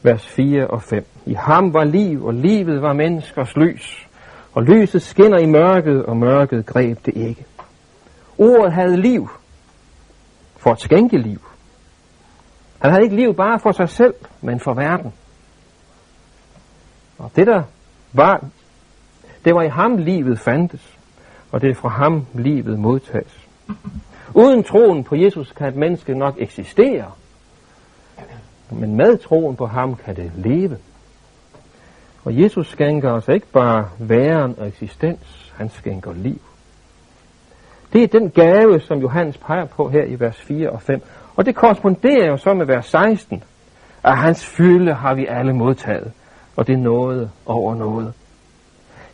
Vers 0.04 0.26
4 0.26 0.66
og 0.66 0.82
5. 0.82 1.06
I 1.26 1.34
ham 1.34 1.74
var 1.74 1.84
liv, 1.84 2.24
og 2.24 2.34
livet 2.34 2.82
var 2.82 2.92
menneskers 2.92 3.56
lys. 3.56 4.08
Og 4.52 4.62
lyset 4.62 5.02
skinner 5.02 5.38
i 5.38 5.46
mørket, 5.46 6.04
og 6.04 6.16
mørket 6.16 6.66
greb 6.66 7.06
det 7.06 7.16
ikke. 7.16 7.44
Ordet 8.38 8.72
havde 8.72 8.96
liv, 8.96 9.28
for 10.56 10.70
at 10.70 10.80
skænke 10.80 11.18
liv. 11.18 11.40
Han 12.78 12.90
havde 12.90 13.04
ikke 13.04 13.16
liv 13.16 13.34
bare 13.34 13.58
for 13.58 13.72
sig 13.72 13.88
selv, 13.88 14.14
men 14.40 14.60
for 14.60 14.74
verden. 14.74 15.12
Og 17.18 17.30
det 17.36 17.46
der 17.46 17.62
var, 18.12 18.44
det 19.44 19.54
var 19.54 19.62
i 19.62 19.68
ham 19.68 19.96
livet 19.96 20.38
fandtes 20.38 20.94
og 21.54 21.60
det 21.60 21.70
er 21.70 21.74
fra 21.74 21.88
ham 21.88 22.26
livet 22.34 22.78
modtages. 22.78 23.48
Uden 24.34 24.64
troen 24.64 25.04
på 25.04 25.14
Jesus 25.14 25.52
kan 25.52 25.68
et 25.68 25.76
menneske 25.76 26.14
nok 26.14 26.34
eksistere, 26.38 27.12
men 28.70 28.96
med 28.96 29.18
troen 29.18 29.56
på 29.56 29.66
ham 29.66 29.96
kan 29.96 30.16
det 30.16 30.32
leve. 30.36 30.76
Og 32.24 32.40
Jesus 32.40 32.70
skænker 32.70 33.10
os 33.10 33.28
ikke 33.28 33.46
bare 33.46 33.88
væren 33.98 34.54
og 34.58 34.68
eksistens, 34.68 35.52
han 35.56 35.70
skænker 35.70 36.12
liv. 36.12 36.40
Det 37.92 38.02
er 38.02 38.06
den 38.06 38.30
gave, 38.30 38.80
som 38.80 38.98
Johannes 38.98 39.38
peger 39.38 39.64
på 39.64 39.88
her 39.88 40.04
i 40.04 40.20
vers 40.20 40.40
4 40.40 40.70
og 40.70 40.82
5. 40.82 41.02
Og 41.36 41.46
det 41.46 41.54
korresponderer 41.54 42.26
jo 42.26 42.36
så 42.36 42.54
med 42.54 42.66
vers 42.66 42.86
16, 42.86 43.42
at 44.04 44.18
hans 44.18 44.46
fylde 44.46 44.94
har 44.94 45.14
vi 45.14 45.26
alle 45.26 45.52
modtaget, 45.52 46.12
og 46.56 46.66
det 46.66 46.72
er 46.72 46.78
noget 46.78 47.30
over 47.46 47.74
noget. 47.74 48.12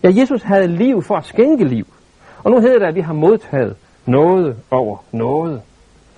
Ja, 0.02 0.12
Jesus 0.14 0.42
havde 0.42 0.68
liv 0.68 1.02
for 1.02 1.16
at 1.16 1.24
skænke 1.24 1.64
liv. 1.64 1.86
Og 2.44 2.50
nu 2.50 2.60
hedder 2.60 2.78
det, 2.78 2.86
at 2.86 2.94
vi 2.94 3.00
har 3.00 3.12
modtaget 3.12 3.76
noget 4.06 4.56
over 4.70 4.96
noget. 5.12 5.62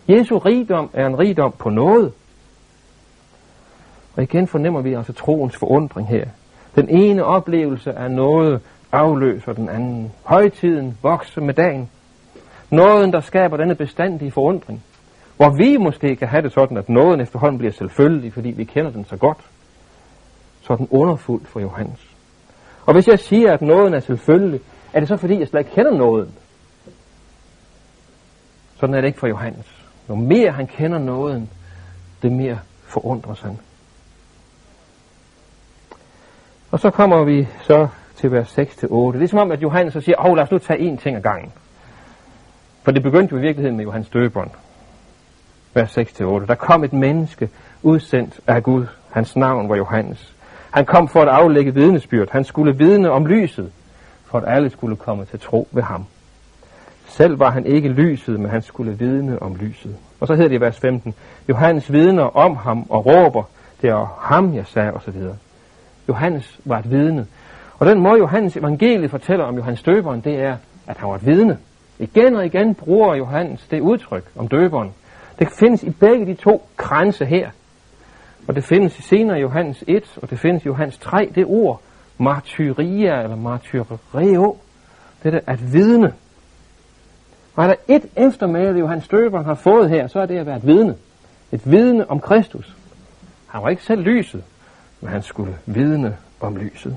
Jesu 0.09 0.39
rigdom 0.39 0.91
er 0.93 1.07
en 1.07 1.19
rigdom 1.19 1.53
på 1.59 1.71
noget. 1.71 2.13
Og 4.17 4.23
igen 4.23 4.47
fornemmer 4.47 4.81
vi 4.81 4.95
altså 4.95 5.13
troens 5.13 5.57
forundring 5.57 6.09
her. 6.09 6.25
Den 6.77 6.89
ene 6.89 7.25
oplevelse 7.25 7.93
af 7.93 8.11
noget 8.11 8.61
afløser 8.93 9.53
den 9.53 9.69
anden. 9.69 10.13
Højtiden 10.23 10.99
vokser 11.03 11.41
med 11.41 11.55
dagen. 11.55 11.91
Nåden, 12.71 13.13
der 13.13 13.21
skaber 13.21 13.57
denne 13.57 13.75
bestandige 13.75 14.31
forundring. 14.31 14.83
Hvor 15.37 15.51
vi 15.51 15.77
måske 15.77 16.17
kan 16.17 16.29
have 16.29 16.43
det 16.43 16.53
sådan, 16.53 16.77
at 16.77 16.89
nåden 16.89 17.21
efterhånden 17.21 17.59
bliver 17.59 17.73
selvfølgelig, 17.73 18.33
fordi 18.33 18.51
vi 18.51 18.65
kender 18.65 18.91
den 18.91 19.05
så 19.05 19.17
godt. 19.17 19.39
Så 20.61 20.73
er 20.73 20.77
den 20.77 20.89
underfuldt 20.91 21.49
for 21.49 21.61
Johannes. 21.61 22.15
Og 22.87 22.95
hvis 22.95 23.09
jeg 23.09 23.19
siger, 23.19 23.53
at 23.53 23.63
nåden 23.63 23.95
er 23.95 24.01
selvfølgelig, 24.01 24.61
er 24.93 25.01
det 25.01 25.09
så 25.09 25.17
fordi, 25.17 25.39
jeg 25.39 25.49
slet 25.49 25.61
ikke 25.61 25.73
kender 25.73 25.91
nåden? 25.99 26.35
Sådan 28.77 28.95
er 28.95 29.01
det 29.01 29.09
ikke 29.09 29.21
for 29.21 29.27
Johannes. 29.27 29.85
Jo 30.09 30.15
mere 30.15 30.51
han 30.51 30.67
kender 30.67 30.99
nåden, 30.99 31.51
det 32.23 32.33
mere 32.33 32.59
forundres 32.83 33.41
han. 33.41 33.59
Og 36.73 36.81
så 36.81 36.91
kommer 36.91 37.25
vi 37.25 37.49
så 37.63 37.89
til 38.17 38.33
vers 38.33 38.59
6-8. 38.59 38.63
Det 38.63 39.23
er 39.23 39.27
som 39.27 39.39
om, 39.39 39.51
at 39.51 39.63
Johannes 39.63 39.93
så 39.93 40.01
siger, 40.01 40.27
åh, 40.27 40.37
lad 40.37 40.45
os 40.45 40.51
nu 40.51 40.59
tage 40.59 40.93
én 40.93 41.03
ting 41.03 41.17
ad 41.17 41.23
gangen. 41.23 41.53
For 42.83 42.91
det 42.91 43.03
begyndte 43.03 43.33
jo 43.33 43.39
i 43.39 43.41
virkeligheden 43.41 43.77
med 43.77 43.85
Johannes 43.85 44.09
døberen. 44.09 44.51
Vers 45.75 45.99
6-8. 45.99 46.23
Der 46.23 46.55
kom 46.55 46.85
et 46.85 46.93
menneske 46.93 47.51
udsendt 47.83 48.41
af 48.47 48.63
Gud. 48.63 48.87
Hans 49.11 49.37
navn 49.37 49.69
var 49.69 49.77
Johannes. 49.77 50.35
Han 50.71 50.85
kom 50.85 51.09
for 51.09 51.23
at 51.23 51.29
aflægge 51.29 51.75
vidnesbyrd. 51.75 52.29
Han 52.31 52.45
skulle 52.45 52.77
vidne 52.77 53.11
om 53.11 53.27
lyset, 53.27 53.73
for 54.25 54.39
at 54.39 54.45
alle 54.57 54.71
skulle 54.71 54.97
komme 54.97 55.25
til 55.25 55.41
tro 55.41 55.69
ved 55.73 55.83
ham. 55.83 56.05
Selv 57.09 57.39
var 57.39 57.51
han 57.51 57.67
ikke 57.67 57.89
lyset, 57.89 58.41
men 58.41 58.51
han 58.51 58.63
skulle 58.63 58.99
vidne 58.99 59.43
om 59.43 59.57
lyset. 59.57 59.97
Og 60.21 60.27
så 60.27 60.35
hedder 60.35 60.49
det 60.49 60.57
i 60.57 60.61
vers 60.61 60.79
15, 60.79 61.15
Johannes 61.49 61.93
vidner 61.93 62.37
om 62.37 62.57
ham 62.57 62.87
og 62.89 63.07
råber, 63.07 63.43
det 63.83 63.91
er 63.91 64.19
ham, 64.21 64.55
jeg 64.55 64.67
sagde, 64.67 64.93
osv. 64.93 65.15
Johannes 66.09 66.61
var 66.65 66.79
et 66.79 66.91
vidne. 66.91 67.27
Og 67.79 67.87
den 67.87 68.01
måde 68.01 68.19
Johannes 68.19 68.57
evangeliet 68.57 69.11
fortæller 69.11 69.45
om 69.45 69.57
Johannes 69.57 69.83
døberen, 69.83 70.21
det 70.21 70.41
er, 70.41 70.57
at 70.87 70.97
han 70.97 71.09
var 71.09 71.15
et 71.15 71.27
vidne. 71.27 71.59
Igen 71.99 72.37
og 72.37 72.47
igen 72.47 72.75
bruger 72.75 73.15
Johannes 73.15 73.67
det 73.71 73.81
udtryk 73.81 74.25
om 74.37 74.49
døberen. 74.49 74.91
Det 75.39 75.49
findes 75.59 75.83
i 75.83 75.91
begge 75.91 76.27
de 76.27 76.35
to 76.35 76.69
kranse 76.77 77.25
her. 77.25 77.51
Og 78.49 78.55
det 78.55 78.65
findes 78.65 78.93
senere 78.93 79.39
i 79.39 79.41
Johannes 79.41 79.85
1, 79.89 80.19
og 80.23 80.31
det 80.31 80.39
findes 80.39 80.65
i 80.65 80.67
Johannes 80.67 80.99
3, 80.99 81.33
det 81.35 81.45
ord, 81.47 81.81
martyria 82.19 83.23
eller 83.23 83.37
martyreo. 83.37 84.57
Det 85.23 85.35
er 85.35 85.41
at 85.47 85.73
vidne. 85.73 86.13
Og 87.57 87.65
er 87.65 87.69
der 87.69 87.75
et 87.89 88.07
eftermæle, 88.17 88.79
Johannes 88.79 89.09
Døberen 89.09 89.45
har 89.45 89.55
fået 89.55 89.91
her, 89.91 90.07
så 90.07 90.21
er 90.21 90.27
det 90.27 90.39
at 90.39 90.47
være 90.47 90.57
et 90.57 90.67
vidne. 90.67 90.95
Et 91.53 91.71
vidne 91.71 92.11
om 92.11 92.21
Kristus. 92.21 92.77
Han 93.47 93.63
var 93.63 93.69
ikke 93.69 93.83
selv 93.83 94.03
lyset, 94.03 94.45
men 95.03 95.13
han 95.13 95.23
skulle 95.23 95.57
vidne 95.67 96.17
om 96.41 96.57
lyset. 96.57 96.97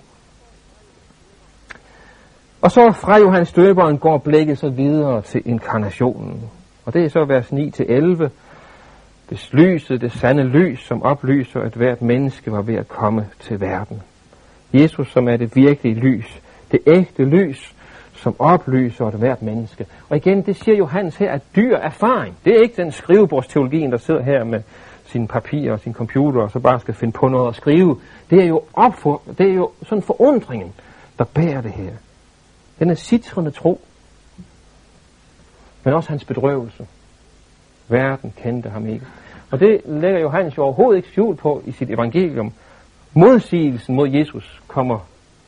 Og 2.61 2.71
så 2.71 2.91
fra 2.91 3.17
Johannes 3.17 3.51
Døberen 3.51 3.97
går 3.97 4.17
blikket 4.17 4.57
så 4.57 4.69
videre 4.69 5.21
til 5.21 5.41
inkarnationen. 5.45 6.41
Og 6.85 6.93
det 6.93 7.05
er 7.05 7.09
så 7.09 7.25
vers 7.25 7.51
9-11. 7.51 8.29
Det 9.29 9.49
lyset, 9.51 10.01
det 10.01 10.11
sande 10.11 10.43
lys, 10.43 10.79
som 10.79 11.03
oplyser, 11.03 11.61
at 11.61 11.73
hvert 11.73 12.01
menneske 12.01 12.51
var 12.51 12.61
ved 12.61 12.75
at 12.75 12.87
komme 12.87 13.27
til 13.39 13.61
verden. 13.61 14.01
Jesus, 14.73 15.11
som 15.11 15.27
er 15.27 15.37
det 15.37 15.55
virkelige 15.55 15.95
lys, 15.95 16.41
det 16.71 16.79
ægte 16.87 17.23
lys, 17.23 17.75
som 18.13 18.35
oplyser 18.39 19.07
et 19.07 19.13
hvert 19.13 19.41
menneske. 19.41 19.85
Og 20.09 20.17
igen, 20.17 20.41
det 20.41 20.55
siger 20.55 20.77
Johannes 20.77 21.15
her, 21.15 21.31
at 21.31 21.41
dyr 21.55 21.75
erfaring. 21.75 22.35
Det 22.45 22.55
er 22.55 22.61
ikke 22.61 22.81
den 22.81 22.91
skrivebordsteologien, 22.91 23.91
der 23.91 23.97
sidder 23.97 24.23
her 24.23 24.43
med 24.43 24.61
sine 25.15 25.27
papirer 25.27 25.73
og 25.73 25.79
sin 25.79 25.93
computer, 25.93 26.41
og 26.41 26.51
så 26.51 26.59
bare 26.59 26.79
skal 26.79 26.93
finde 26.93 27.11
på 27.11 27.27
noget 27.27 27.49
at 27.49 27.55
skrive. 27.55 27.99
Det 28.29 28.43
er 28.43 28.45
jo, 28.45 28.61
opfor, 28.73 29.21
det 29.37 29.49
er 29.49 29.53
jo 29.53 29.71
sådan 29.83 30.01
forundringen, 30.01 30.73
der 31.17 31.23
bærer 31.23 31.61
det 31.61 31.71
her. 31.71 31.91
Den 32.79 32.89
er 32.89 32.95
citrende 32.95 33.51
tro, 33.51 33.81
men 35.83 35.93
også 35.93 36.09
hans 36.09 36.25
bedrøvelse. 36.25 36.87
Verden 37.87 38.33
kendte 38.37 38.69
ham 38.69 38.87
ikke. 38.87 39.05
Og 39.51 39.59
det 39.59 39.81
lægger 39.85 40.19
Johannes 40.19 40.57
jo 40.57 40.63
overhovedet 40.63 40.97
ikke 40.97 41.09
skjult 41.09 41.39
på 41.39 41.61
i 41.65 41.71
sit 41.71 41.89
evangelium. 41.89 42.53
Modsigelsen 43.13 43.95
mod 43.95 44.09
Jesus 44.09 44.61
kommer 44.67 44.99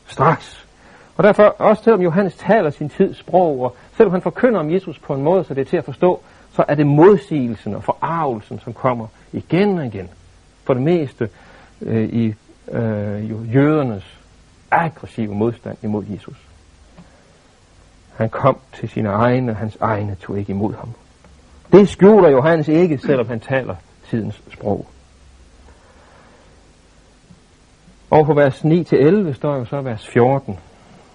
straks. 0.06 0.66
Og 1.16 1.24
derfor, 1.24 1.42
også 1.42 1.82
selvom 1.82 2.02
Johannes 2.02 2.34
taler 2.34 2.70
sin 2.70 2.88
tids 2.88 3.16
sprog, 3.16 3.60
og 3.60 3.76
selvom 3.96 4.12
han 4.12 4.22
forkynder 4.22 4.60
om 4.60 4.70
Jesus 4.72 4.98
på 4.98 5.14
en 5.14 5.22
måde, 5.22 5.44
så 5.44 5.54
det 5.54 5.60
er 5.60 5.70
til 5.70 5.76
at 5.76 5.84
forstå, 5.84 6.22
så 6.58 6.64
er 6.68 6.74
det 6.74 6.86
modsigelsen 6.86 7.74
og 7.74 7.84
forarvelsen, 7.84 8.60
som 8.64 8.72
kommer 8.72 9.06
igen 9.32 9.78
og 9.78 9.86
igen. 9.86 10.08
For 10.64 10.74
det 10.74 10.82
meste 10.82 11.28
øh, 11.80 12.08
i 12.08 12.34
øh, 12.72 13.54
jødernes 13.54 14.18
aggressive 14.70 15.34
modstand 15.34 15.76
imod 15.82 16.04
Jesus. 16.14 16.36
Han 18.16 18.28
kom 18.28 18.58
til 18.74 18.88
sine 18.88 19.08
egne, 19.08 19.52
og 19.52 19.56
hans 19.56 19.76
egne 19.80 20.14
tog 20.14 20.38
ikke 20.38 20.50
imod 20.50 20.74
ham. 20.74 20.88
Det 21.72 21.88
skjuler 21.88 22.28
Johannes 22.28 22.68
ikke, 22.68 22.98
selvom 22.98 23.28
han 23.28 23.40
taler 23.40 23.74
tidens 24.10 24.42
sprog. 24.52 24.86
Og 28.10 28.26
på 28.26 28.34
vers 28.34 28.64
9-11 28.64 29.32
står 29.32 29.56
jo 29.56 29.64
så 29.64 29.80
vers 29.80 30.06
14. 30.06 30.58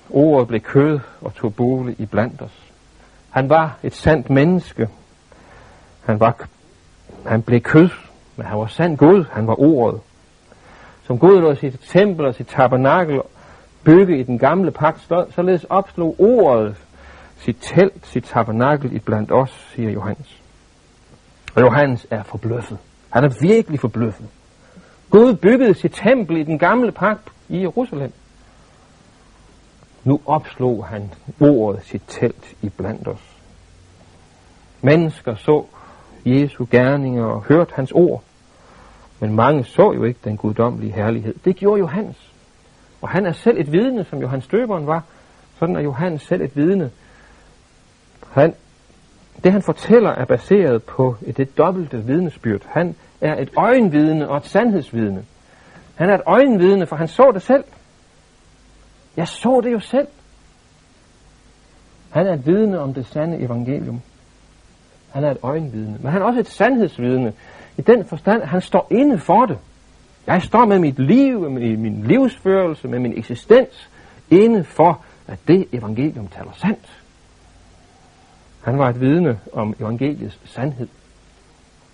Ordet 0.09 0.47
blev 0.47 0.61
kød 0.61 0.99
og 1.21 1.35
tog 1.35 1.55
bolig 1.55 1.95
i 1.99 2.05
blandt 2.05 2.41
os. 2.41 2.63
Han 3.29 3.49
var 3.49 3.77
et 3.83 3.93
sandt 3.93 4.29
menneske. 4.29 4.89
Han, 6.05 6.19
var, 6.19 6.47
han 7.25 7.41
blev 7.41 7.61
kød, 7.61 7.89
men 8.35 8.45
han 8.45 8.57
var 8.57 8.67
sand 8.67 8.97
Gud. 8.97 9.25
Han 9.31 9.47
var 9.47 9.59
ordet. 9.59 10.01
Som 11.03 11.19
Gud 11.19 11.41
lod 11.41 11.55
sit 11.55 11.79
tempel 11.87 12.25
og 12.25 12.35
sit 12.35 12.47
tabernakel 12.47 13.21
bygge 13.83 14.19
i 14.19 14.23
den 14.23 14.39
gamle 14.39 14.71
pagt, 14.71 15.11
således 15.35 15.63
opslog 15.63 16.15
ordet 16.19 16.75
sit 17.37 17.57
telt, 17.61 18.07
sit 18.07 18.23
tabernakel 18.23 18.95
i 18.95 18.99
blandt 18.99 19.31
os, 19.31 19.67
siger 19.75 19.91
Johannes. 19.91 20.41
Og 21.55 21.61
Johannes 21.61 22.07
er 22.11 22.23
forbløffet. 22.23 22.77
Han 23.09 23.23
er 23.23 23.29
virkelig 23.41 23.79
forbløffet. 23.79 24.27
Gud 25.09 25.33
byggede 25.33 25.73
sit 25.73 25.91
tempel 26.03 26.37
i 26.37 26.43
den 26.43 26.59
gamle 26.59 26.91
pagt 26.91 27.31
i 27.49 27.61
Jerusalem. 27.61 28.11
Nu 30.03 30.19
opslog 30.25 30.85
han 30.85 31.13
ordet 31.39 31.83
sit 31.85 32.01
telt 32.07 32.55
i 32.61 32.69
blandt 32.69 33.07
os. 33.07 33.37
Mennesker 34.81 35.35
så 35.35 35.65
Jesu 36.25 36.65
gerninger 36.71 37.25
og 37.25 37.43
hørt 37.43 37.71
hans 37.71 37.91
ord. 37.91 38.23
Men 39.19 39.35
mange 39.35 39.63
så 39.63 39.91
jo 39.91 40.03
ikke 40.03 40.19
den 40.23 40.37
guddommelige 40.37 40.93
herlighed. 40.93 41.33
Det 41.45 41.55
gjorde 41.55 41.79
Johannes. 41.79 42.33
Og 43.01 43.09
han 43.09 43.25
er 43.25 43.31
selv 43.31 43.59
et 43.59 43.71
vidne, 43.71 44.03
som 44.03 44.21
Johannes 44.21 44.47
Døberen 44.47 44.87
var. 44.87 45.03
Sådan 45.59 45.75
er 45.75 45.81
Johannes 45.81 46.21
selv 46.21 46.41
et 46.41 46.55
vidne. 46.55 46.91
Han, 48.31 48.53
det 49.43 49.51
han 49.51 49.61
fortæller 49.61 50.09
er 50.09 50.25
baseret 50.25 50.83
på 50.83 51.15
et, 51.21 51.39
et 51.39 51.57
dobbelte 51.57 52.03
vidnesbyrd. 52.03 52.61
Han 52.65 52.95
er 53.21 53.41
et 53.41 53.49
øjenvidne 53.57 54.29
og 54.29 54.37
et 54.37 54.45
sandhedsvidne. 54.45 55.25
Han 55.95 56.09
er 56.09 56.15
et 56.15 56.21
øjenvidne, 56.25 56.85
for 56.85 56.95
han 56.95 57.07
så 57.07 57.31
det 57.33 57.41
selv. 57.41 57.63
Jeg 59.17 59.27
så 59.27 59.61
det 59.63 59.71
jo 59.71 59.79
selv. 59.79 60.07
Han 62.09 62.27
er 62.27 62.33
et 62.33 62.45
vidne 62.45 62.79
om 62.79 62.93
det 62.93 63.05
sande 63.05 63.37
evangelium. 63.37 64.01
Han 65.13 65.23
er 65.23 65.31
et 65.31 65.37
øjenvidne. 65.43 65.97
Men 66.01 66.11
han 66.11 66.21
er 66.21 66.25
også 66.25 66.39
et 66.39 66.47
sandhedsvidne. 66.47 67.33
I 67.77 67.81
den 67.81 68.05
forstand, 68.05 68.43
han 68.43 68.61
står 68.61 68.87
inde 68.91 69.19
for 69.19 69.45
det. 69.45 69.57
Jeg 70.27 70.41
står 70.41 70.65
med 70.65 70.79
mit 70.79 70.99
liv, 70.99 71.49
med 71.49 71.77
min 71.77 72.03
livsførelse, 72.03 72.87
med 72.87 72.99
min 72.99 73.17
eksistens, 73.17 73.89
inde 74.29 74.63
for, 74.63 75.01
at 75.27 75.39
det 75.47 75.67
evangelium 75.71 76.27
taler 76.27 76.51
sandt. 76.55 77.03
Han 78.61 78.77
var 78.77 78.89
et 78.89 79.01
vidne 79.01 79.39
om 79.53 79.75
evangeliets 79.79 80.39
sandhed. 80.45 80.87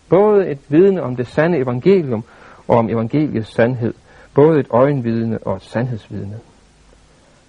Både 0.09 0.47
et 0.47 0.59
vidne 0.67 1.03
om 1.03 1.15
det 1.15 1.27
sande 1.27 1.57
evangelium 1.57 2.23
og 2.67 2.77
om 2.77 2.89
evangeliets 2.89 3.53
sandhed. 3.53 3.93
Både 4.33 4.59
et 4.59 4.67
øjenvidne 4.69 5.37
og 5.37 5.55
et 5.55 5.63
sandhedsvidne. 5.63 6.39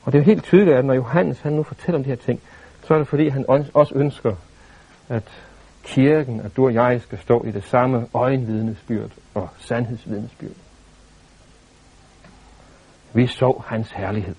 Og 0.03 0.13
det 0.13 0.19
er 0.19 0.23
jo 0.23 0.27
helt 0.27 0.45
tydeligt, 0.45 0.77
at 0.77 0.85
når 0.85 0.95
Johannes 0.95 1.41
han 1.41 1.53
nu 1.53 1.63
fortæller 1.63 1.99
om 1.99 2.05
de 2.05 2.11
her 2.11 2.17
ting, 2.17 2.41
så 2.85 2.95
er 2.95 2.99
det 2.99 3.09
fordi, 3.09 3.29
han 3.29 3.45
også 3.75 3.93
ønsker, 3.95 4.33
at 5.09 5.23
kirken, 5.85 6.40
at 6.40 6.57
du 6.57 6.64
og 6.64 6.75
jeg 6.75 7.01
skal 7.01 7.19
stå 7.19 7.45
i 7.45 7.51
det 7.51 7.64
samme 7.64 8.07
øjenvidnesbyrd 8.14 9.11
og 9.35 9.49
sandhedsvidnesbyrd. 9.59 10.57
Vi 13.12 13.27
så 13.27 13.62
hans 13.66 13.90
herlighed. 13.90 14.35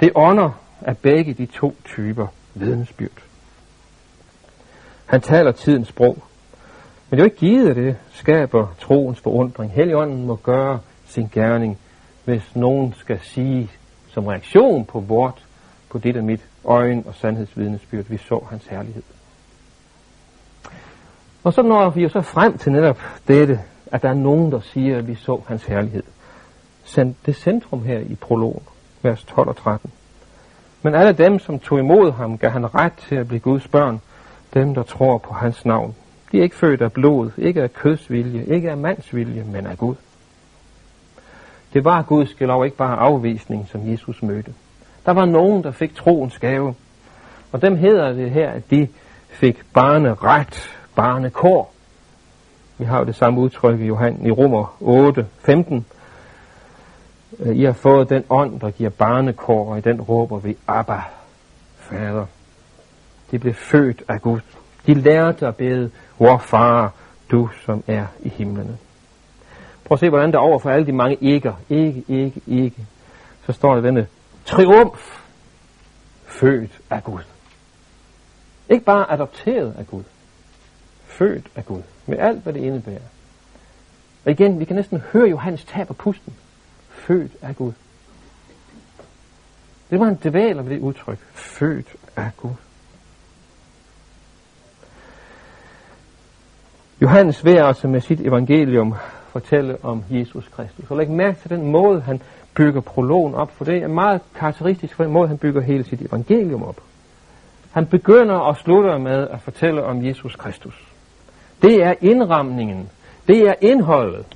Det 0.00 0.12
ånder 0.14 0.50
af 0.80 0.98
begge 0.98 1.34
de 1.34 1.46
to 1.46 1.76
typer 1.84 2.26
vidnesbyrd. 2.54 3.22
Han 5.06 5.20
taler 5.20 5.52
tidens 5.52 5.88
sprog. 5.88 6.18
Men 7.10 7.18
det 7.18 7.24
er 7.24 7.24
jo 7.28 7.30
ikke 7.30 7.36
givet, 7.36 7.70
at 7.70 7.76
det 7.76 7.96
skaber 8.12 8.74
troens 8.80 9.20
forundring. 9.20 9.72
Helligånden 9.72 10.26
må 10.26 10.36
gøre 10.36 10.80
sin 11.06 11.28
gerning, 11.32 11.78
hvis 12.24 12.56
nogen 12.56 12.94
skal 12.98 13.20
sige 13.22 13.70
som 14.08 14.26
reaktion 14.26 14.84
på 14.84 15.00
vort, 15.00 15.46
på 15.90 15.98
dit 15.98 16.16
og 16.16 16.24
mit 16.24 16.40
øjen 16.64 17.04
og 17.06 17.14
sandhedsvidnesbyrd, 17.14 18.04
vi 18.08 18.16
så 18.16 18.46
hans 18.50 18.66
herlighed. 18.66 19.02
Og 21.44 21.52
så 21.52 21.62
når 21.62 21.90
vi 21.90 22.02
jo 22.02 22.08
så 22.08 22.20
frem 22.20 22.58
til 22.58 22.72
netop 22.72 22.98
dette, 23.28 23.60
at 23.86 24.02
der 24.02 24.08
er 24.08 24.14
nogen, 24.14 24.52
der 24.52 24.60
siger, 24.60 24.98
at 24.98 25.08
vi 25.08 25.14
så 25.14 25.40
hans 25.46 25.64
herlighed. 25.64 26.02
Det 27.26 27.36
centrum 27.36 27.82
her 27.82 27.98
i 27.98 28.14
prologen, 28.14 28.62
vers 29.02 29.24
12 29.24 29.48
og 29.48 29.56
13. 29.56 29.90
Men 30.82 30.94
alle 30.94 31.12
dem, 31.12 31.38
som 31.38 31.58
tog 31.58 31.78
imod 31.78 32.12
ham, 32.12 32.38
gav 32.38 32.50
han 32.50 32.74
ret 32.74 32.92
til 32.92 33.14
at 33.14 33.28
blive 33.28 33.40
Guds 33.40 33.68
børn, 33.68 34.00
dem, 34.54 34.74
der 34.74 34.82
tror 34.82 35.18
på 35.18 35.34
hans 35.34 35.64
navn. 35.64 35.94
De 36.32 36.38
er 36.38 36.42
ikke 36.42 36.56
født 36.56 36.82
af 36.82 36.92
blod, 36.92 37.30
ikke 37.38 37.62
af 37.62 37.74
kødsvilje, 37.74 38.44
ikke 38.44 38.70
af 38.70 38.76
mandsvilje, 38.76 39.44
men 39.44 39.66
af 39.66 39.78
Gud. 39.78 39.94
Det 41.72 41.84
var 41.84 42.02
Guds 42.02 42.40
lov 42.40 42.64
ikke 42.64 42.76
bare 42.76 42.96
afvisning, 42.96 43.68
som 43.68 43.92
Jesus 43.92 44.22
mødte. 44.22 44.54
Der 45.06 45.12
var 45.12 45.24
nogen, 45.24 45.64
der 45.64 45.70
fik 45.70 45.94
troens 45.94 46.38
gave. 46.38 46.74
Og 47.52 47.62
dem 47.62 47.76
hedder 47.76 48.12
det 48.12 48.30
her, 48.30 48.50
at 48.50 48.70
de 48.70 48.88
fik 49.28 49.62
barneret, 49.72 50.18
barnekår. 50.94 51.72
Vi 52.78 52.84
har 52.84 52.98
jo 52.98 53.04
det 53.04 53.14
samme 53.14 53.40
udtryk 53.40 53.80
i 53.80 53.86
Johan 53.86 54.26
i 54.26 54.30
Romer 54.30 54.76
8, 54.80 55.26
15. 55.38 55.86
Øh, 57.38 57.56
I 57.56 57.64
har 57.64 57.72
fået 57.72 58.10
den 58.10 58.24
ånd, 58.30 58.60
der 58.60 58.70
giver 58.70 58.90
barnekår, 58.90 59.70
og 59.70 59.78
i 59.78 59.80
den 59.80 60.00
råber 60.00 60.38
vi, 60.38 60.56
Abba, 60.66 61.02
Fader. 61.76 62.26
De 63.30 63.38
blev 63.38 63.54
født 63.54 64.02
af 64.08 64.22
Gud. 64.22 64.40
De 64.86 64.94
lærte 64.94 65.46
at 65.46 65.56
bede, 65.56 65.90
vor 66.18 66.38
far, 66.38 66.92
du 67.30 67.48
som 67.64 67.84
er 67.86 68.06
i 68.20 68.28
himlene. 68.28 68.78
Prøv 69.84 69.94
at 69.94 70.00
se, 70.00 70.08
hvordan 70.08 70.32
der 70.32 70.38
over 70.38 70.58
for 70.58 70.70
alle 70.70 70.86
de 70.86 70.92
mange 70.92 71.16
ikke, 71.20 71.52
ikke, 71.68 72.04
ikke, 72.08 72.40
ikke, 72.46 72.86
så 73.46 73.52
står 73.52 73.74
der 73.74 73.82
denne 73.82 74.06
triumf, 74.44 75.20
født 76.26 76.80
af 76.90 77.04
Gud. 77.04 77.22
Ikke 78.68 78.84
bare 78.84 79.12
adopteret 79.12 79.74
af 79.78 79.86
Gud, 79.86 80.02
født 81.18 81.46
af 81.56 81.66
Gud, 81.66 81.82
med 82.06 82.18
alt, 82.18 82.42
hvad 82.42 82.52
det 82.52 82.60
indebærer. 82.60 83.08
Og 84.24 84.30
igen, 84.30 84.60
vi 84.60 84.64
kan 84.64 84.76
næsten 84.76 85.02
høre 85.12 85.28
Johannes 85.28 85.64
tab 85.64 85.86
på 85.86 85.94
pusten. 85.94 86.34
Født 86.90 87.32
af 87.42 87.56
Gud. 87.56 87.72
Det 89.90 90.00
var 90.00 90.06
en 90.06 90.18
dvæler 90.24 90.62
ved 90.62 90.70
det 90.70 90.80
udtryk. 90.80 91.18
Født 91.32 91.96
af 92.16 92.30
Gud. 92.36 92.50
Johannes 97.02 97.44
vil 97.44 97.56
altså 97.56 97.88
med 97.88 98.00
sit 98.00 98.20
evangelium 98.20 98.94
fortælle 99.28 99.78
om 99.82 100.04
Jesus 100.10 100.48
Kristus. 100.48 100.90
Og 100.90 100.96
læg 100.96 101.10
mærke 101.10 101.40
til 101.40 101.50
den 101.50 101.72
måde, 101.72 102.00
han 102.00 102.22
bygger 102.54 102.80
prologen 102.80 103.34
op, 103.34 103.50
for 103.50 103.64
det 103.64 103.82
er 103.82 103.88
meget 103.88 104.20
karakteristisk 104.34 104.94
for 104.94 105.04
den 105.04 105.12
måde, 105.12 105.28
han 105.28 105.38
bygger 105.38 105.60
hele 105.60 105.84
sit 105.84 106.00
evangelium 106.00 106.62
op. 106.62 106.80
Han 107.70 107.86
begynder 107.86 108.34
og 108.34 108.56
slutter 108.56 108.98
med 108.98 109.28
at 109.28 109.40
fortælle 109.40 109.84
om 109.84 110.04
Jesus 110.06 110.36
Kristus. 110.36 110.93
Det 111.64 111.82
er 111.82 111.94
indramningen. 112.00 112.90
Det 113.26 113.48
er 113.48 113.54
indholdet. 113.60 114.26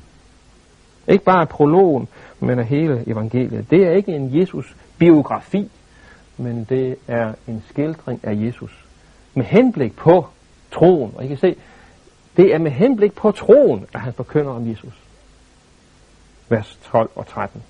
Ikke 1.09 1.25
bare 1.25 1.47
prologen, 1.47 2.09
men 2.41 2.59
af 2.59 2.67
hele 2.67 3.05
evangeliet. 3.07 3.71
Det 3.71 3.87
er 3.87 3.91
ikke 3.91 4.12
en 4.12 4.41
Jesus-biografi. 4.41 5.71
men 6.37 6.64
det 6.64 6.97
er 7.09 7.33
en 7.49 7.64
skildring 7.69 8.21
af 8.23 8.35
Jesus. 8.35 8.85
Med 9.35 9.45
henblik 9.45 9.97
på 9.97 10.27
troen. 10.73 11.12
Og 11.17 11.25
I 11.25 11.29
kan 11.29 11.37
se, 11.37 11.57
det 12.37 12.55
er 12.55 12.59
med 12.59 12.71
henblik 12.71 13.14
på 13.14 13.33
troen, 13.33 13.87
at 13.95 14.01
han 14.01 14.12
forkynder 14.12 14.53
om 14.53 14.71
Jesus. 14.71 15.03
Vers 16.49 16.79
12 16.83 17.11
og 17.14 17.27
13. 17.27 17.62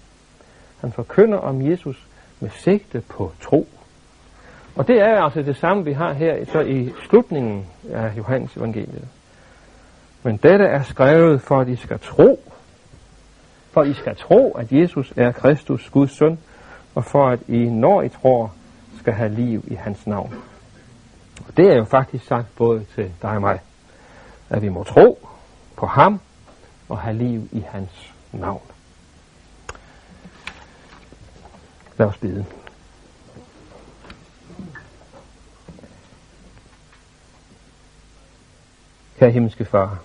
Han 0.81 0.93
forkynder 0.93 1.39
om 1.39 1.71
Jesus 1.71 2.07
med 2.41 2.51
sigte 2.51 3.01
på 3.01 3.33
tro. 3.41 3.67
Og 4.77 4.89
det 4.89 5.01
er 5.01 5.23
altså 5.23 5.43
det 5.43 5.57
samme, 5.57 5.85
vi 5.85 5.93
har 5.93 6.13
her 6.13 6.45
så 6.45 6.61
i 6.61 6.93
slutningen 7.09 7.67
af 7.91 8.17
Johannes 8.17 8.57
evangeliet. 8.57 9.09
Men 10.23 10.37
dette 10.37 10.65
er 10.65 10.83
skrevet 10.83 11.43
for, 11.43 11.61
at 11.61 11.69
I 11.69 11.77
skal 11.77 11.99
tro. 11.99 12.41
For 13.71 13.83
I 13.83 13.95
skal 13.95 14.17
tro, 14.17 14.53
at 14.53 14.73
Jesus 14.73 15.13
er 15.17 15.33
Kristus, 15.33 15.91
Guds 15.91 16.17
søn, 16.17 16.39
og 16.95 17.05
for 17.05 17.29
at 17.29 17.39
I, 17.49 17.65
når 17.65 18.03
I 18.03 18.09
tror, 18.09 18.55
skal 18.99 19.13
have 19.13 19.35
liv 19.35 19.65
i 19.67 19.75
hans 19.75 20.07
navn. 20.07 20.35
Og 21.49 21.57
det 21.57 21.71
er 21.71 21.77
jo 21.77 21.85
faktisk 21.85 22.27
sagt 22.27 22.57
både 22.57 22.85
til 22.95 23.13
dig 23.23 23.31
og 23.31 23.41
mig, 23.41 23.61
at 24.51 24.63
vi 24.63 24.69
må 24.69 24.85
tro 24.85 25.29
på 25.77 25.87
ham 25.87 26.21
og 26.89 26.99
have 26.99 27.17
liv 27.17 27.49
i 27.53 27.61
hans 27.61 28.15
navn. 28.33 28.63
Lad 31.99 32.07
os 32.07 32.17
bede. 32.17 32.45
Kære 39.19 39.31
himmelske 39.31 39.65
far, 39.65 39.99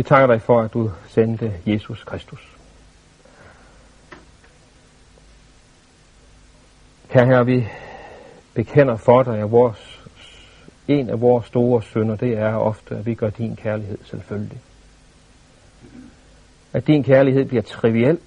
vi 0.00 0.04
takker 0.04 0.26
dig 0.26 0.42
for, 0.42 0.60
at 0.60 0.72
du 0.72 0.90
sendte 1.08 1.54
Jesus 1.66 2.04
Kristus. 2.04 2.56
Kære 7.08 7.26
Herre, 7.26 7.46
vi 7.46 7.68
bekender 8.54 8.96
for 8.96 9.22
dig, 9.22 9.38
at 9.38 9.50
vores, 9.50 10.02
en 10.88 11.10
af 11.10 11.20
vores 11.20 11.46
store 11.46 11.82
synder, 11.82 12.16
det 12.16 12.38
er 12.38 12.54
ofte, 12.54 12.96
at 12.96 13.06
vi 13.06 13.14
gør 13.14 13.30
din 13.30 13.56
kærlighed 13.56 13.98
selvfølgelig. 14.04 14.60
At 16.72 16.86
din 16.86 17.04
kærlighed 17.04 17.44
bliver 17.44 17.62
triviel, 17.62 18.18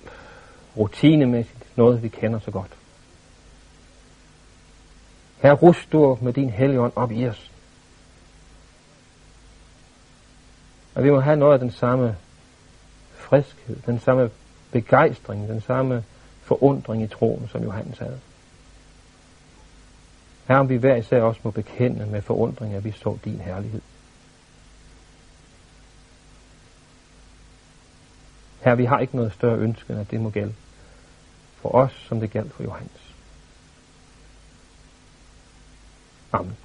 rutinemæssigt, 0.77 1.77
noget 1.77 2.03
vi 2.03 2.07
kender 2.07 2.39
så 2.39 2.51
godt. 2.51 2.71
Herre, 5.41 5.55
rust 5.55 5.91
du 5.91 6.17
med 6.21 6.33
din 6.33 6.49
helligånd 6.49 6.93
op 6.95 7.11
i 7.11 7.27
os. 7.27 7.52
Og 10.95 11.03
vi 11.03 11.09
må 11.09 11.19
have 11.19 11.35
noget 11.35 11.53
af 11.53 11.59
den 11.59 11.71
samme 11.71 12.17
friskhed, 13.13 13.77
den 13.85 13.99
samme 13.99 14.29
begejstring, 14.71 15.47
den 15.47 15.61
samme 15.61 16.03
forundring 16.41 17.03
i 17.03 17.07
troen, 17.07 17.47
som 17.47 17.63
Johannes 17.63 17.97
havde. 17.97 18.19
Her 20.47 20.57
om 20.57 20.69
vi 20.69 20.75
hver 20.75 20.95
især 20.95 21.21
også 21.21 21.41
må 21.43 21.51
bekende 21.51 22.05
med 22.05 22.21
forundring, 22.21 22.73
at 22.73 22.83
vi 22.83 22.91
så 22.91 23.17
din 23.25 23.39
herlighed. 23.39 23.81
Her 28.61 28.75
vi 28.75 28.85
har 28.85 28.99
ikke 28.99 29.15
noget 29.15 29.33
større 29.33 29.57
ønske, 29.57 29.93
end 29.93 30.01
at 30.01 30.11
det 30.11 30.21
må 30.21 30.29
gælde 30.29 30.53
for 31.55 31.69
os, 31.69 32.05
som 32.07 32.19
det 32.19 32.31
galt 32.31 32.53
for 32.53 32.63
Johannes. 32.63 33.15
Amen. 36.31 36.57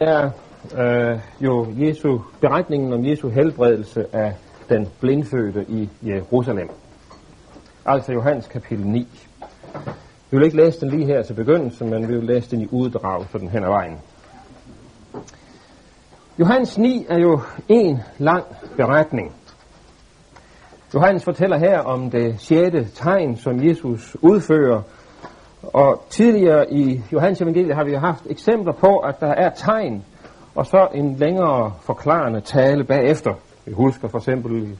Er 0.00 0.30
øh, 0.78 1.18
jo 1.40 1.66
Jesu, 1.78 2.18
beretningen 2.40 2.92
om 2.92 3.06
Jesu 3.06 3.28
helbredelse 3.28 4.06
af 4.12 4.34
den 4.68 4.88
blindfødte 5.00 5.64
i 5.68 5.88
Jerusalem. 6.02 6.70
Altså 7.86 8.12
Johannes 8.12 8.46
kapitel 8.46 8.86
9. 8.86 9.08
Vi 10.30 10.36
vil 10.36 10.44
ikke 10.44 10.56
læse 10.56 10.80
den 10.80 10.90
lige 10.90 11.06
her 11.06 11.22
til 11.22 11.34
begyndelse, 11.34 11.84
men 11.84 12.08
vi 12.08 12.14
vil 12.14 12.24
læse 12.24 12.50
den 12.50 12.60
i 12.60 12.68
uddrag 12.70 13.26
for 13.26 13.38
den 13.38 13.48
hen 13.48 13.64
ad 13.64 13.68
vejen. 13.68 13.98
Johannes 16.38 16.78
9 16.78 17.06
er 17.08 17.18
jo 17.18 17.40
en 17.68 17.98
lang 18.18 18.44
beretning. 18.76 19.34
Johannes 20.94 21.24
fortæller 21.24 21.58
her 21.58 21.78
om 21.78 22.10
det 22.10 22.40
sjette 22.40 22.88
tegn, 22.94 23.36
som 23.36 23.64
Jesus 23.64 24.16
udfører. 24.22 24.82
Og 25.72 26.04
tidligere 26.10 26.72
i 26.72 27.00
Johannes 27.12 27.40
evangeliet 27.40 27.74
har 27.74 27.84
vi 27.84 27.94
haft 27.94 28.26
eksempler 28.30 28.72
på, 28.72 28.98
at 28.98 29.20
der 29.20 29.34
er 29.34 29.50
tegn, 29.50 30.04
og 30.54 30.66
så 30.66 30.88
en 30.94 31.16
længere 31.16 31.72
forklarende 31.80 32.40
tale 32.40 32.84
bagefter. 32.84 33.34
Vi 33.64 33.72
husker 33.72 34.08
for 34.08 34.18
eksempel 34.18 34.78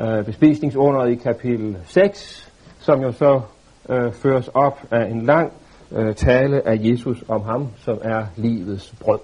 øh, 0.00 0.24
bespisningsunderet 0.24 1.10
i 1.10 1.14
kapitel 1.14 1.76
6, 1.84 2.52
som 2.78 3.02
jo 3.02 3.12
så 3.12 3.40
øh, 3.88 4.12
føres 4.12 4.48
op 4.48 4.80
af 4.90 5.10
en 5.10 5.22
lang 5.22 5.52
øh, 5.92 6.14
tale 6.14 6.68
af 6.68 6.78
Jesus 6.80 7.24
om 7.28 7.42
ham, 7.42 7.68
som 7.76 7.98
er 8.02 8.26
livets 8.36 8.94
brød. 9.00 9.18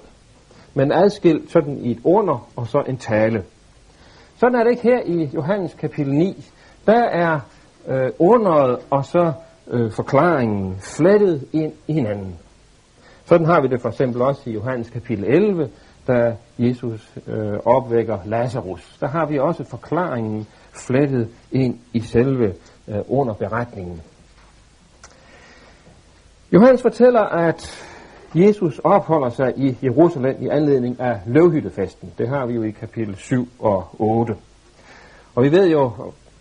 Men 0.74 0.92
adskilt 0.92 1.50
sådan 1.50 1.78
i 1.78 1.90
et 1.90 2.00
under 2.04 2.48
og 2.57 2.66
så 2.66 2.83
en 2.88 2.96
tale. 2.96 3.42
Sådan 4.37 4.54
er 4.54 4.64
det 4.64 4.70
ikke 4.70 4.83
her 4.83 5.00
i 5.07 5.30
Johannes 5.35 5.74
kapitel 5.74 6.14
9. 6.14 6.44
Der 6.87 7.02
er 7.02 7.40
øh, 7.88 8.11
underet 8.18 8.78
og 8.90 9.04
så 9.04 9.33
øh, 9.70 9.92
forklaringen 9.92 10.77
flettet 10.96 11.48
ind 11.53 11.72
i 11.87 11.92
hinanden. 11.92 12.35
Sådan 13.24 13.46
har 13.46 13.61
vi 13.61 13.68
det 13.68 13.81
for 13.81 13.88
eksempel 13.88 14.22
også 14.22 14.50
i 14.50 14.53
Johannes 14.53 14.90
kapitel 14.90 15.24
11, 15.24 15.70
da 16.07 16.37
Jesus 16.59 17.18
øh, 17.27 17.59
opvækker 17.64 18.18
Lazarus. 18.24 18.96
Der 19.00 19.07
har 19.07 19.27
vi 19.27 19.38
også 19.38 19.64
forklaringen 19.64 20.46
flettet 20.72 21.29
ind 21.53 21.79
i 21.92 22.00
selve 22.00 22.55
øh, 22.88 22.98
underberetningen. 23.09 24.00
Johannes 26.53 26.83
fortæller, 26.83 27.20
at 27.22 27.88
Jesus 28.35 28.79
opholder 28.79 29.29
sig 29.29 29.53
i 29.57 29.77
Jerusalem 29.83 30.37
i 30.40 30.48
anledning 30.48 31.00
af 31.00 31.20
løvhyttefesten. 31.27 32.12
Det 32.18 32.29
har 32.29 32.46
vi 32.46 32.55
jo 32.55 32.62
i 32.62 32.70
kapitel 32.70 33.16
7 33.16 33.48
og 33.59 33.88
8. 33.98 34.37
Og 35.35 35.42
vi 35.44 35.53
ved 35.53 35.68
jo, 35.68 35.92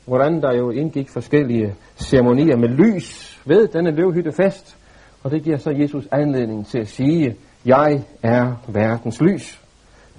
hvordan 0.06 0.42
der 0.42 0.54
jo 0.58 0.70
indgik 0.70 1.10
forskellige 1.10 1.76
ceremonier 1.96 2.56
med 2.56 2.70
lys 2.70 3.40
ved 3.46 3.68
denne 3.68 3.92
løvhyttefest. 3.92 4.78
Og 5.24 5.32
det 5.32 5.44
giver 5.44 5.58
så 5.58 5.70
Jesus 5.70 6.08
anledning 6.12 6.68
til 6.68 6.80
at 6.80 6.88
sige, 6.88 7.36
jeg 7.66 8.04
er 8.24 8.54
verdens 8.68 9.22
lys. 9.22 9.60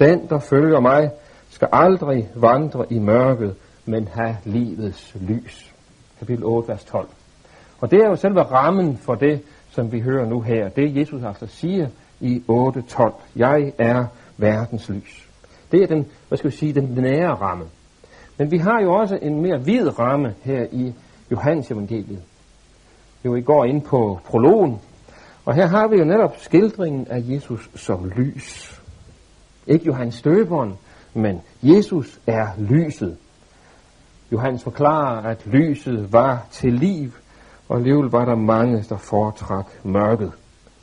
Den, 0.00 0.28
der 0.28 0.38
følger 0.38 0.80
mig, 0.80 1.10
skal 1.50 1.68
aldrig 1.72 2.28
vandre 2.34 2.92
i 2.92 2.98
mørket, 2.98 3.54
men 3.86 4.08
have 4.08 4.36
livets 4.44 5.16
lys. 5.20 5.72
Kapitel 6.18 6.44
8, 6.44 6.68
vers 6.68 6.84
12. 6.84 7.08
Og 7.80 7.90
det 7.90 7.98
er 7.98 8.08
jo 8.08 8.16
selve 8.16 8.42
rammen 8.42 8.96
for 8.96 9.14
det, 9.14 9.42
som 9.70 9.92
vi 9.92 10.00
hører 10.00 10.26
nu 10.26 10.40
her. 10.40 10.68
Det 10.68 10.96
Jesus 10.96 11.22
altså 11.22 11.46
siger 11.46 11.88
i 12.20 12.42
8.12. 12.50 13.12
Jeg 13.36 13.72
er 13.78 14.04
verdens 14.36 14.88
lys. 14.88 15.28
Det 15.72 15.82
er 15.82 15.86
den, 15.86 16.06
hvad 16.28 16.38
skal 16.38 16.50
vi 16.50 16.56
sige, 16.56 16.72
den 16.72 16.94
nære 16.96 17.34
ramme. 17.34 17.64
Men 18.38 18.50
vi 18.50 18.58
har 18.58 18.80
jo 18.82 18.94
også 18.94 19.18
en 19.22 19.42
mere 19.42 19.64
vid 19.64 19.98
ramme 19.98 20.34
her 20.42 20.66
i 20.72 20.94
Johannes 21.30 21.70
evangeliet. 21.70 22.22
Jo, 23.24 23.34
I 23.34 23.40
går 23.40 23.64
ind 23.64 23.82
på 23.82 24.20
prologen, 24.24 24.80
og 25.44 25.54
her 25.54 25.66
har 25.66 25.88
vi 25.88 25.96
jo 25.96 26.04
netop 26.04 26.36
skildringen 26.38 27.06
af 27.10 27.22
Jesus 27.24 27.70
som 27.74 28.12
lys. 28.16 28.80
Ikke 29.66 29.86
Johannes 29.86 30.14
støberen, 30.14 30.74
men 31.14 31.40
Jesus 31.62 32.20
er 32.26 32.46
lyset. 32.58 33.16
Johannes 34.32 34.62
forklarer, 34.62 35.22
at 35.22 35.46
lyset 35.46 36.12
var 36.12 36.46
til 36.50 36.72
liv, 36.72 37.12
og 37.68 37.76
alligevel 37.76 38.10
var 38.10 38.24
der 38.24 38.34
mange, 38.34 38.84
der 38.88 38.96
foretrak 38.96 39.66
mørket. 39.84 40.32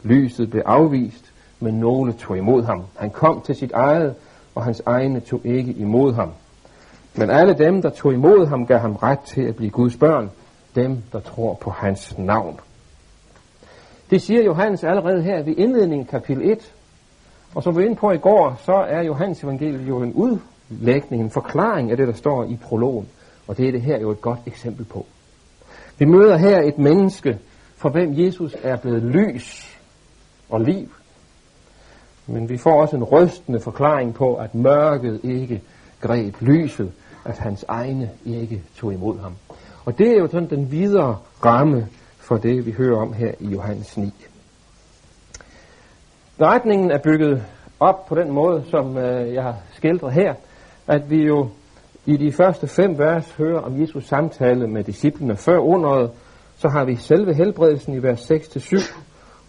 Lyset 0.04 0.50
blev 0.50 0.64
afvist, 0.66 1.34
men 1.60 1.74
nogle 1.74 2.14
tog 2.14 2.38
imod 2.38 2.64
ham. 2.64 2.84
Han 2.96 3.10
kom 3.10 3.42
til 3.42 3.56
sit 3.56 3.72
eget, 3.72 4.16
og 4.56 4.64
hans 4.64 4.82
egne 4.86 5.20
tog 5.20 5.42
ikke 5.44 5.72
imod 5.72 6.14
ham. 6.14 6.32
Men 7.16 7.30
alle 7.30 7.54
dem, 7.54 7.82
der 7.82 7.90
tog 7.90 8.14
imod 8.14 8.48
ham, 8.48 8.66
gav 8.66 8.80
ham 8.80 8.96
ret 8.96 9.20
til 9.20 9.42
at 9.42 9.56
blive 9.56 9.72
Guds 9.72 9.98
børn, 9.98 10.32
dem, 10.76 10.98
der 11.12 11.20
tror 11.20 11.54
på 11.54 11.70
hans 11.70 12.18
navn. 12.18 12.60
Det 14.10 14.22
siger 14.22 14.44
Johannes 14.44 14.84
allerede 14.84 15.24
her 15.24 15.44
ved 15.44 15.56
indledningen 15.58 16.08
kapitel 16.08 16.52
1. 16.52 16.74
Og 17.56 17.64
som 17.64 17.76
vi 17.76 17.82
var 17.82 17.86
inde 17.86 17.96
på 17.96 18.12
i 18.12 18.18
går, 18.18 18.62
så 18.66 18.74
er 18.74 19.02
Johannes 19.02 19.44
evangeliet 19.44 19.88
jo 19.88 19.98
en 20.02 20.14
udlægning, 20.14 21.24
en 21.24 21.32
forklaring 21.32 21.92
af 21.92 21.98
det, 21.98 22.08
der 22.08 22.14
står 22.14 22.44
i 22.44 22.60
prologen. 22.64 23.08
Og 23.48 23.58
det 23.58 23.68
er 23.68 23.72
det 23.72 23.82
her 23.82 24.00
jo 24.00 24.12
et 24.12 24.22
godt 24.22 24.40
eksempel 24.46 24.86
på. 24.86 25.06
Vi 25.98 26.06
møder 26.06 26.38
her 26.38 26.62
et 26.62 26.78
menneske, 26.78 27.40
for 27.76 27.90
hvem 27.90 28.14
Jesus 28.14 28.56
er 28.64 28.78
blevet 28.78 29.04
lys 29.04 29.78
og 30.50 30.62
liv. 30.62 30.88
Men 32.28 32.50
vi 32.50 32.58
får 32.58 32.82
også 32.82 32.96
en 32.96 33.04
rystende 33.04 33.60
forklaring 33.60 34.14
på, 34.14 34.36
at 34.36 34.56
mørket 34.56 35.20
ikke 35.24 35.62
greb 36.02 36.36
lyset, 36.42 36.92
at 37.26 37.38
hans 37.38 37.66
egne 37.68 38.10
ikke 38.26 38.64
tog 38.76 38.94
imod 38.94 39.20
ham. 39.20 39.34
Og 39.86 39.98
det 39.98 40.08
er 40.08 40.20
jo 40.20 40.28
sådan 40.28 40.50
den 40.50 40.72
videre 40.72 41.18
ramme 41.46 41.88
for 42.18 42.38
det, 42.38 42.66
vi 42.66 42.72
hører 42.72 42.98
om 42.98 43.14
her 43.14 43.32
i 43.40 43.48
Johannes 43.48 43.98
9. 43.98 44.14
Beretningen 46.38 46.92
er 46.92 46.98
bygget 46.98 47.44
op 47.80 48.06
på 48.06 48.16
den 48.16 48.32
måde, 48.32 48.64
som 48.70 48.98
øh, 48.98 49.34
jeg 49.34 49.44
har 49.44 49.56
skildret 49.74 50.14
her, 50.14 50.34
at 50.88 51.10
vi 51.10 51.24
jo 51.24 51.50
i 52.06 52.18
de 52.18 52.32
første 52.32 52.68
fem 52.68 52.98
vers 52.98 53.32
hører 53.32 53.60
om 53.60 53.82
Jesus 53.82 54.08
samtale 54.08 54.68
med 54.68 54.84
disciplene 54.84 55.36
før 55.36 55.58
underet, 55.58 56.12
så 56.58 56.70
har 56.70 56.86
vi 56.86 56.96
selve 56.96 57.34
helbredelsen 57.34 57.94
i 57.94 58.04
vers 58.04 58.32
6-7, 58.32 58.94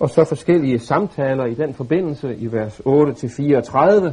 og 0.01 0.11
så 0.11 0.25
forskellige 0.25 0.79
samtaler 0.79 1.45
i 1.45 1.55
den 1.55 1.75
forbindelse 1.75 2.37
i 2.37 2.53
vers 2.53 2.81
8-34, 2.81 4.11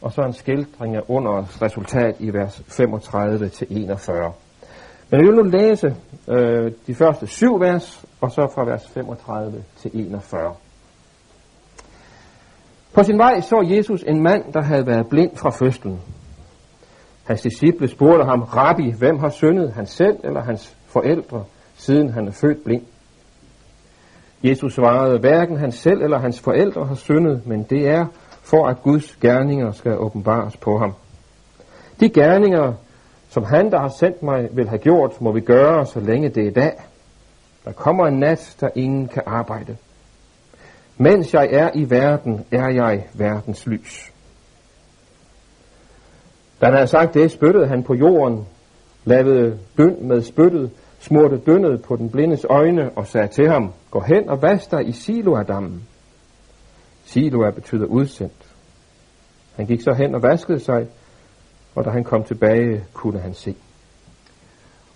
og 0.00 0.12
så 0.12 0.22
en 0.22 0.32
skildring 0.32 0.96
af 0.96 1.02
underens 1.08 1.62
resultat 1.62 2.16
i 2.18 2.32
vers 2.32 2.58
35-41. 2.58 4.32
Men 5.10 5.20
vi 5.20 5.26
vil 5.26 5.36
nu 5.36 5.42
læse 5.42 5.96
øh, 6.28 6.72
de 6.86 6.94
første 6.94 7.26
syv 7.26 7.60
vers, 7.60 8.04
og 8.20 8.30
så 8.30 8.50
fra 8.54 8.64
vers 8.64 8.88
35 8.88 9.64
til 9.76 9.90
41. 9.94 10.54
På 12.94 13.02
sin 13.02 13.18
vej 13.18 13.40
så 13.40 13.66
Jesus 13.76 14.02
en 14.02 14.22
mand, 14.22 14.52
der 14.52 14.62
havde 14.62 14.86
været 14.86 15.08
blind 15.08 15.36
fra 15.36 15.50
fødslen. 15.50 16.00
Hans 17.24 17.40
disciple 17.40 17.88
spurgte 17.88 18.24
ham, 18.24 18.42
Rabbi, 18.42 18.90
hvem 18.98 19.18
har 19.18 19.28
syndet, 19.28 19.72
han 19.72 19.86
selv 19.86 20.16
eller 20.24 20.42
hans 20.42 20.76
forældre, 20.86 21.44
siden 21.76 22.10
han 22.10 22.28
er 22.28 22.32
født 22.32 22.64
blind? 22.64 22.82
Jesus 24.44 24.74
svarede, 24.74 25.18
hverken 25.18 25.56
han 25.56 25.72
selv 25.72 26.02
eller 26.02 26.18
hans 26.18 26.40
forældre 26.40 26.86
har 26.86 26.94
syndet, 26.94 27.46
men 27.46 27.62
det 27.62 27.88
er 27.88 28.06
for, 28.48 28.66
at 28.66 28.82
Guds 28.82 29.16
gerninger 29.20 29.72
skal 29.72 29.98
åbenbares 29.98 30.56
på 30.56 30.78
ham. 30.78 30.94
De 32.00 32.08
gerninger, 32.08 32.72
som 33.28 33.44
han, 33.44 33.70
der 33.70 33.78
har 33.78 33.88
sendt 33.98 34.22
mig, 34.22 34.48
vil 34.52 34.68
have 34.68 34.78
gjort, 34.78 35.20
må 35.20 35.32
vi 35.32 35.40
gøre, 35.40 35.86
så 35.86 36.00
længe 36.00 36.28
det 36.28 36.46
er 36.46 36.50
dag. 36.50 36.72
Der 37.64 37.72
kommer 37.72 38.06
en 38.06 38.18
nat, 38.18 38.56
der 38.60 38.68
ingen 38.74 39.08
kan 39.08 39.22
arbejde. 39.26 39.76
Mens 40.96 41.34
jeg 41.34 41.48
er 41.52 41.70
i 41.74 41.90
verden, 41.90 42.46
er 42.50 42.68
jeg 42.68 43.06
verdens 43.14 43.66
lys. 43.66 44.12
Da 46.60 46.66
han 46.66 46.74
havde 46.74 46.86
sagt 46.86 47.14
det, 47.14 47.30
spyttede 47.30 47.66
han 47.66 47.82
på 47.82 47.94
jorden, 47.94 48.46
lavede 49.04 49.58
døn 49.78 49.96
med 50.00 50.22
spyttet, 50.22 50.70
smurte 50.98 51.38
dønnet 51.38 51.82
på 51.82 51.96
den 51.96 52.10
blindes 52.10 52.46
øjne 52.50 52.90
og 52.96 53.06
sagde 53.06 53.28
til 53.28 53.48
ham, 53.48 53.72
gå 53.90 54.00
hen 54.00 54.28
og 54.28 54.42
vask 54.42 54.70
dig 54.70 54.88
i 54.88 54.92
Siloadammen. 54.92 55.82
Siloa 57.08 57.50
betyder 57.50 57.86
udsendt. 57.86 58.54
Han 59.56 59.66
gik 59.66 59.80
så 59.80 59.92
hen 59.92 60.14
og 60.14 60.22
vaskede 60.22 60.60
sig, 60.60 60.86
og 61.74 61.84
da 61.84 61.90
han 61.90 62.04
kom 62.04 62.24
tilbage, 62.24 62.84
kunne 62.92 63.20
han 63.20 63.34
se. 63.34 63.54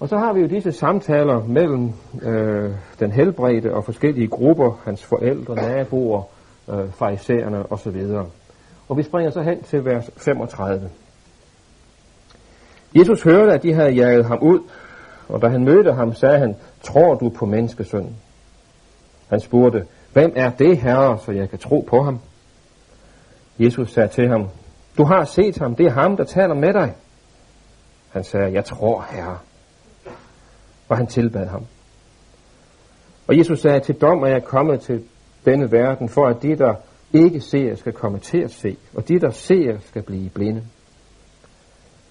Og 0.01 0.09
så 0.09 0.19
har 0.19 0.33
vi 0.33 0.41
jo 0.41 0.47
disse 0.47 0.73
samtaler 0.73 1.45
mellem 1.47 1.93
øh, 2.23 2.71
den 3.01 3.13
helbredte 3.13 3.75
og 3.75 3.85
forskellige 3.85 4.29
grupper, 4.29 4.81
hans 4.85 5.05
forældre, 5.05 5.55
naboer, 5.55 6.23
øh, 6.69 6.93
farisæerne 6.93 7.73
osv. 7.73 8.07
Og 8.89 8.97
vi 8.97 9.03
springer 9.03 9.31
så 9.31 9.43
hen 9.43 9.63
til 9.63 9.85
vers 9.85 10.11
35. 10.17 10.91
Jesus 12.95 13.23
hørte, 13.23 13.53
at 13.53 13.63
de 13.63 13.75
havde 13.75 13.91
jaget 13.91 14.25
ham 14.25 14.39
ud, 14.43 14.61
og 15.29 15.43
da 15.43 15.49
han 15.49 15.65
mødte 15.65 15.93
ham, 15.93 16.15
sagde 16.15 16.39
han, 16.39 16.57
tror 16.83 17.15
du 17.15 17.29
på 17.29 17.47
menneskesønnen? 17.47 18.17
Han 19.29 19.41
spurgte, 19.41 19.87
hvem 20.13 20.33
er 20.37 20.51
det, 20.51 20.79
herre, 20.79 21.19
så 21.19 21.33
jeg 21.33 21.51
kan 21.51 21.59
tro 21.59 21.87
på 21.89 22.03
ham? 22.03 22.21
Jesus 23.59 23.93
sagde 23.93 24.09
til 24.09 24.29
ham, 24.29 24.49
du 24.99 25.05
har 25.05 25.25
set 25.25 25.59
ham, 25.59 25.75
det 25.75 25.87
er 25.87 25.91
ham, 25.91 26.17
der 26.17 26.25
taler 26.25 26.55
med 26.55 26.73
dig. 26.73 26.95
Han 28.11 28.25
sagde, 28.25 28.53
jeg 28.53 28.65
tror, 28.65 29.07
herre. 29.11 29.39
Og 30.89 30.97
han 30.97 31.07
tilbad 31.07 31.47
ham. 31.47 31.67
Og 33.27 33.39
Jesus 33.39 33.61
sagde, 33.61 33.81
til 33.81 33.95
dom 33.95 34.23
er 34.23 34.29
jeg 34.29 34.45
kommet 34.45 34.81
til 34.81 35.05
denne 35.45 35.73
verden, 35.73 36.09
for 36.09 36.27
at 36.27 36.43
de, 36.43 36.57
der 36.57 36.75
ikke 37.13 37.41
ser, 37.41 37.75
skal 37.75 37.93
komme 37.93 38.19
til 38.19 38.39
at 38.39 38.51
se, 38.51 38.77
og 38.95 39.09
de, 39.09 39.21
der 39.21 39.31
ser, 39.31 39.79
skal 39.79 40.03
blive 40.03 40.31
blinde. 40.31 40.63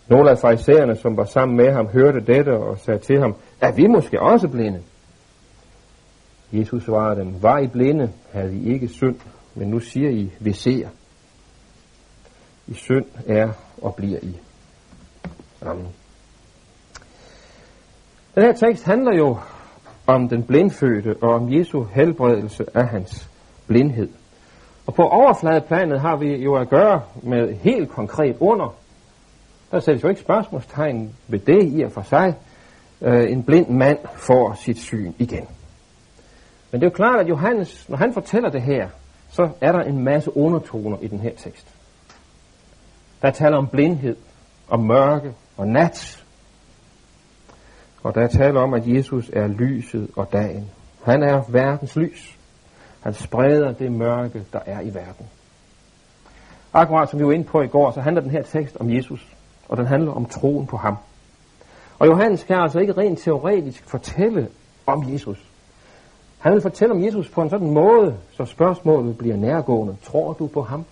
Nogle 0.08 0.30
af 0.30 0.38
farisæerne, 0.38 0.95
som 0.95 1.18
var 1.18 1.26
sammen 1.26 1.58
med 1.58 1.74
ham, 1.74 1.88
hørte 1.88 2.20
dette 2.20 2.58
og 2.58 2.80
sagde 2.80 2.99
til 2.99 3.20
ham, 3.20 3.36
er 3.62 3.72
vi 3.72 3.88
måske 3.88 4.22
også 4.22 4.47
blinde? 4.47 4.82
Jesus 6.54 6.84
svarede 6.84 7.20
dem, 7.20 7.43
var 7.43 7.60
I 7.60 7.68
blinde, 7.68 8.12
havde 8.32 8.56
I 8.56 8.74
ikke 8.74 8.88
synd, 8.88 9.16
men 9.56 9.68
nu 9.68 9.80
siger 9.80 10.10
I, 10.10 10.32
vi 10.39 10.54
ser. 10.54 10.89
I 12.68 12.74
synd 12.74 13.06
er 13.28 13.52
og 13.82 13.95
bliver 13.95 14.20
I. 14.22 14.39
Amen. 15.62 15.88
Den 18.36 18.43
her 18.43 18.54
tekst 18.54 18.84
handler 18.84 19.18
jo 19.18 19.38
om 20.08 20.30
den 20.30 20.43
blindfødte 20.43 21.16
og 21.22 21.30
om 21.30 21.54
Jesu 21.54 21.84
helbredelse 21.84 22.66
af 22.74 22.88
hans 22.88 23.30
blindhed. 23.68 24.10
Og 24.86 24.93
på 24.93 25.02
overfladeplanet 25.02 26.02
har 26.02 26.16
vi 26.16 26.36
jo 26.36 26.56
at 26.56 26.70
gøre 26.70 27.02
med 27.24 27.54
helt 27.54 27.89
konkret 27.89 28.38
under. 28.39 28.76
Der 29.72 29.80
sættes 29.80 30.04
jo 30.04 30.10
ikke 30.10 30.22
spørgsmålstegn 30.22 31.16
ved 31.28 31.39
det 31.39 31.80
i 31.80 31.82
og 31.82 31.91
for 31.91 32.02
sig. 32.02 32.36
Øh, 33.02 33.32
en 33.32 33.43
blind 33.43 33.70
mand 33.70 33.97
får 34.16 34.54
sit 34.54 34.78
syn 34.78 35.14
igen. 35.18 35.47
Men 36.72 36.82
det 36.82 36.88
er 36.88 36.91
jo 36.91 36.95
klart, 36.95 37.19
at 37.19 37.30
Johannes, 37.30 37.89
når 37.89 37.97
han 37.97 38.13
fortæller 38.13 38.49
det 38.49 38.61
her, 38.61 38.89
så 39.30 39.49
er 39.61 39.72
der 39.72 39.80
en 39.80 40.03
masse 40.03 40.38
undertoner 40.38 40.97
i 41.01 41.07
den 41.07 41.19
her 41.19 41.32
tekst. 41.38 41.67
Der 43.22 43.32
taler 43.32 43.57
om 43.57 43.67
blindhed, 43.67 44.15
om 44.69 44.80
mørke 44.80 45.34
og 45.57 45.67
nat. 45.67 46.24
Og 48.03 48.15
der 48.15 48.28
taler 48.28 48.61
om, 48.61 48.74
at 48.74 48.88
Jesus 48.88 49.30
er 49.34 49.47
lyset 49.47 50.09
og 50.15 50.34
dagen. 50.34 50.69
Han 51.03 51.24
er 51.24 51.43
verdens 51.49 51.95
lys. 51.95 52.38
Han 53.01 53.13
spreder 53.13 53.72
det 53.72 53.91
mørke, 53.91 54.45
der 54.53 54.59
er 54.65 54.82
i 54.82 54.93
verden. 54.93 55.26
Akkurat 56.74 57.09
som 57.09 57.19
vi 57.19 57.26
var 57.26 57.32
inde 57.32 57.45
på 57.45 57.61
i 57.61 57.67
går, 57.67 57.91
så 57.91 58.01
handler 58.01 58.22
den 58.22 58.32
her 58.32 58.41
tekst 58.41 58.78
om 58.80 58.89
Jesus, 58.89 59.28
og 59.69 59.78
den 59.78 59.86
handler 59.86 60.11
om 60.11 60.26
troen 60.26 60.67
på 60.67 60.78
ham. 60.78 60.97
Og 61.99 62.07
Johannes 62.07 62.43
kan 62.43 62.55
altså 62.55 62.80
ikke 62.80 62.97
rent 62.97 63.19
teoretisk 63.19 63.89
fortælle 63.89 64.49
om 64.86 65.13
Jesus. 65.13 65.51
Han 66.42 66.54
vil 66.54 66.62
fortælle 66.62 66.94
om 66.94 67.04
Jesus 67.04 67.30
på 67.30 67.42
en 67.42 67.50
sådan 67.50 67.72
måde, 67.72 68.18
så 68.32 68.46
spørgsmålet 68.46 69.18
bliver 69.18 69.36
nærgående. 69.36 69.96
Tror 70.04 70.34
du 70.34 70.48
på 70.48 70.62
ham? 70.62 70.86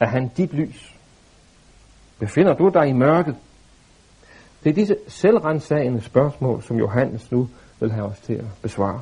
Er 0.00 0.06
han 0.06 0.30
dit 0.36 0.52
lys? 0.52 0.94
Befinder 2.18 2.54
du 2.54 2.68
dig 2.68 2.88
i 2.88 2.92
mørket? 2.92 3.36
Det 4.64 4.70
er 4.70 4.74
disse 4.74 4.96
selvrensagende 5.08 6.00
spørgsmål, 6.00 6.62
som 6.62 6.78
Johannes 6.78 7.32
nu 7.32 7.48
vil 7.80 7.92
have 7.92 8.06
os 8.06 8.20
til 8.20 8.32
at 8.32 8.44
besvare. 8.62 9.00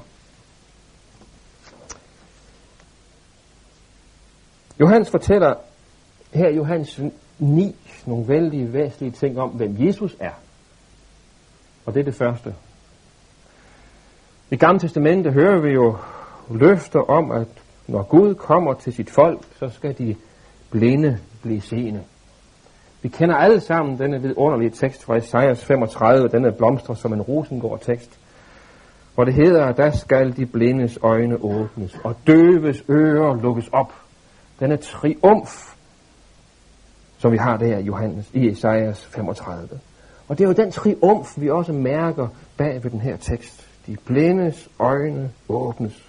Johannes 4.80 5.10
fortæller 5.10 5.54
her 6.34 6.48
i 6.48 6.56
Johannes 6.56 7.00
9 7.38 7.76
nogle 8.06 8.28
vældig 8.28 8.72
væsentlige 8.72 9.12
ting 9.12 9.40
om, 9.40 9.50
hvem 9.50 9.76
Jesus 9.78 10.16
er. 10.20 10.32
Og 11.86 11.94
det 11.94 12.00
er 12.00 12.04
det 12.04 12.14
første. 12.14 12.54
I 14.50 14.56
Gamle 14.56 14.78
Testamente 14.78 15.30
hører 15.30 15.60
vi 15.60 15.70
jo 15.70 15.96
løfter 16.50 17.00
om, 17.00 17.30
at 17.30 17.48
når 17.86 18.02
Gud 18.02 18.34
kommer 18.34 18.74
til 18.74 18.92
sit 18.92 19.10
folk, 19.10 19.40
så 19.58 19.70
skal 19.70 19.98
de 19.98 20.16
blinde 20.70 21.18
blive 21.42 21.60
seende. 21.60 22.02
Vi 23.02 23.08
kender 23.08 23.36
alle 23.36 23.60
sammen 23.60 23.98
denne 23.98 24.22
vidunderlige 24.22 24.70
tekst 24.70 25.04
fra 25.04 25.16
Esajas 25.16 25.64
35, 25.64 26.28
denne 26.28 26.52
blomster 26.52 26.94
som 26.94 27.12
en 27.12 27.22
rosengård 27.22 27.80
tekst, 27.80 28.18
hvor 29.14 29.24
det 29.24 29.34
hedder, 29.34 29.64
at 29.64 29.76
der 29.76 29.90
skal 29.90 30.36
de 30.36 30.46
blindes 30.46 30.98
øjne 31.02 31.36
åbnes, 31.36 31.98
og 32.04 32.16
døves 32.26 32.84
ører 32.88 33.40
lukkes 33.42 33.68
op. 33.72 33.92
Denne 34.60 34.76
triumf, 34.76 35.74
som 37.18 37.32
vi 37.32 37.36
har 37.36 37.56
der 37.56 37.78
i 37.78 37.82
Johannes, 37.82 38.30
i 38.32 38.48
Esajas 38.48 39.04
35. 39.04 39.68
Og 40.28 40.38
det 40.38 40.44
er 40.44 40.48
jo 40.48 40.54
den 40.54 40.70
triumf, 40.70 41.40
vi 41.40 41.50
også 41.50 41.72
mærker 41.72 42.28
bag 42.56 42.84
ved 42.84 42.90
den 42.90 43.00
her 43.00 43.16
tekst. 43.16 43.65
De 43.86 43.96
blindes 44.04 44.68
øjne 44.78 45.30
åbnes. 45.48 46.04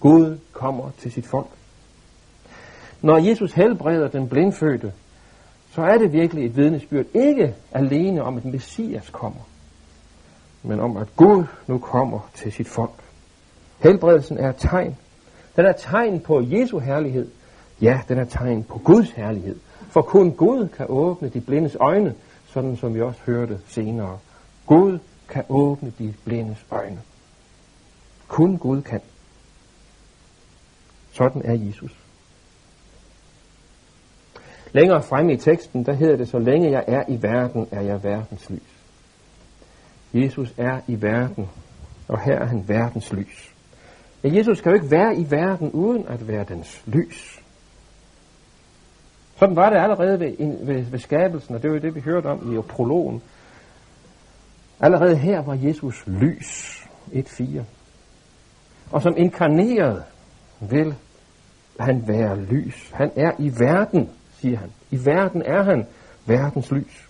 Gud 0.00 0.38
kommer 0.52 0.90
til 0.98 1.12
sit 1.12 1.26
folk. 1.26 1.48
Når 3.02 3.18
Jesus 3.18 3.52
helbreder 3.52 4.08
den 4.08 4.28
blindfødte, 4.28 4.92
så 5.72 5.82
er 5.82 5.98
det 5.98 6.12
virkelig 6.12 6.46
et 6.46 6.56
vidnesbyrd 6.56 7.06
ikke 7.14 7.54
alene 7.72 8.22
om, 8.22 8.36
at 8.36 8.44
Messias 8.44 9.10
kommer, 9.10 9.40
men 10.62 10.80
om, 10.80 10.96
at 10.96 11.16
Gud 11.16 11.44
nu 11.66 11.78
kommer 11.78 12.30
til 12.34 12.52
sit 12.52 12.68
folk. 12.68 13.04
Helbredelsen 13.78 14.38
er 14.38 14.50
et 14.50 14.56
tegn. 14.56 14.96
Den 15.56 15.66
er 15.66 15.72
tegn 15.72 16.20
på 16.20 16.40
Jesu 16.40 16.78
herlighed. 16.78 17.30
Ja, 17.80 18.00
den 18.08 18.18
er 18.18 18.24
tegn 18.24 18.64
på 18.64 18.78
Guds 18.78 19.10
herlighed. 19.10 19.56
For 19.90 20.02
kun 20.02 20.32
Gud 20.32 20.68
kan 20.68 20.86
åbne 20.88 21.28
de 21.28 21.40
blindes 21.40 21.76
øjne, 21.80 22.14
sådan 22.46 22.76
som 22.76 22.94
vi 22.94 23.00
også 23.00 23.20
hørte 23.26 23.58
senere. 23.68 24.18
Gud 24.66 24.98
kan 25.30 25.44
åbne 25.48 25.92
de 25.98 26.14
blindes 26.24 26.66
øjne. 26.70 27.00
Kun 28.28 28.58
Gud 28.58 28.82
kan. 28.82 29.00
Sådan 31.12 31.42
er 31.44 31.54
Jesus. 31.54 31.96
Længere 34.72 35.02
frem 35.02 35.30
i 35.30 35.36
teksten, 35.36 35.86
der 35.86 35.92
hedder 35.92 36.16
det, 36.16 36.28
så 36.28 36.38
længe 36.38 36.70
jeg 36.70 36.84
er 36.86 37.04
i 37.08 37.22
verden, 37.22 37.66
er 37.70 37.80
jeg 37.80 38.04
verdens 38.04 38.50
lys. 38.50 38.80
Jesus 40.14 40.54
er 40.58 40.80
i 40.86 41.02
verden, 41.02 41.48
og 42.08 42.20
her 42.20 42.38
er 42.38 42.46
han 42.46 42.68
verdens 42.68 43.12
lys. 43.12 43.54
Men 44.22 44.36
Jesus 44.36 44.60
kan 44.60 44.72
jo 44.72 44.74
ikke 44.74 44.90
være 44.90 45.16
i 45.16 45.30
verden 45.30 45.70
uden 45.70 46.06
at 46.08 46.28
være 46.28 46.44
dens 46.48 46.82
lys. 46.86 47.42
Sådan 49.36 49.56
var 49.56 49.70
det 49.70 49.76
allerede 49.76 50.20
ved, 50.20 50.66
ved, 50.66 50.82
ved 50.82 50.98
skabelsen, 50.98 51.54
og 51.54 51.62
det 51.62 51.70
var 51.70 51.76
jo 51.76 51.82
det, 51.82 51.94
vi 51.94 52.00
hørte 52.00 52.26
om 52.26 52.56
i 52.56 52.60
prologen. 52.60 53.22
Allerede 54.80 55.16
her 55.16 55.42
var 55.42 55.54
Jesus 55.54 56.04
lys, 56.06 56.84
1.4. 57.12 57.60
Og 58.90 59.02
som 59.02 59.14
inkarneret, 59.16 60.02
vil 60.60 60.94
han 61.80 62.08
være 62.08 62.40
lys. 62.40 62.90
Han 62.94 63.10
er 63.16 63.32
i 63.38 63.52
verden, 63.58 64.10
siger 64.32 64.58
han. 64.58 64.70
I 64.90 65.04
verden 65.04 65.42
er 65.42 65.62
han 65.62 65.86
verdens 66.26 66.70
lys. 66.70 67.08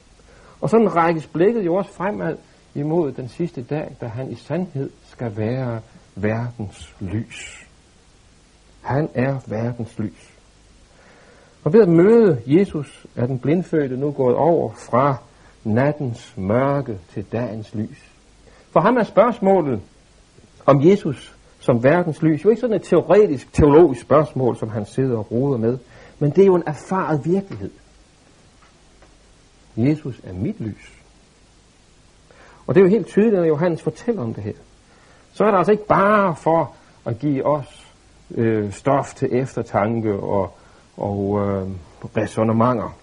Og 0.61 0.71
sådan 0.71 0.97
rækkes 0.97 1.27
blikket 1.27 1.65
jo 1.65 1.75
også 1.75 1.93
fremad 1.93 2.37
imod 2.75 3.13
den 3.13 3.29
sidste 3.29 3.63
dag, 3.63 3.97
da 4.01 4.07
han 4.07 4.31
i 4.31 4.35
sandhed 4.35 4.91
skal 5.05 5.37
være 5.37 5.81
verdens 6.15 6.95
lys. 7.01 7.67
Han 8.83 9.09
er 9.15 9.39
verdens 9.47 9.99
lys. 9.99 10.31
Og 11.65 11.73
ved 11.73 11.83
at 11.83 11.89
møde 11.89 12.43
Jesus 12.47 13.07
er 13.17 13.27
den 13.27 13.39
blindfødte 13.39 13.97
nu 13.97 14.13
gået 14.13 14.37
over 14.37 14.73
fra 14.73 15.17
nattens 15.65 16.35
mørke 16.37 16.99
til 17.13 17.25
dagens 17.33 17.75
lys. 17.75 18.13
For 18.71 18.81
ham 18.81 18.97
er 18.97 19.05
spørgsmålet 19.05 19.81
om 20.67 20.87
Jesus 20.87 21.37
som 21.61 21.85
verdens 21.85 22.23
lys 22.23 22.45
jo 22.45 22.51
ikke 22.51 22.61
sådan 22.61 22.77
et 22.77 22.83
teoretisk, 22.83 23.53
teologisk 23.53 24.01
spørgsmål, 24.01 24.57
som 24.57 24.69
han 24.69 24.87
sidder 24.87 25.19
og 25.19 25.33
roder 25.33 25.59
med, 25.59 25.79
men 26.19 26.31
det 26.31 26.43
er 26.43 26.47
jo 26.47 26.55
en 26.55 26.63
erfaret 26.67 27.25
virkelighed. 27.25 27.71
Jesus 29.77 30.21
er 30.25 30.33
mit 30.33 30.61
lys. 30.61 30.93
Og 32.67 32.75
det 32.75 32.81
er 32.81 32.85
jo 32.85 32.91
helt 32.91 33.07
tydeligt, 33.07 33.35
når 33.35 33.45
Johannes 33.45 33.83
fortæller 33.83 34.23
om 34.23 34.35
det 34.35 34.45
her. 34.45 34.53
Så 35.33 35.45
er 35.45 35.51
det 35.51 35.59
altså 35.59 35.73
ikke 35.73 35.87
bare 35.87 36.37
for 36.37 36.75
at 37.07 37.19
give 37.19 37.47
os 37.47 37.87
øh, 38.31 38.73
stof 38.73 39.15
til 39.15 39.29
eftertanke 39.33 40.15
og, 40.15 40.57
og 40.97 41.41
øh, 41.41 41.69
resonemanger. 42.17 42.97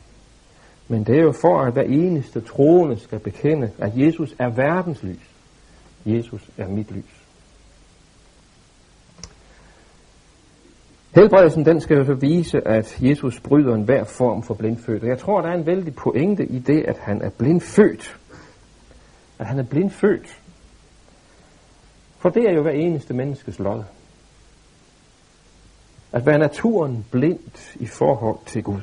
Men 0.87 1.03
det 1.03 1.17
er 1.17 1.21
jo 1.21 1.31
for, 1.31 1.61
at 1.61 1.73
hver 1.73 1.83
eneste 1.83 2.41
troende 2.41 2.99
skal 2.99 3.19
bekende, 3.19 3.71
at 3.77 3.91
Jesus 3.95 4.35
er 4.39 4.49
verdens 4.49 5.03
lys. 5.03 5.29
Jesus 6.05 6.49
er 6.57 6.67
mit 6.67 6.91
lys. 6.91 7.27
Helbredelsen 11.15 11.65
den 11.65 11.81
skal 11.81 11.97
jo 11.97 12.05
så 12.05 12.13
vise, 12.13 12.67
at 12.67 12.97
Jesus 13.01 13.39
bryder 13.39 13.75
enhver 13.75 14.03
form 14.03 14.43
for 14.43 14.53
blindfødt. 14.53 15.03
Og 15.03 15.09
jeg 15.09 15.19
tror, 15.19 15.41
der 15.41 15.49
er 15.49 15.53
en 15.53 15.65
vældig 15.65 15.95
pointe 15.95 16.45
i 16.45 16.59
det, 16.59 16.83
at 16.83 16.97
han 16.97 17.21
er 17.21 17.29
blindfødt. 17.29 18.17
At 19.39 19.45
han 19.45 19.59
er 19.59 19.63
blindfødt. 19.63 20.41
For 22.17 22.29
det 22.29 22.49
er 22.49 22.53
jo 22.53 22.61
hver 22.61 22.71
eneste 22.71 23.13
menneskes 23.13 23.59
lod. 23.59 23.83
At 26.11 26.25
være 26.25 26.37
naturen 26.37 27.05
blindt 27.11 27.75
i 27.75 27.85
forhold 27.85 28.37
til 28.45 28.63
Gud. 28.63 28.81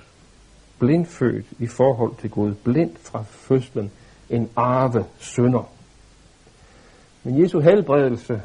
Blindfødt 0.85 1.47
i 1.59 1.67
forhold 1.67 2.17
til 2.21 2.31
Gud. 2.31 2.55
Blind 2.55 2.97
fra 3.03 3.23
fødslen. 3.23 3.91
En 4.31 4.51
arve 4.57 5.05
sønder. 5.19 5.73
Men 7.23 7.43
Jesu 7.43 7.61
helbredelse 7.61 8.43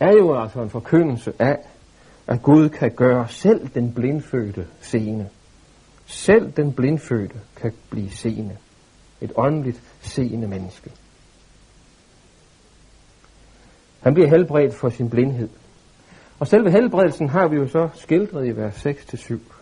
er 0.00 0.12
jo 0.12 0.40
altså 0.42 0.62
en 0.62 0.70
forkyndelse 0.70 1.32
af, 1.38 1.58
at 2.26 2.42
Gud 2.42 2.68
kan 2.68 2.90
gøre 2.90 3.28
selv 3.28 3.68
den 3.68 3.92
blindfødte 3.94 4.66
seende. 4.80 5.28
Selv 6.06 6.52
den 6.52 6.72
blindfødte 6.72 7.40
kan 7.56 7.72
blive 7.90 8.10
seende. 8.10 8.56
Et 9.20 9.32
åndeligt 9.36 9.82
seende 10.00 10.48
menneske. 10.48 10.90
Han 14.00 14.14
bliver 14.14 14.28
helbredt 14.28 14.74
for 14.74 14.88
sin 14.88 15.10
blindhed. 15.10 15.48
Og 16.38 16.46
selve 16.46 16.70
helbredelsen 16.70 17.28
har 17.28 17.48
vi 17.48 17.56
jo 17.56 17.68
så 17.68 17.88
skildret 17.94 18.46
i 18.46 18.56
vers 18.56 18.86
6-7. 18.86 19.61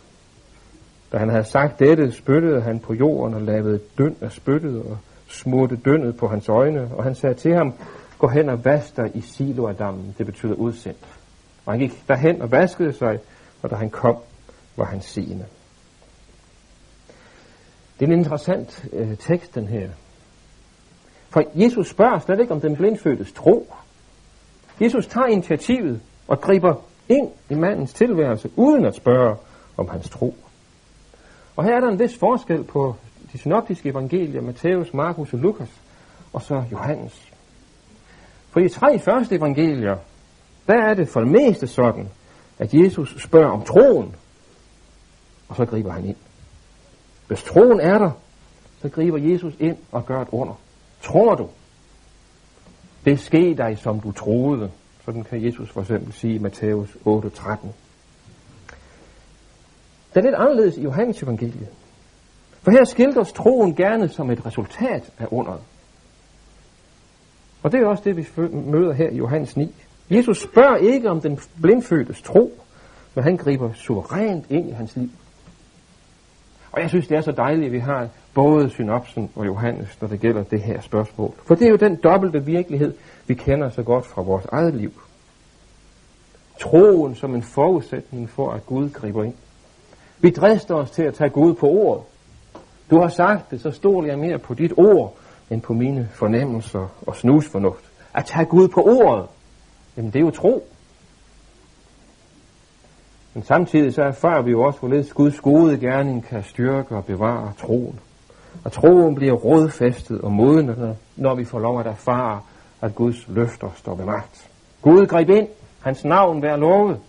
Da 1.13 1.19
han 1.19 1.29
havde 1.29 1.45
sagt 1.45 1.79
dette, 1.79 2.13
spyttede 2.13 2.61
han 2.61 2.79
på 2.79 2.95
jorden 2.95 3.35
og 3.35 3.43
lavede 3.43 3.81
døn 3.99 4.17
af 4.21 4.33
spyttet 4.33 4.83
og 4.83 4.99
smurte 5.29 5.77
dønnet 5.77 6.17
på 6.17 6.29
hans 6.29 6.49
øjne. 6.49 6.91
Og 6.95 7.05
han 7.05 7.15
sagde 7.15 7.35
til 7.35 7.55
ham, 7.55 7.75
gå 8.19 8.29
hen 8.29 8.49
og 8.49 8.65
vask 8.65 8.97
dig 8.97 9.11
i 9.15 9.21
Siloadammen. 9.21 10.15
Det 10.19 10.27
betyder 10.27 10.55
udsendt. 10.55 11.07
Og 11.67 11.73
han 11.73 11.81
gik 11.81 12.05
derhen 12.09 12.43
og 12.43 12.51
vaskede 12.51 12.93
sig, 12.93 13.19
og 13.63 13.71
da 13.71 13.75
han 13.75 13.91
kom, 13.91 14.17
var 14.77 14.85
han 14.85 15.01
seende. 15.01 15.45
Det 18.01 18.09
er 18.09 18.13
en 18.13 18.19
interessant 18.19 18.85
øh, 18.93 19.17
tekst, 19.17 19.55
den 19.55 19.67
her. 19.67 19.89
For 21.31 21.45
Jesus 21.55 21.89
spørger 21.89 22.19
slet 22.19 22.41
ikke 22.41 22.55
om 22.55 22.61
den 22.61 22.77
blindfødtes 22.77 23.33
tro. 23.33 23.73
Jesus 24.81 25.07
tager 25.07 25.27
initiativet 25.27 26.01
og 26.29 26.41
griber 26.41 26.75
ind 27.09 27.29
i 27.51 27.55
mandens 27.55 27.93
tilværelse, 27.93 28.51
uden 28.57 28.85
at 28.85 28.95
spørge 28.95 29.37
om 29.77 29.89
hans 29.89 30.11
tro. 30.11 30.35
Og 31.57 31.65
her 31.65 31.77
er 31.77 31.81
der 31.81 31.89
en 31.89 31.99
vis 31.99 32.19
forskel 32.19 32.65
på 32.65 32.97
de 33.33 33.39
synoptiske 33.39 33.89
evangelier, 33.89 34.41
Matthæus, 34.41 34.95
Markus 34.95 35.33
og 35.33 35.39
Lukas, 35.39 35.81
og 36.33 36.43
så 36.43 36.65
Johannes. 36.73 37.33
For 38.51 38.61
i 38.61 38.65
de 38.65 38.69
tre 38.69 38.99
første 38.99 39.37
evangelier, 39.37 39.97
der 40.67 40.75
er 40.75 40.95
det 40.95 41.09
for 41.09 41.21
det 41.21 41.31
meste 41.31 41.67
sådan, 41.67 42.09
at 42.59 42.75
Jesus 42.75 43.17
spørger 43.19 43.51
om 43.51 43.63
troen, 43.63 44.15
og 45.49 45.57
så 45.57 45.65
griber 45.65 45.93
han 45.93 46.05
ind. 46.05 46.17
Hvis 47.27 47.43
troen 47.43 47.81
er 47.81 47.99
der, 47.99 48.11
så 48.83 48.89
griber 48.89 49.19
Jesus 49.19 49.55
ind 49.59 49.77
og 49.93 50.07
gør 50.07 50.23
et 50.23 50.29
under. 50.33 50.55
Tror 51.03 51.35
du? 51.35 51.49
Det 53.05 53.21
sker 53.21 53.55
dig, 53.55 53.79
som 53.79 54.01
du 54.01 54.13
troede. 54.13 54.71
Sådan 55.05 55.25
kan 55.25 55.45
Jesus 55.45 55.71
for 55.71 55.81
eksempel 55.81 56.13
sige 56.13 56.35
i 56.35 56.39
Matthæus 56.39 56.97
8:13. 57.07 57.57
Det 60.15 60.17
er 60.17 60.23
lidt 60.23 60.35
anderledes 60.35 60.77
i 60.77 60.83
Johannes 60.83 61.23
evangeliet. 61.23 61.69
For 62.63 62.71
her 62.71 62.85
skildres 62.85 63.33
troen 63.33 63.75
gerne 63.75 64.09
som 64.09 64.31
et 64.31 64.47
resultat 64.47 65.11
af 65.19 65.27
underet. 65.31 65.61
Og 67.63 67.73
det 67.73 67.81
er 67.81 67.87
også 67.87 68.03
det, 68.05 68.17
vi 68.17 68.27
møder 68.53 68.93
her 68.93 69.11
i 69.11 69.17
Johannes 69.17 69.57
9. 69.57 69.75
Jesus 70.11 70.43
spørger 70.43 70.77
ikke 70.77 71.11
om 71.11 71.21
den 71.21 71.39
blindfødtes 71.63 72.23
tro, 72.23 72.53
men 73.15 73.25
han 73.25 73.37
griber 73.37 73.73
suverænt 73.73 74.47
ind 74.51 74.69
i 74.69 74.73
hans 74.73 74.97
liv. 74.97 75.09
Og 76.73 76.81
jeg 76.81 76.89
synes, 76.89 77.07
det 77.07 77.17
er 77.17 77.21
så 77.21 77.33
dejligt, 77.33 77.67
at 77.67 77.73
vi 77.73 77.79
har 77.79 78.09
både 78.35 78.71
synopsen 78.71 79.31
og 79.37 79.47
Johannes, 79.47 80.01
når 80.01 80.09
det 80.09 80.21
gælder 80.21 80.43
det 80.43 80.63
her 80.63 80.81
spørgsmål. 80.81 81.35
For 81.47 81.55
det 81.55 81.67
er 81.67 81.71
jo 81.71 81.77
den 81.77 81.97
dobbelte 81.97 82.45
virkelighed, 82.45 82.95
vi 83.27 83.35
kender 83.35 83.69
så 83.69 83.83
godt 83.83 84.07
fra 84.07 84.23
vores 84.23 84.45
eget 84.45 84.75
liv. 84.75 84.93
Troen 86.61 87.15
som 87.15 87.35
en 87.35 87.43
forudsætning 87.43 88.31
for, 88.31 88.51
at 88.51 88.67
Gud 88.67 88.91
griber 88.91 89.25
ind. 89.25 89.35
Vi 90.21 90.31
drister 90.31 90.75
os 90.75 90.91
til 90.91 91.03
at 91.03 91.15
tage 91.15 91.31
Gud 91.31 91.55
på 91.55 91.69
ordet. 91.69 92.03
Du 92.91 93.01
har 93.01 93.09
sagt 93.09 93.51
det, 93.51 93.61
så 93.61 93.71
stoler 93.71 94.09
jeg 94.09 94.19
mere 94.19 94.39
på 94.39 94.55
dit 94.55 94.73
ord, 94.77 95.17
end 95.51 95.63
på 95.63 95.73
mine 95.73 96.09
fornemmelser 96.13 96.89
og 97.07 97.17
snusfornuft. 97.17 97.85
At 98.15 98.25
tage 98.25 98.47
Gud 98.47 98.69
på 98.69 98.83
ordet, 98.83 99.27
jamen 99.97 100.11
det 100.11 100.19
er 100.19 100.25
jo 100.25 100.31
tro. 100.31 100.67
Men 103.35 103.43
samtidig 103.43 103.95
så 103.95 104.03
erfarer 104.03 104.43
vi 104.43 104.51
jo 104.51 104.63
også, 104.63 104.79
hvorledes 104.79 105.13
Guds 105.13 105.41
gode 105.41 105.79
gerning 105.79 106.25
kan 106.25 106.45
styrke 106.45 106.97
og 106.97 107.05
bevare 107.05 107.53
troen. 107.59 108.01
Og 108.65 108.73
troen 108.73 109.15
bliver 109.15 109.33
rådfæstet 109.33 110.21
og 110.21 110.33
moden, 110.33 110.97
når 111.17 111.35
vi 111.35 111.45
får 111.45 111.59
lov 111.59 111.81
at 111.81 111.87
erfare, 111.87 112.41
at 112.81 112.95
Guds 112.95 113.29
løfter 113.29 113.71
står 113.77 113.95
ved 113.95 114.05
magt. 114.05 114.51
Gud 114.83 115.07
greb 115.07 115.29
ind. 115.29 115.49
Hans 115.81 116.05
navn 116.05 116.43
vær 116.43 116.57
lovet. 116.57 117.01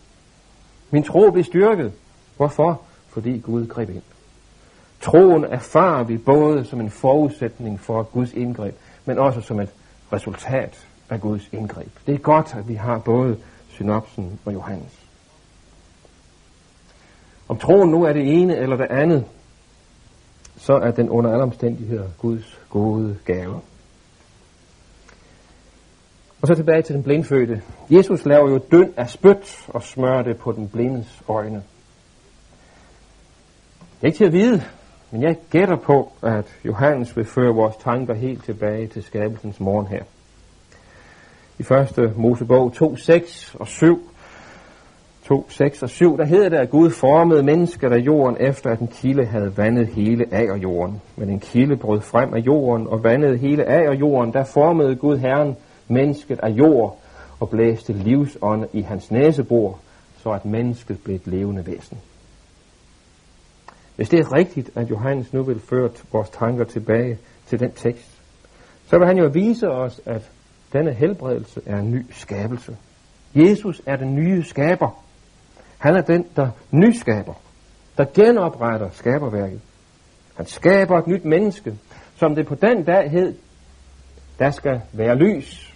Min 0.92 1.04
tro 1.04 1.32
blev 1.32 1.44
styrket. 1.44 1.94
Hvorfor? 2.38 2.82
Fordi 3.14 3.40
Gud 3.40 3.68
greb 3.68 3.90
ind. 3.90 4.02
Troen 5.02 5.44
erfarer 5.44 6.04
vi 6.04 6.18
både 6.18 6.66
som 6.66 6.82
en 6.82 6.90
forudsætning 6.90 7.80
for 7.80 8.04
Guds 8.04 8.34
indgreb, 8.34 8.76
men 9.06 9.20
også 9.20 9.42
som 9.42 9.60
et 9.60 9.70
resultat 10.14 10.88
af 11.10 11.22
Guds 11.22 11.50
indgreb. 11.52 11.92
Det 12.08 12.16
er 12.16 12.20
godt, 12.20 12.56
at 12.56 12.68
vi 12.68 12.74
har 12.74 13.00
både 13.00 13.38
synopsen 13.70 14.40
og 14.46 14.54
Johannes. 14.54 15.00
Om 17.48 17.58
troen 17.58 17.90
nu 17.90 18.04
er 18.04 18.14
det 18.14 18.42
ene 18.42 18.58
eller 18.58 18.76
det 18.76 18.88
andet, 18.90 19.26
så 20.58 20.74
er 20.74 20.92
den 20.92 21.10
under 21.10 21.32
alle 21.32 21.44
omstændigheder 21.44 22.08
Guds 22.18 22.60
gode 22.70 23.18
gave. 23.26 23.62
Og 26.42 26.48
så 26.48 26.56
tilbage 26.56 26.82
til 26.82 26.96
den 26.96 27.04
blindfødte. 27.04 27.62
Jesus 27.90 28.26
laver 28.26 28.50
jo 28.50 28.60
døn 28.72 28.94
af 28.98 29.10
spyt 29.10 29.66
og 29.68 29.84
smører 29.84 30.22
det 30.22 30.38
på 30.38 30.52
den 30.52 30.70
blindes 30.70 31.24
øjne. 31.28 31.64
Det 34.02 34.08
er 34.08 34.10
ikke 34.10 34.18
til 34.18 34.26
at 34.26 34.34
vide, 34.34 34.64
men 35.12 35.22
jeg 35.22 35.36
gætter 35.50 35.76
på, 35.76 36.12
at 36.24 36.46
Johannes 36.66 37.18
vil 37.18 37.26
føre 37.26 37.54
vores 37.54 37.76
tanker 37.76 38.14
helt 38.14 38.44
tilbage 38.44 38.88
til 38.88 39.04
skabelsens 39.04 39.60
morgen 39.60 39.88
her. 39.88 40.04
I 41.60 41.64
første 41.64 42.14
Mosebog 42.16 42.74
2, 42.74 42.96
6 42.96 43.56
og 43.60 43.68
7, 43.68 44.10
2, 45.26 45.50
6 45.50 45.84
og 45.84 45.90
7, 45.90 46.18
der 46.18 46.26
hedder 46.26 46.50
det, 46.50 46.58
at 46.58 46.70
Gud 46.70 46.90
formede 46.90 47.44
mennesker 47.44 47.90
af 47.90 47.98
jorden, 47.98 48.38
efter 48.40 48.70
at 48.70 48.80
en 48.80 48.88
kilde 48.88 49.26
havde 49.26 49.58
vandet 49.58 49.88
hele 49.88 50.26
af 50.32 50.58
jorden. 50.64 51.02
Men 51.16 51.30
en 51.30 51.40
kilde 51.40 51.78
brød 51.78 52.02
frem 52.02 52.34
af 52.34 52.40
jorden 52.40 52.88
og 52.88 53.04
vandede 53.04 53.38
hele 53.38 53.66
af 53.66 53.94
jorden, 53.94 54.34
der 54.34 54.44
formede 54.44 54.96
Gud 54.96 55.18
Herren 55.18 55.56
mennesket 55.88 56.40
af 56.44 56.50
jord 56.50 57.00
og 57.40 57.50
blæste 57.50 57.94
livsånd 57.94 58.66
i 58.74 58.82
hans 58.82 59.12
næsebor, 59.12 59.80
så 60.18 60.30
at 60.30 60.46
mennesket 60.46 61.04
blev 61.04 61.16
et 61.16 61.28
levende 61.28 61.68
væsen. 61.68 61.98
Hvis 63.96 64.10
det 64.10 64.20
er 64.20 64.34
rigtigt, 64.34 64.70
at 64.76 64.90
Johannes 64.90 65.34
nu 65.34 65.44
vil 65.44 65.60
føre 65.60 65.90
vores 66.12 66.30
tanker 66.30 66.64
tilbage 66.64 67.18
til 67.46 67.60
den 67.60 67.72
tekst, 67.72 68.22
så 68.86 68.98
vil 68.98 69.08
han 69.08 69.18
jo 69.18 69.30
vise 69.34 69.70
os, 69.70 70.02
at 70.06 70.32
denne 70.74 70.94
helbredelse 70.94 71.62
er 71.66 71.78
en 71.78 71.92
ny 71.92 72.06
skabelse. 72.12 72.78
Jesus 73.36 73.82
er 73.86 73.96
den 73.96 74.16
nye 74.16 74.44
skaber. 74.44 75.04
Han 75.78 75.96
er 75.96 76.02
den, 76.02 76.26
der 76.36 76.50
nyskaber, 76.72 77.34
der 77.98 78.06
genopretter 78.14 78.90
skaberværket. 78.92 79.62
Han 80.36 80.46
skaber 80.46 80.98
et 80.98 81.08
nyt 81.08 81.26
menneske, 81.26 81.78
som 82.16 82.36
det 82.36 82.48
på 82.48 82.56
den 82.56 82.84
dag 82.84 83.12
hed, 83.12 83.36
der 84.40 84.52
skal 84.52 84.82
være 84.94 85.16
lys. 85.16 85.74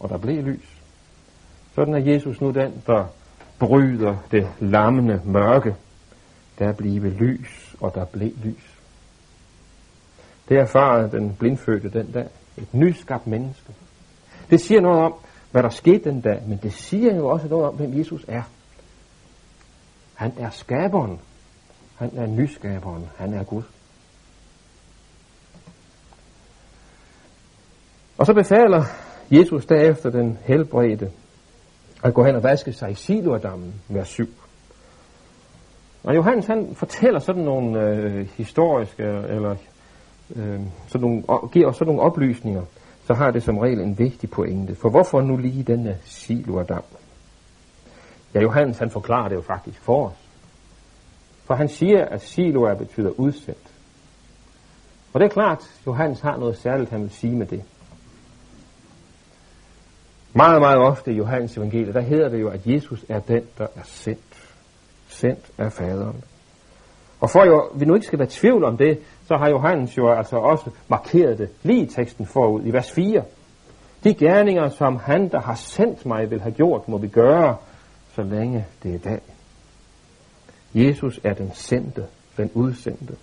Og 0.00 0.08
der 0.08 0.18
blev 0.18 0.42
lys. 0.42 0.80
Sådan 1.74 1.94
er 1.94 2.12
Jesus 2.12 2.40
nu 2.40 2.50
den, 2.50 2.82
der 2.86 3.06
bryder 3.58 4.16
det 4.30 4.48
lammende 4.60 5.20
mørke. 5.24 5.74
Der 6.58 6.72
blive 6.72 7.10
lys, 7.10 7.76
og 7.80 7.94
der 7.94 8.04
blev 8.04 8.32
lys. 8.44 8.78
Det 10.48 10.58
erfarede 10.58 11.10
den 11.10 11.36
blindfødte 11.36 11.88
den 11.88 12.12
dag. 12.12 12.28
Et 12.56 12.74
nyskabt 12.74 13.26
menneske. 13.26 13.72
Det 14.50 14.60
siger 14.60 14.80
noget 14.80 15.04
om, 15.04 15.14
hvad 15.50 15.62
der 15.62 15.68
skete 15.68 16.10
den 16.10 16.20
dag, 16.20 16.42
men 16.48 16.58
det 16.62 16.72
siger 16.72 17.16
jo 17.16 17.28
også 17.28 17.48
noget 17.48 17.66
om, 17.66 17.74
hvem 17.74 17.98
Jesus 17.98 18.24
er. 18.28 18.42
Han 20.14 20.32
er 20.38 20.50
skaberen. 20.50 21.20
Han 21.96 22.10
er 22.16 22.26
nyskaberen. 22.26 23.08
Han 23.16 23.34
er 23.34 23.44
Gud. 23.44 23.62
Og 28.18 28.26
så 28.26 28.34
befaler 28.34 28.84
Jesus 29.30 29.66
derefter 29.66 30.10
den 30.10 30.38
helbredte 30.44 31.10
at 32.04 32.14
gå 32.14 32.24
hen 32.24 32.36
og 32.36 32.42
vaske 32.42 32.72
sig 32.72 32.90
i 32.90 32.94
Siloadammen, 32.94 33.74
vers 33.88 34.08
7. 34.08 34.28
Og 36.04 36.16
Johannes 36.16 36.46
han 36.46 36.74
fortæller 36.74 37.20
sådan 37.20 37.42
nogle 37.42 37.80
øh, 37.80 38.28
historiske, 38.36 39.02
eller 39.02 39.56
øh, 40.36 40.60
sådan 40.86 41.08
nogle, 41.08 41.22
og, 41.28 41.50
giver 41.50 41.68
os 41.68 41.76
sådan 41.76 41.94
nogle 41.94 42.02
oplysninger, 42.02 42.62
så 43.06 43.14
har 43.14 43.30
det 43.30 43.42
som 43.42 43.58
regel 43.58 43.80
en 43.80 43.98
vigtig 43.98 44.30
pointe. 44.30 44.74
For 44.74 44.90
hvorfor 44.90 45.20
nu 45.20 45.36
lige 45.36 45.62
denne 45.62 45.98
Siloadam? 46.04 46.82
Ja, 48.34 48.40
Johannes 48.40 48.78
han 48.78 48.90
forklarer 48.90 49.28
det 49.28 49.36
jo 49.36 49.42
faktisk 49.42 49.80
for 49.80 50.06
os. 50.06 50.28
For 51.44 51.54
han 51.54 51.68
siger, 51.68 52.04
at 52.04 52.22
Siloa 52.22 52.74
betyder 52.74 53.10
udsendt. 53.10 53.74
Og 55.12 55.20
det 55.20 55.26
er 55.26 55.30
klart, 55.30 55.80
Johannes 55.86 56.20
har 56.20 56.36
noget 56.36 56.56
særligt, 56.56 56.90
han 56.90 57.02
vil 57.02 57.10
sige 57.10 57.36
med 57.36 57.46
det. 57.46 57.62
Meget, 60.32 60.60
meget 60.60 60.78
ofte 60.78 61.12
i 61.12 61.16
Johannes 61.16 61.56
evangeliet, 61.56 61.94
der 61.94 62.00
hedder 62.00 62.28
det 62.28 62.40
jo, 62.40 62.48
at 62.48 62.66
Jesus 62.66 63.04
er 63.08 63.20
den, 63.20 63.42
der 63.58 63.66
er 63.76 63.82
sendt. 63.84 64.33
Sendt 65.14 65.50
af 65.58 65.72
faderen. 65.72 66.24
Og 67.20 67.30
for 67.30 67.44
jo, 67.44 67.70
vi 67.74 67.84
nu 67.84 67.94
ikke 67.94 68.06
skal 68.06 68.18
være 68.18 68.28
tvivl 68.30 68.64
om 68.64 68.76
det, 68.76 68.98
så 69.26 69.36
har 69.36 69.48
Johannes 69.48 69.96
jo 69.96 70.12
altså 70.12 70.36
også 70.36 70.70
markeret 70.88 71.38
det 71.38 71.48
lige 71.62 71.82
i 71.82 71.86
teksten 71.86 72.26
forud, 72.26 72.62
i 72.64 72.72
vers 72.72 72.92
4. 72.92 73.22
De 74.04 74.14
gerninger, 74.14 74.68
som 74.68 74.96
han, 74.96 75.28
der 75.28 75.40
har 75.40 75.54
sendt 75.54 76.06
mig, 76.06 76.30
vil 76.30 76.40
have 76.40 76.54
gjort, 76.54 76.88
må 76.88 76.98
vi 76.98 77.08
gøre, 77.08 77.56
så 78.14 78.22
længe 78.22 78.66
det 78.82 78.94
er 78.94 78.98
dag. 78.98 79.20
Jesus 80.74 81.20
er 81.24 81.34
den 81.34 81.50
sendte, 81.54 82.06
den 82.36 82.50
udsendte. 82.54 83.16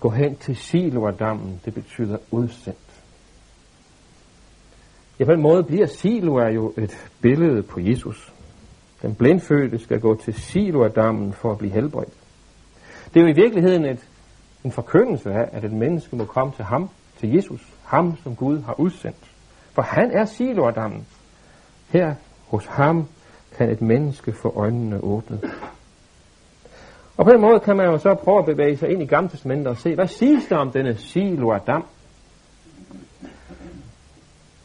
Gå 0.00 0.08
hen 0.08 0.36
til 0.36 0.56
Siloadammen, 0.56 1.60
det 1.64 1.74
betyder 1.74 2.16
udsendt. 2.30 2.78
Ja, 5.20 5.24
på 5.24 5.32
en 5.32 5.42
måde 5.42 5.64
bliver 5.64 5.86
Siloa 5.86 6.48
jo 6.48 6.72
et 6.78 7.10
billede 7.20 7.62
på 7.62 7.80
Jesus. 7.80 8.32
Den 9.02 9.14
blindfødte 9.14 9.78
skal 9.78 10.00
gå 10.00 10.14
til 10.14 10.34
Siloadammen 10.34 11.32
for 11.32 11.52
at 11.52 11.58
blive 11.58 11.72
helbredt. 11.72 12.12
Det 13.14 13.20
er 13.20 13.24
jo 13.24 13.30
i 13.30 13.36
virkeligheden 13.36 13.84
et, 13.84 14.08
en 14.64 14.72
forkyndelse 14.72 15.32
af, 15.32 15.48
at 15.52 15.64
et 15.64 15.72
menneske 15.72 16.16
må 16.16 16.24
komme 16.24 16.52
til 16.56 16.64
ham, 16.64 16.90
til 17.18 17.34
Jesus, 17.34 17.74
ham 17.84 18.16
som 18.22 18.36
Gud 18.36 18.62
har 18.62 18.80
udsendt. 18.80 19.30
For 19.72 19.82
han 19.82 20.10
er 20.10 20.24
Siloadammen. 20.24 21.06
Her 21.88 22.14
hos 22.48 22.66
ham 22.66 23.08
kan 23.56 23.70
et 23.70 23.82
menneske 23.82 24.32
få 24.32 24.52
øjnene 24.56 25.00
åbnet. 25.00 25.50
Og 27.16 27.24
på 27.24 27.30
den 27.32 27.40
måde 27.40 27.60
kan 27.60 27.76
man 27.76 27.86
jo 27.86 27.98
så 27.98 28.14
prøve 28.14 28.38
at 28.38 28.44
bevæge 28.44 28.76
sig 28.76 28.88
ind 28.88 29.02
i 29.02 29.06
Gamle 29.06 29.30
Testamentet 29.30 29.66
og 29.66 29.76
se, 29.76 29.94
hvad 29.94 30.06
siges 30.08 30.46
der 30.46 30.56
om 30.56 30.70
denne 30.70 30.96
Siloadam? 30.96 31.84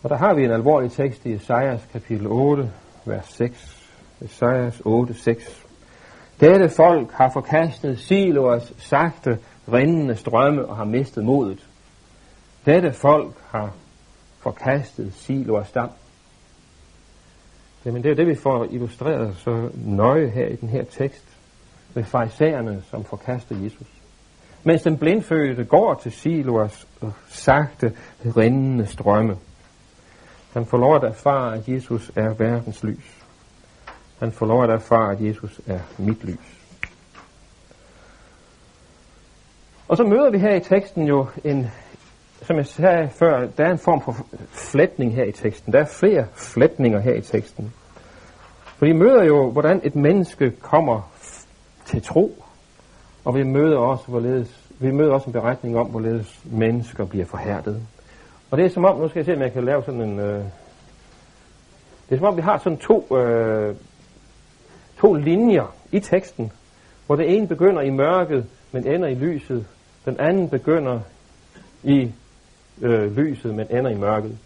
Og 0.04 0.10
der 0.10 0.18
har 0.18 0.34
vi 0.34 0.44
en 0.44 0.52
alvorlig 0.52 0.92
tekst 0.92 1.26
i 1.26 1.34
Esajas 1.34 1.88
kapitel 1.94 2.28
8, 2.28 2.72
vers 3.06 3.26
6. 3.26 3.77
Esajas 4.22 4.82
8, 4.86 5.14
6. 5.14 5.66
Dette 6.40 6.70
folk 6.70 7.12
har 7.12 7.30
forkastet 7.30 8.00
Siloas 8.00 8.74
sagte, 8.78 9.40
rindende 9.74 10.16
strømme 10.16 10.66
og 10.66 10.78
har 10.78 10.86
mistet 10.86 11.24
modet. 11.24 11.68
Dette 12.66 12.94
folk 12.94 13.34
har 13.50 13.74
forkastet 14.40 15.14
Siloas 15.14 15.72
dam. 15.72 15.90
Jamen 17.86 18.04
det 18.04 18.12
er 18.12 18.16
det, 18.16 18.28
vi 18.28 18.36
får 18.36 18.68
illustreret 18.72 19.36
så 19.38 19.70
nøje 19.76 20.30
her 20.30 20.48
i 20.48 20.56
den 20.56 20.70
her 20.70 20.84
tekst 20.84 21.26
med 21.94 22.04
farisæerne, 22.04 22.84
som 22.90 23.04
forkaster 23.04 23.56
Jesus. 23.64 23.88
Mens 24.64 24.82
den 24.82 24.98
blindfødte 24.98 25.66
går 25.66 25.94
til 25.94 26.12
Siloas 26.12 26.88
øh, 27.04 27.10
sagte, 27.30 27.94
rindende 28.38 28.86
strømme. 28.86 29.38
Han 30.54 30.66
får 30.66 30.78
lov 30.78 30.96
at 30.96 31.04
erfare, 31.04 31.56
at 31.56 31.70
Jesus 31.70 32.12
er 32.16 32.34
verdens 32.34 32.84
lys. 32.84 33.17
Han 34.20 34.32
får 34.32 34.46
lov 34.46 34.64
at 34.64 34.70
erfare, 34.70 35.12
at 35.12 35.22
Jesus 35.22 35.62
er 35.68 35.80
mit 35.98 36.24
lys. 36.24 36.58
Og 39.88 39.98
så 39.98 40.04
møder 40.04 40.30
vi 40.30 40.38
her 40.38 40.56
i 40.56 40.60
teksten 40.60 41.08
jo 41.08 41.28
en, 41.44 41.68
som 42.42 42.58
jeg 42.58 42.66
sagde 42.66 43.10
før, 43.10 43.48
der 43.58 43.66
er 43.66 43.72
en 43.72 43.78
form 43.78 44.02
for 44.02 44.16
flætning 44.50 45.16
her 45.16 45.24
i 45.24 45.32
teksten. 45.32 45.74
Der 45.74 45.80
er 45.80 45.86
flere 45.86 46.26
flætninger 46.36 47.00
her 47.00 47.14
i 47.14 47.22
teksten. 47.22 47.74
For 48.78 48.86
vi 48.86 48.94
møder 48.94 49.24
jo, 49.24 49.52
hvordan 49.52 49.82
et 49.84 49.96
menneske 49.96 50.52
kommer 50.52 51.12
til 51.86 52.04
tro, 52.04 52.44
og 53.26 53.36
vi 53.36 53.44
møder 53.44 53.78
også, 53.78 54.08
hvorledes, 54.08 54.70
vi 54.80 54.92
møder 54.92 55.14
også 55.14 55.26
en 55.26 55.34
beretning 55.34 55.78
om, 55.78 55.88
hvorledes 55.88 56.42
mennesker 56.46 57.06
bliver 57.06 57.26
forhærdet. 57.26 57.82
Og 58.52 58.58
det 58.58 58.66
er 58.66 58.70
som 58.70 58.86
om, 58.86 59.00
nu 59.00 59.08
skal 59.08 59.20
jeg 59.20 59.26
se, 59.26 59.36
om 59.36 59.42
jeg 59.42 59.54
kan 59.54 59.64
lave 59.64 59.84
sådan 59.84 60.02
en... 60.02 60.20
Øh, 60.20 60.44
det 62.10 62.16
er 62.16 62.18
som 62.18 62.28
om, 62.28 62.38
vi 62.38 62.42
har 62.42 62.58
sådan 62.58 62.78
to, 62.78 63.18
øh, 63.18 63.76
to 65.00 65.14
linjer 65.14 65.76
i 65.92 66.00
teksten, 66.00 66.52
hvor 67.06 67.16
det 67.16 67.36
ene 67.36 67.48
begynder 67.48 67.82
i 67.82 67.90
mørket, 67.90 68.46
men 68.72 68.88
ender 68.88 69.08
i 69.08 69.16
lyset. 69.16 69.66
Den 70.06 70.20
anden 70.20 70.50
begynder 70.50 71.00
i 71.84 72.12
øh, 72.82 73.18
lyset, 73.18 73.56
men 73.56 73.68
ender 73.70 73.92
i 73.92 73.98
mørket. 73.98 74.38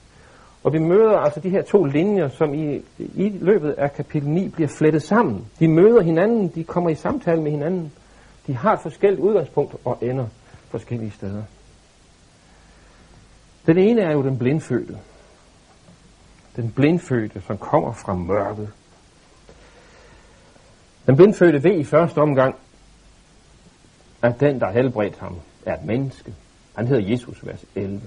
Og 0.64 0.74
vi 0.74 0.80
møder 0.80 1.18
altså 1.18 1.40
de 1.40 1.50
her 1.50 1.62
to 1.62 1.84
linjer, 1.84 2.30
som 2.30 2.54
i, 2.54 2.82
i 2.98 3.30
løbet 3.30 3.72
af 3.72 3.94
kapitel 3.94 4.30
9 4.30 4.50
bliver 4.50 4.68
flettet 4.68 5.04
sammen. 5.04 5.48
De 5.60 5.68
møder 5.68 6.02
hinanden, 6.02 6.48
de 6.48 6.64
kommer 6.64 6.90
i 6.90 6.96
samtale 6.96 7.42
med 7.42 7.52
hinanden. 7.52 7.92
De 8.48 8.56
har 8.56 8.74
et 8.74 8.80
forskelligt 8.80 9.22
udgangspunkt 9.22 9.76
og 9.86 9.98
ender 10.02 10.26
forskellige 10.70 11.12
steder. 11.12 11.44
Den 13.66 13.78
ene 13.78 14.02
er 14.02 14.12
jo 14.12 14.24
den 14.24 14.38
blindfødte. 14.38 14.98
Den 16.56 16.72
blindfødte, 16.72 17.42
som 17.42 17.58
kommer 17.58 17.94
fra 17.94 18.14
mørket. 18.14 18.70
Den 21.08 21.16
blindfødte 21.16 21.64
ved 21.64 21.80
i 21.80 21.84
første 21.84 22.18
omgang, 22.18 22.56
at 24.22 24.40
den, 24.40 24.60
der 24.60 24.72
helbredte 24.72 24.82
helbredt 24.82 25.18
ham, 25.20 25.36
er 25.66 25.74
et 25.74 25.86
menneske. 25.86 26.34
Han 26.76 26.88
hedder 26.88 27.10
Jesus, 27.10 27.46
vers 27.46 27.66
11. 27.76 28.02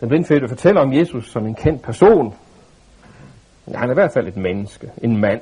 Den 0.00 0.08
blindfødte 0.08 0.48
fortæller 0.48 0.80
om 0.80 0.92
Jesus 0.92 1.30
som 1.30 1.46
en 1.46 1.54
kendt 1.54 1.82
person. 1.82 2.34
Han 3.74 3.88
er 3.88 3.92
i 3.92 3.94
hvert 3.94 4.12
fald 4.12 4.28
et 4.28 4.36
menneske, 4.36 4.90
en 5.02 5.16
mand, 5.16 5.40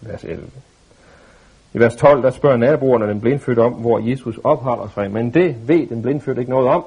vers 0.00 0.24
11. 0.24 0.46
I 1.74 1.78
vers 1.78 1.96
12, 1.96 2.22
der 2.22 2.30
spørger 2.30 2.56
naboerne 2.56 3.08
den 3.08 3.20
blindfødte 3.20 3.60
om, 3.60 3.72
hvor 3.72 3.98
Jesus 3.98 4.38
opholder 4.44 4.88
sig, 4.94 5.10
men 5.10 5.34
det 5.34 5.68
ved 5.68 5.86
den 5.86 6.02
blindfødte 6.02 6.40
ikke 6.40 6.52
noget 6.52 6.68
om. 6.68 6.84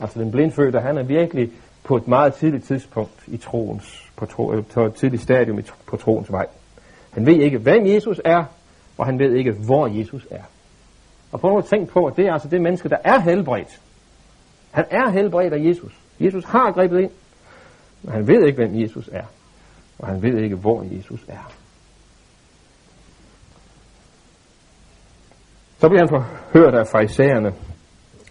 Altså 0.00 0.20
den 0.20 0.30
blindfødte, 0.30 0.80
han 0.80 0.98
er 0.98 1.02
virkelig 1.02 1.50
på 1.84 1.96
et 1.96 2.08
meget 2.08 2.34
tidligt 2.34 2.64
tidspunkt 2.64 3.22
i 3.26 3.36
troens, 3.36 4.10
på, 4.16 4.26
tro, 4.26 4.62
på 4.74 4.84
et 4.84 4.94
tidligt 4.94 5.22
stadium 5.22 5.62
på 5.86 5.96
troens 5.96 6.32
vej. 6.32 6.46
Han 7.18 7.26
ved 7.26 7.40
ikke, 7.40 7.58
hvem 7.58 7.86
Jesus 7.86 8.20
er, 8.24 8.44
og 8.98 9.06
han 9.06 9.18
ved 9.18 9.34
ikke, 9.34 9.52
hvor 9.52 9.86
Jesus 9.86 10.26
er. 10.30 10.42
Og 11.32 11.40
prøv 11.40 11.58
at 11.58 11.64
tænke 11.64 11.92
på, 11.92 12.04
at 12.04 12.16
det 12.16 12.26
er 12.26 12.32
altså 12.32 12.48
det 12.48 12.60
menneske, 12.60 12.88
der 12.88 12.96
er 13.04 13.20
helbredt. 13.20 13.80
Han 14.70 14.84
er 14.90 15.10
helbredt 15.10 15.52
af 15.52 15.64
Jesus. 15.64 16.00
Jesus 16.20 16.44
har 16.44 16.72
grebet 16.72 17.00
ind, 17.00 17.10
men 18.02 18.12
han 18.12 18.26
ved 18.26 18.46
ikke, 18.46 18.56
hvem 18.56 18.80
Jesus 18.80 19.08
er. 19.12 19.24
Og 19.98 20.08
han 20.08 20.22
ved 20.22 20.38
ikke, 20.38 20.56
hvor 20.56 20.84
Jesus 20.96 21.24
er. 21.28 21.52
Så 25.78 25.88
bliver 25.88 26.00
han 26.00 26.08
forhørt 26.08 26.74
af 26.74 26.86
farisæerne, 26.86 27.52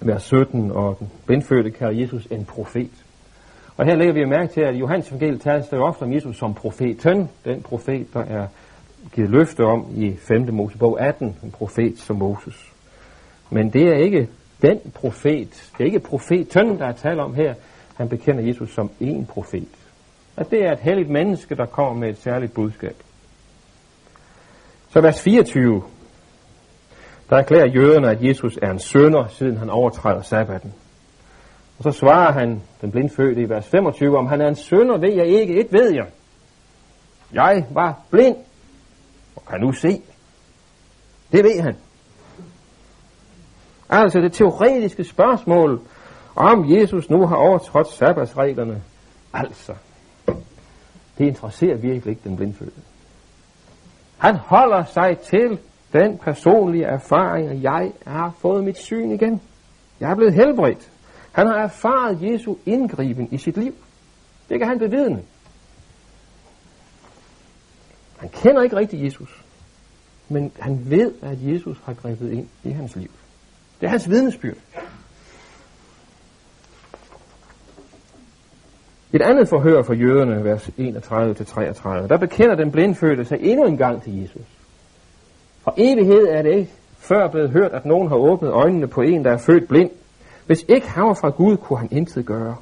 vers 0.02 0.24
17, 0.24 0.72
og 0.72 1.00
den 1.00 1.12
blindfødte 1.26 1.72
kalder 1.72 2.02
Jesus 2.02 2.26
en 2.26 2.46
profet. 2.46 3.06
Og 3.78 3.86
her 3.86 3.96
lægger 3.96 4.14
vi 4.14 4.26
mærke 4.26 4.54
til, 4.54 4.62
at 4.62 4.76
Johannes 4.76 5.10
evangeliet 5.10 5.42
tales 5.42 5.74
jo 5.74 5.84
ofte 5.84 6.04
om 6.04 6.14
Jesus 6.14 6.38
som 6.38 6.54
profeten, 6.54 7.30
den 7.46 7.62
profet, 7.62 8.14
der 8.14 8.22
er 8.22 8.48
givet 9.14 9.30
løfte 9.30 9.66
om 9.66 9.86
i 9.96 10.16
5. 10.18 10.54
Mosebog 10.54 11.02
18, 11.02 11.38
en 11.44 11.52
profet 11.52 12.00
som 12.00 12.16
Moses. 12.16 12.74
Men 13.50 13.70
det 13.70 13.88
er 13.88 13.96
ikke 13.96 14.30
den 14.62 14.80
profet, 14.94 15.72
det 15.78 15.84
er 15.84 15.86
ikke 15.86 16.00
profeten, 16.00 16.80
der 16.80 16.86
er 16.86 16.92
tale 16.92 17.24
om 17.24 17.34
her. 17.34 17.54
Han 17.96 18.10
bekender 18.10 18.44
Jesus 18.44 18.74
som 18.74 18.92
en 19.00 19.26
profet. 19.26 19.68
At 20.38 20.52
det 20.52 20.66
er 20.66 20.72
et 20.72 20.80
helligt 20.80 21.10
menneske, 21.10 21.56
der 21.56 21.66
kommer 21.66 21.94
med 21.94 22.10
et 22.10 22.18
særligt 22.18 22.54
budskab. 22.54 22.96
Så 24.90 25.02
vers 25.02 25.22
24. 25.22 25.84
Der 27.30 27.38
erklærer 27.38 27.68
jøderne, 27.68 28.10
at 28.10 28.24
Jesus 28.24 28.60
er 28.62 28.72
en 28.72 28.80
sønder, 28.80 29.28
siden 29.28 29.58
han 29.58 29.70
overtræder 29.70 30.22
sabbaten. 30.22 30.74
Og 31.78 31.84
så 31.84 31.92
svarer 31.92 32.32
han, 32.32 32.62
den 32.82 32.92
blindfødte 32.92 33.42
i 33.42 33.50
vers 33.50 33.68
25, 33.68 34.18
om 34.18 34.28
han 34.28 34.42
er 34.42 34.48
en 34.48 34.56
sønder, 34.56 34.98
ved 34.98 35.14
jeg 35.14 35.28
ikke, 35.28 35.60
et 35.60 35.74
ved 35.74 35.94
jeg. 35.94 36.06
Jeg 37.34 37.66
var 37.72 38.02
blind, 38.12 38.36
og 39.38 39.46
kan 39.46 39.62
nu 39.62 39.72
se. 39.72 40.02
Det 41.32 41.44
ved 41.44 41.62
han. 41.62 41.76
Altså 43.90 44.20
det 44.20 44.34
teoretiske 44.34 45.04
spørgsmål, 45.04 45.82
om 46.36 46.72
Jesus 46.72 47.10
nu 47.10 47.28
har 47.28 47.36
overtrådt 47.36 47.88
sabbatsreglerne, 47.88 48.82
altså, 49.34 49.74
det 51.18 51.26
interesserer 51.26 51.76
virkelig 51.76 52.12
ikke 52.12 52.30
den 52.30 52.36
blindfødte. 52.36 52.82
Han 54.18 54.36
holder 54.36 54.84
sig 54.84 55.18
til 55.20 55.60
den 55.94 56.18
personlige 56.18 56.86
erfaring, 56.86 57.50
at 57.50 57.64
jeg 57.64 57.92
har 58.08 58.34
fået 58.40 58.64
mit 58.64 58.78
syn 58.78 59.12
igen. 59.12 59.42
Jeg 60.00 60.12
er 60.12 60.16
blevet 60.16 60.34
helbredt. 60.34 60.92
Han 61.32 61.48
har 61.48 61.56
erfaret 61.56 62.22
Jesu 62.22 62.56
indgriben 62.66 63.28
i 63.32 63.38
sit 63.38 63.58
liv. 63.58 63.74
Det 64.50 64.60
kan 64.60 64.68
han 64.68 64.80
bevidne. 64.80 65.22
Han 68.18 68.30
kender 68.30 68.62
ikke 68.64 68.76
rigtig 68.76 69.04
Jesus, 69.04 69.44
men 70.30 70.52
han 70.60 70.80
ved, 70.86 71.14
at 71.22 71.38
Jesus 71.42 71.78
har 71.86 71.94
grebet 71.94 72.32
ind 72.32 72.48
i 72.64 72.70
hans 72.70 72.96
liv. 72.96 73.10
Det 73.80 73.86
er 73.86 73.90
hans 73.90 74.10
vidnesbyrd. 74.10 74.58
Et 79.14 79.22
andet 79.22 79.50
forhør 79.50 79.84
for 79.84 79.94
jøderne, 79.94 80.44
vers 80.44 80.70
31-33, 80.78 82.08
der 82.08 82.18
bekender 82.18 82.56
den 82.56 82.72
blindfødte 82.72 83.26
sig 83.26 83.38
endnu 83.42 83.66
en 83.66 83.78
gang 83.78 84.04
til 84.04 84.22
Jesus. 84.22 84.46
For 85.64 85.74
evighed 85.78 86.28
er 86.28 86.42
det 86.42 86.56
ikke 86.56 86.72
før 86.98 87.28
blevet 87.28 87.50
hørt, 87.50 87.72
at 87.72 87.86
nogen 87.86 88.08
har 88.08 88.16
åbnet 88.16 88.52
øjnene 88.52 88.88
på 88.88 89.02
en, 89.02 89.26
der 89.26 89.32
er 89.32 89.38
født 89.38 89.68
blind. 89.68 89.90
Hvis 90.46 90.66
ikke 90.68 90.90
han 90.90 91.04
var 91.04 91.14
fra 91.14 91.30
Gud, 91.30 91.58
kunne 91.58 91.80
han 91.80 91.90
intet 91.92 92.26
gøre. 92.26 92.56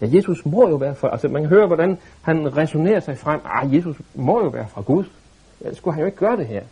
Ja, 0.00 0.08
Jesus 0.12 0.46
må 0.46 0.68
jo 0.68 0.76
være 0.76 0.94
fra, 0.94 1.12
altså 1.12 1.28
man 1.28 1.42
kan 1.42 1.48
høre, 1.48 1.66
hvordan 1.66 1.98
han 2.22 2.56
resonerer 2.56 3.00
sig 3.00 3.18
frem. 3.18 3.40
Ah, 3.44 3.74
Jesus 3.74 3.96
må 4.14 4.42
jo 4.44 4.48
være 4.48 4.68
fra 4.68 4.80
Gud. 4.80 5.04
Ja, 5.64 5.74
skulle 5.74 5.94
han 5.94 6.00
jo 6.00 6.06
ikke 6.06 6.18
gøre 6.18 6.36
det 6.36 6.46
her. 6.46 6.62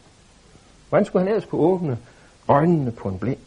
Hvordan 0.89 1.05
skulle 1.05 1.23
han 1.23 1.29
ellers 1.29 1.47
kunne 1.47 1.61
åbne 1.61 1.99
øjnene 2.49 2.91
på 2.91 3.09
en 3.09 3.18
blind? 3.18 3.39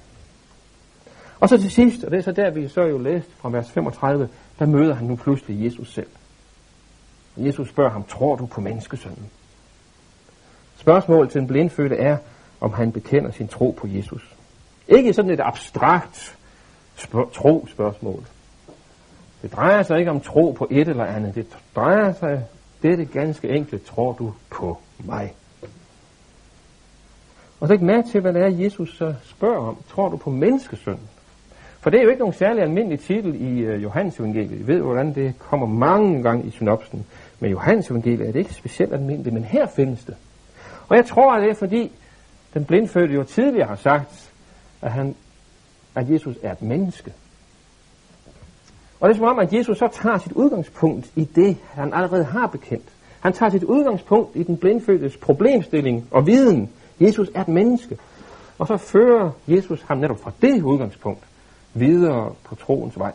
Og 1.40 1.50
så 1.50 1.58
til 1.58 1.72
sidst, 1.72 2.04
og 2.04 2.12
det 2.12 2.18
er 2.18 2.24
så 2.24 2.32
der, 2.32 2.50
vi 2.50 2.68
så 2.68 2.82
jo 2.82 2.98
læst 2.98 3.30
fra 3.38 3.50
vers 3.50 3.72
35, 3.72 4.30
der 4.60 4.66
møder 4.66 4.94
han 4.94 5.08
nu 5.08 5.16
pludselig 5.16 5.66
Jesus 5.66 5.94
selv. 5.94 6.08
Jesus 7.38 7.70
spørger 7.70 7.92
ham, 7.92 8.04
tror 8.04 8.36
du 8.36 8.46
på 8.46 8.62
menneskesønnen? 8.62 9.30
Spørgsmålet 10.78 11.32
til 11.32 11.40
den 11.40 11.48
blindfødte 11.48 11.96
er, 11.96 12.18
om 12.62 12.74
han 12.74 12.92
bekender 12.92 13.32
sin 13.32 13.48
tro 13.48 13.76
på 13.78 13.88
Jesus. 13.88 14.36
Ikke 14.88 15.14
sådan 15.14 15.32
et 15.32 15.40
abstrakt 15.40 16.38
spørg- 16.96 17.34
tro-spørgsmål. 17.34 18.26
Det 19.42 19.54
drejer 19.54 19.84
sig 19.84 20.00
ikke 20.00 20.12
om 20.12 20.22
tro 20.22 20.52
på 20.52 20.68
et 20.72 20.88
eller 20.88 21.06
andet. 21.06 21.36
Det 21.36 21.48
drejer 21.76 22.14
sig 22.14 22.46
dette 22.84 23.06
ganske 23.06 23.50
enkelt, 23.50 23.86
tror 23.86 24.14
du 24.14 24.34
på 24.50 24.78
mig? 25.00 25.34
Og 27.60 27.68
så 27.68 27.74
ikke 27.74 27.86
mærke 27.86 28.10
til, 28.10 28.22
hvad 28.22 28.34
det 28.34 28.42
er, 28.42 28.48
Jesus 28.48 28.98
så 28.98 29.14
spørger 29.24 29.58
om. 29.58 29.78
Tror 29.90 30.10
du 30.10 30.18
på 30.18 30.30
menneskesønnen? 30.30 31.10
For 31.80 31.90
det 31.90 32.00
er 32.00 32.04
jo 32.04 32.10
ikke 32.10 32.20
nogen 32.20 32.34
særlig 32.34 32.64
almindelig 32.64 33.00
titel 33.00 33.42
i 33.42 33.68
uh, 33.68 33.84
Johannes 33.84 34.20
evangeliet. 34.20 34.60
I 34.60 34.68
ved, 34.68 34.82
hvordan 34.82 35.16
det 35.16 35.40
kommer 35.40 35.68
mange 35.68 36.24
gange 36.24 36.46
i 36.46 36.52
synopsen. 36.52 37.06
Men 37.40 37.52
Johannes 37.52 37.90
evangeliet 37.90 38.28
er 38.28 38.32
det 38.32 38.40
ikke 38.40 38.54
specielt 38.54 38.94
almindeligt, 38.94 39.34
men 39.34 39.44
her 39.44 39.68
findes 39.68 40.04
det. 40.04 40.16
Og 40.88 40.98
jeg 40.98 41.06
tror, 41.06 41.34
at 41.34 41.42
det 41.42 41.50
er 41.50 41.56
fordi, 41.56 41.92
den 42.54 42.66
blindfødte 42.66 43.14
jo 43.14 43.24
tidligere 43.24 43.68
har 43.68 43.76
sagt, 43.76 44.32
at, 44.82 44.92
han, 44.92 45.16
at 45.96 46.10
Jesus 46.10 46.36
er 46.44 46.52
et 46.52 46.62
menneske. 46.62 47.14
Og 49.00 49.10
det 49.10 49.16
er 49.16 49.18
som 49.18 49.28
om, 49.28 49.40
at 49.40 49.54
Jesus 49.54 49.78
så 49.78 49.88
tager 49.88 50.18
sit 50.18 50.32
udgangspunkt 50.32 51.12
i 51.16 51.24
det, 51.24 51.58
han 51.74 51.94
allerede 51.94 52.24
har 52.24 52.48
bekendt. 52.48 52.90
Han 53.20 53.34
tager 53.34 53.50
sit 53.50 53.64
udgangspunkt 53.64 54.36
i 54.36 54.44
den 54.44 54.58
blindfødtes 54.58 55.18
problemstilling 55.18 56.08
og 56.12 56.28
viden. 56.28 56.70
Jesus 57.00 57.32
er 57.34 57.42
et 57.42 57.48
menneske. 57.48 57.98
Og 58.60 58.68
så 58.68 58.78
fører 58.78 59.32
Jesus 59.48 59.82
ham 59.82 59.98
netop 59.98 60.20
fra 60.20 60.32
det 60.42 60.64
udgangspunkt 60.64 61.24
videre 61.74 62.34
på 62.44 62.56
troens 62.56 63.00
vej. 63.00 63.12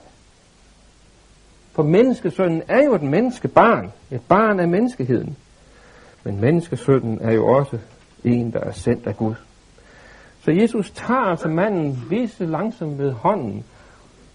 For 1.72 1.82
menneskesønnen 1.82 2.62
er 2.68 2.84
jo 2.84 2.94
et 2.94 3.02
menneskebarn, 3.02 3.92
et 4.10 4.20
barn 4.28 4.60
af 4.60 4.68
menneskeheden. 4.68 5.36
Men 6.24 6.40
menneskesønnen 6.40 7.18
er 7.20 7.32
jo 7.32 7.46
også 7.46 7.78
en, 8.24 8.52
der 8.52 8.60
er 8.60 8.72
sendt 8.72 9.06
af 9.06 9.16
Gud. 9.16 9.34
Så 10.44 10.50
Jesus 10.50 10.90
tager 10.90 11.20
altså 11.20 11.48
manden 11.48 12.04
vise 12.10 12.46
langsomt 12.46 12.98
ved 12.98 13.12
hånden, 13.12 13.64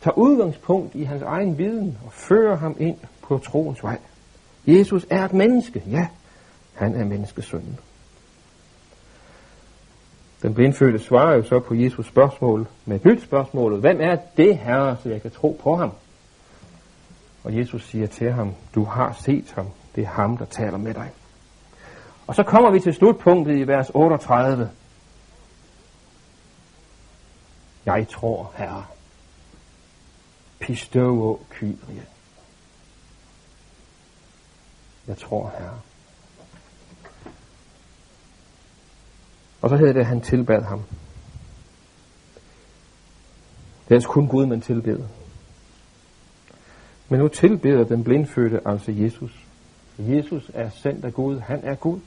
tager 0.05 0.17
udgangspunkt 0.17 0.95
i 0.95 1.03
hans 1.03 1.21
egen 1.21 1.57
viden 1.57 1.97
og 2.05 2.13
fører 2.13 2.57
ham 2.57 2.75
ind 2.79 2.97
på 3.21 3.37
troens 3.37 3.83
vej. 3.83 3.97
Jesus 4.67 5.05
er 5.09 5.25
et 5.25 5.33
menneske, 5.33 5.83
ja, 5.89 6.07
han 6.73 6.95
er 6.95 7.05
menneskesønnen. 7.05 7.79
Den 10.41 10.53
blindfødte 10.53 10.99
svarer 10.99 11.35
jo 11.35 11.43
så 11.43 11.59
på 11.59 11.75
Jesus 11.75 12.07
spørgsmål 12.07 12.67
med 12.85 12.95
et 12.95 13.05
nyt 13.05 13.23
spørgsmål. 13.23 13.79
Hvem 13.79 13.97
er 14.01 14.17
det, 14.37 14.57
Herre, 14.57 14.97
så 15.03 15.09
jeg 15.09 15.21
kan 15.21 15.31
tro 15.31 15.59
på 15.63 15.75
ham? 15.75 15.91
Og 17.43 17.57
Jesus 17.57 17.87
siger 17.87 18.07
til 18.07 18.31
ham, 18.31 18.53
du 18.75 18.83
har 18.83 19.17
set 19.21 19.51
ham. 19.55 19.67
Det 19.95 20.03
er 20.03 20.07
ham, 20.07 20.37
der 20.37 20.45
taler 20.45 20.77
med 20.77 20.93
dig. 20.93 21.11
Og 22.27 22.35
så 22.35 22.43
kommer 22.43 22.71
vi 22.71 22.79
til 22.79 22.93
slutpunktet 22.93 23.57
i 23.57 23.67
vers 23.67 23.91
38. 23.93 24.69
Jeg 27.85 28.07
tror, 28.07 28.51
Herre. 28.55 28.85
Pistøvo 30.59 31.39
kyrie. 31.49 32.05
Jeg 35.07 35.17
tror, 35.17 35.53
Herre. 35.57 35.79
Og 39.61 39.69
så 39.69 39.77
hedder 39.77 39.93
det, 39.93 39.99
at 39.99 40.05
han 40.05 40.21
tilbad 40.21 40.61
ham. 40.61 40.83
Det 43.83 43.91
er 43.91 43.95
altså 43.95 44.09
kun 44.09 44.27
Gud, 44.27 44.45
man 44.45 44.61
tilbeder. 44.61 45.07
Men 47.09 47.19
nu 47.19 47.27
tilbeder 47.27 47.83
den 47.83 48.03
blindfødte 48.03 48.61
altså 48.65 48.91
Jesus. 48.91 49.45
Jesus 49.99 50.51
er 50.53 50.69
sendt 50.69 51.05
af 51.05 51.13
Gud. 51.13 51.39
Han 51.39 51.59
er 51.63 51.75
Gud. 51.75 51.99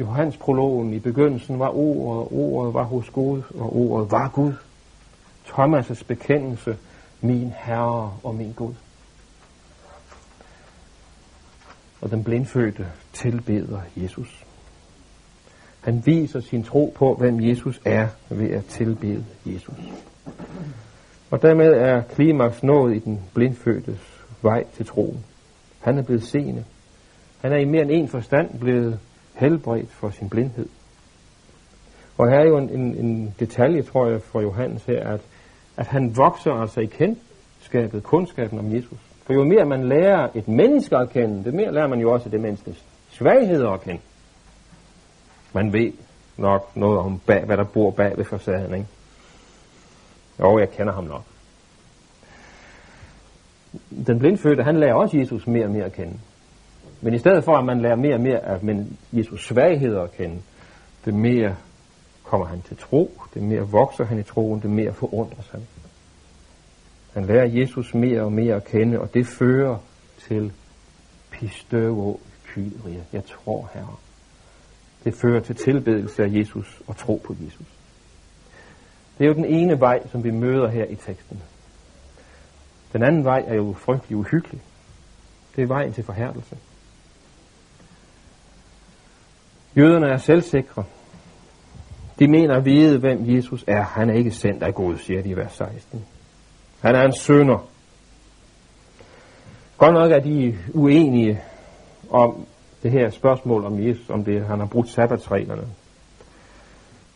Johannes 0.00 0.36
prologen 0.36 0.94
i 0.94 0.98
begyndelsen 0.98 1.58
var 1.58 1.68
ordet, 1.68 2.28
ordet 2.30 2.74
var 2.74 2.82
hos 2.82 3.10
Gud, 3.10 3.42
og 3.54 3.76
ordet 3.76 4.10
var 4.10 4.28
Gud. 4.28 4.52
Thomas' 5.48 6.04
bekendelse, 6.06 6.76
min 7.24 7.52
Herre 7.56 8.18
og 8.22 8.34
min 8.34 8.52
Gud. 8.52 8.74
Og 12.00 12.10
den 12.10 12.24
blindfødte 12.24 12.86
tilbeder 13.12 13.80
Jesus. 13.96 14.44
Han 15.80 16.02
viser 16.06 16.40
sin 16.40 16.64
tro 16.64 16.94
på, 16.96 17.14
hvem 17.14 17.40
Jesus 17.40 17.80
er 17.84 18.08
ved 18.28 18.50
at 18.50 18.64
tilbede 18.64 19.24
Jesus. 19.46 19.78
Og 21.30 21.42
dermed 21.42 21.72
er 21.72 22.02
klimaks 22.02 22.62
nået 22.62 22.96
i 22.96 22.98
den 22.98 23.20
blindfødtes 23.34 24.24
vej 24.42 24.64
til 24.76 24.86
troen. 24.86 25.24
Han 25.80 25.98
er 25.98 26.02
blevet 26.02 26.22
seende. 26.22 26.64
Han 27.40 27.52
er 27.52 27.56
i 27.56 27.64
mere 27.64 27.82
end 27.82 27.90
en 27.90 28.08
forstand 28.08 28.58
blevet 28.58 28.98
helbredt 29.34 29.90
for 29.90 30.10
sin 30.10 30.28
blindhed. 30.28 30.68
Og 32.18 32.30
her 32.30 32.38
er 32.38 32.48
jo 32.48 32.58
en, 32.58 32.70
en, 32.70 32.94
en 32.94 33.34
detalje, 33.40 33.82
tror 33.82 34.08
jeg, 34.08 34.22
for 34.22 34.40
Johannes 34.40 34.84
her, 34.84 35.08
at, 35.08 35.20
at 35.76 35.86
han 35.86 36.16
vokser 36.16 36.52
altså 36.52 36.80
i 36.80 36.86
kendskabet, 36.86 38.02
kundskaben 38.02 38.58
om 38.58 38.74
Jesus. 38.74 38.98
For 39.26 39.32
jo 39.32 39.44
mere 39.44 39.64
man 39.64 39.88
lærer 39.88 40.28
et 40.34 40.48
menneske 40.48 40.96
at 40.96 41.10
kende, 41.10 41.44
det 41.44 41.54
mere 41.54 41.72
lærer 41.72 41.86
man 41.86 42.00
jo 42.00 42.12
også 42.12 42.28
det 42.28 42.40
menneskes 42.40 42.84
svagheder 43.10 43.70
at 43.70 43.80
kende. 43.80 44.00
Man 45.52 45.72
ved 45.72 45.92
nok 46.36 46.76
noget 46.76 46.98
om, 46.98 47.20
bag, 47.26 47.44
hvad 47.44 47.56
der 47.56 47.64
bor 47.64 47.90
bag 47.90 48.16
ved 48.16 48.24
facaden, 48.24 48.74
ikke? 48.74 48.86
Jo, 50.40 50.58
jeg 50.58 50.70
kender 50.70 50.92
ham 50.92 51.04
nok. 51.04 51.22
Den 54.06 54.18
blindfødte, 54.18 54.62
han 54.62 54.80
lærer 54.80 54.94
også 54.94 55.18
Jesus 55.18 55.46
mere 55.46 55.64
og 55.64 55.70
mere 55.70 55.84
at 55.84 55.92
kende. 55.92 56.18
Men 57.00 57.14
i 57.14 57.18
stedet 57.18 57.44
for, 57.44 57.56
at 57.56 57.64
man 57.64 57.80
lærer 57.80 57.96
mere 57.96 58.14
og 58.14 58.20
mere 58.20 58.38
af 58.38 58.62
men 58.62 58.98
Jesus 59.12 59.46
svagheder 59.46 60.02
at 60.02 60.12
kende, 60.12 60.36
det 61.04 61.14
mere 61.14 61.56
kommer 62.34 62.46
han 62.46 62.62
til 62.62 62.76
tro, 62.76 63.20
det 63.34 63.42
mere 63.42 63.60
vokser 63.60 64.04
han 64.04 64.18
i 64.18 64.22
troen, 64.22 64.62
det 64.62 64.70
mere 64.70 64.92
forundres 64.92 65.48
han. 65.50 65.66
Han 67.12 67.24
lærer 67.24 67.44
Jesus 67.44 67.94
mere 67.94 68.22
og 68.22 68.32
mere 68.32 68.54
at 68.54 68.64
kende, 68.64 69.00
og 69.00 69.14
det 69.14 69.26
fører 69.26 69.78
til 70.18 70.52
pistøvo 71.30 72.20
kyrie. 72.46 73.04
Jeg 73.12 73.24
tror, 73.24 73.70
Herre. 73.74 73.96
Det 75.04 75.14
fører 75.14 75.40
til 75.40 75.56
tilbedelse 75.56 76.24
af 76.24 76.28
Jesus 76.30 76.82
og 76.86 76.96
tro 76.96 77.22
på 77.24 77.36
Jesus. 77.44 77.66
Det 79.18 79.24
er 79.24 79.28
jo 79.28 79.34
den 79.34 79.44
ene 79.44 79.80
vej, 79.80 80.08
som 80.08 80.24
vi 80.24 80.30
møder 80.30 80.68
her 80.68 80.84
i 80.84 80.96
teksten. 80.96 81.42
Den 82.92 83.02
anden 83.02 83.24
vej 83.24 83.44
er 83.46 83.54
jo 83.54 83.72
frygtelig 83.78 84.16
uhyggelig. 84.16 84.60
Det 85.56 85.62
er 85.62 85.66
vejen 85.66 85.92
til 85.92 86.04
forhærdelse. 86.04 86.56
Jøderne 89.76 90.06
er 90.08 90.18
selvsikre. 90.18 90.84
De 92.18 92.28
mener 92.28 92.56
at 92.56 92.64
vide, 92.64 92.98
hvem 92.98 93.36
Jesus 93.36 93.64
er. 93.66 93.82
Han 93.82 94.10
er 94.10 94.14
ikke 94.14 94.30
sendt 94.30 94.62
af 94.62 94.74
Gud, 94.74 94.96
siger 94.96 95.22
de 95.22 95.28
i 95.28 95.36
vers 95.36 95.52
16. 95.52 96.04
Han 96.80 96.94
er 96.94 97.02
en 97.02 97.12
sønder. 97.12 97.68
Godt 99.78 99.94
nok 99.94 100.12
er 100.12 100.18
de 100.18 100.58
uenige 100.74 101.40
om 102.10 102.46
det 102.82 102.90
her 102.90 103.10
spørgsmål 103.10 103.64
om 103.64 103.86
Jesus, 103.86 104.10
om 104.10 104.24
det, 104.24 104.46
han 104.46 104.58
har 104.58 104.66
brudt 104.66 104.88
sabbatsreglerne. 104.88 105.66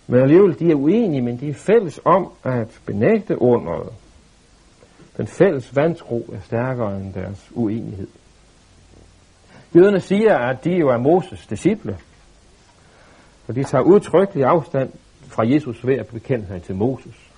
Men 0.06 0.20
alligevel, 0.20 0.58
de 0.58 0.70
er 0.70 0.74
uenige, 0.74 1.22
men 1.22 1.40
de 1.40 1.48
er 1.48 1.54
fælles 1.54 2.00
om 2.04 2.32
at 2.44 2.80
benægte 2.86 3.42
underet. 3.42 3.92
Den 5.16 5.26
fælles 5.26 5.76
vantro 5.76 6.26
er 6.32 6.40
stærkere 6.40 6.96
end 6.96 7.14
deres 7.14 7.50
uenighed. 7.54 8.08
Jøderne 9.76 10.00
siger, 10.00 10.38
at 10.38 10.64
de 10.64 10.70
jo 10.70 10.88
er 10.88 10.98
Moses 10.98 11.46
disciple, 11.46 11.98
for 13.48 13.52
de 13.52 13.64
tager 13.64 13.82
udtrykkelig 13.82 14.44
afstand 14.44 14.92
fra 15.22 15.46
Jesus 15.46 15.86
ved 15.86 15.94
at 15.94 16.06
bekende 16.06 16.46
sig 16.46 16.62
til 16.62 16.74
Moses. 16.74 17.30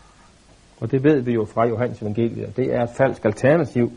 Og 0.81 0.91
det 0.91 1.05
ved 1.05 1.21
vi 1.21 1.33
jo 1.33 1.45
fra 1.45 1.67
Johannes 1.67 2.03
evangeliet. 2.03 2.57
Det 2.57 2.75
er 2.75 2.83
et 2.83 2.91
falsk 2.97 3.25
alternativ. 3.25 3.93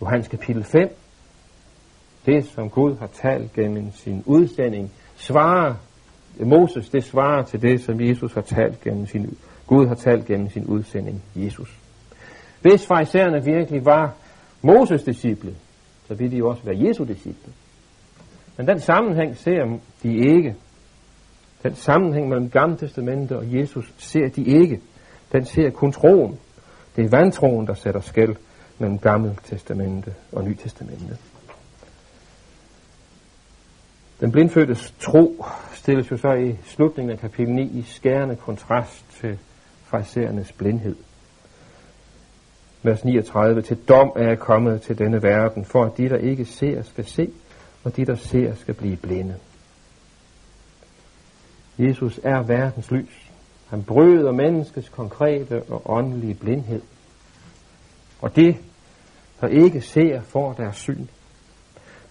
Johannes 0.00 0.28
kapitel 0.28 0.64
5. 0.64 0.96
Det, 2.26 2.44
som 2.44 2.70
Gud 2.70 2.96
har 2.98 3.06
talt 3.06 3.52
gennem 3.52 3.92
sin 3.92 4.22
udsending, 4.26 4.92
svarer 5.16 5.74
Moses, 6.40 6.88
det 6.88 7.04
svarer 7.04 7.42
til 7.42 7.62
det, 7.62 7.80
som 7.80 8.00
Jesus 8.00 8.34
har 8.34 8.40
talt 8.40 8.80
gennem 8.80 9.06
sin, 9.06 9.38
Gud 9.66 9.86
har 9.86 9.94
talt 9.94 10.26
gennem 10.26 10.50
sin 10.50 10.64
udsending, 10.64 11.22
Jesus. 11.36 11.78
Hvis 12.60 12.86
fraisererne 12.86 13.44
virkelig 13.44 13.84
var 13.84 14.14
Moses 14.62 15.02
disciple, 15.02 15.54
så 16.08 16.14
ville 16.14 16.32
de 16.32 16.36
jo 16.36 16.48
også 16.48 16.62
være 16.64 16.88
Jesu 16.88 17.04
disciple. 17.04 17.52
Men 18.56 18.68
den 18.68 18.80
sammenhæng 18.80 19.36
ser 19.36 19.78
de 20.02 20.14
ikke. 20.16 20.54
Den 21.62 21.74
sammenhæng 21.74 22.28
mellem 22.28 22.50
Gamle 22.50 22.76
Testamente 22.76 23.36
og 23.36 23.54
Jesus 23.54 23.94
ser 23.98 24.28
de 24.28 24.44
ikke. 24.44 24.80
Den 25.32 25.44
ser 25.44 25.70
kun 25.70 25.92
troen. 25.92 26.38
Det 26.96 27.04
er 27.04 27.08
vantroen, 27.08 27.66
der 27.66 27.74
sætter 27.74 28.00
skæld 28.00 28.36
mellem 28.78 28.98
Gamle 28.98 29.36
Testamente 29.44 30.14
og 30.32 30.44
Ny 30.44 30.54
Testamente. 30.54 31.16
Den 34.20 34.32
blindfødtes 34.32 34.94
tro 35.00 35.44
stilles 35.72 36.10
jo 36.10 36.16
så 36.16 36.32
i 36.32 36.56
slutningen 36.64 37.12
af 37.12 37.18
kapitel 37.18 37.54
9 37.54 37.62
i 37.62 37.82
skærende 37.82 38.36
kontrast 38.36 39.04
til 39.20 39.38
fraiserernes 39.84 40.52
blindhed. 40.52 40.96
Vers 42.82 43.04
39. 43.04 43.62
Til 43.62 43.76
dom 43.88 44.12
er 44.16 44.28
jeg 44.28 44.38
kommet 44.38 44.82
til 44.82 44.98
denne 44.98 45.22
verden, 45.22 45.64
for 45.64 45.84
at 45.84 45.96
de, 45.96 46.08
der 46.08 46.16
ikke 46.16 46.44
ser, 46.44 46.82
skal 46.82 47.04
se, 47.04 47.30
og 47.84 47.96
de, 47.96 48.04
der 48.06 48.14
ser, 48.14 48.54
skal 48.54 48.74
blive 48.74 48.96
blinde. 48.96 49.34
Jesus 51.78 52.20
er 52.22 52.42
verdens 52.42 52.90
lys. 52.90 53.30
Han 53.68 53.82
bryder 53.82 54.32
menneskets 54.32 54.88
konkrete 54.88 55.62
og 55.62 55.82
åndelige 55.84 56.34
blindhed. 56.34 56.82
Og 58.20 58.36
det, 58.36 58.56
der 59.40 59.48
ikke 59.48 59.80
ser, 59.80 60.20
får 60.22 60.52
deres 60.52 60.76
syn. 60.76 61.06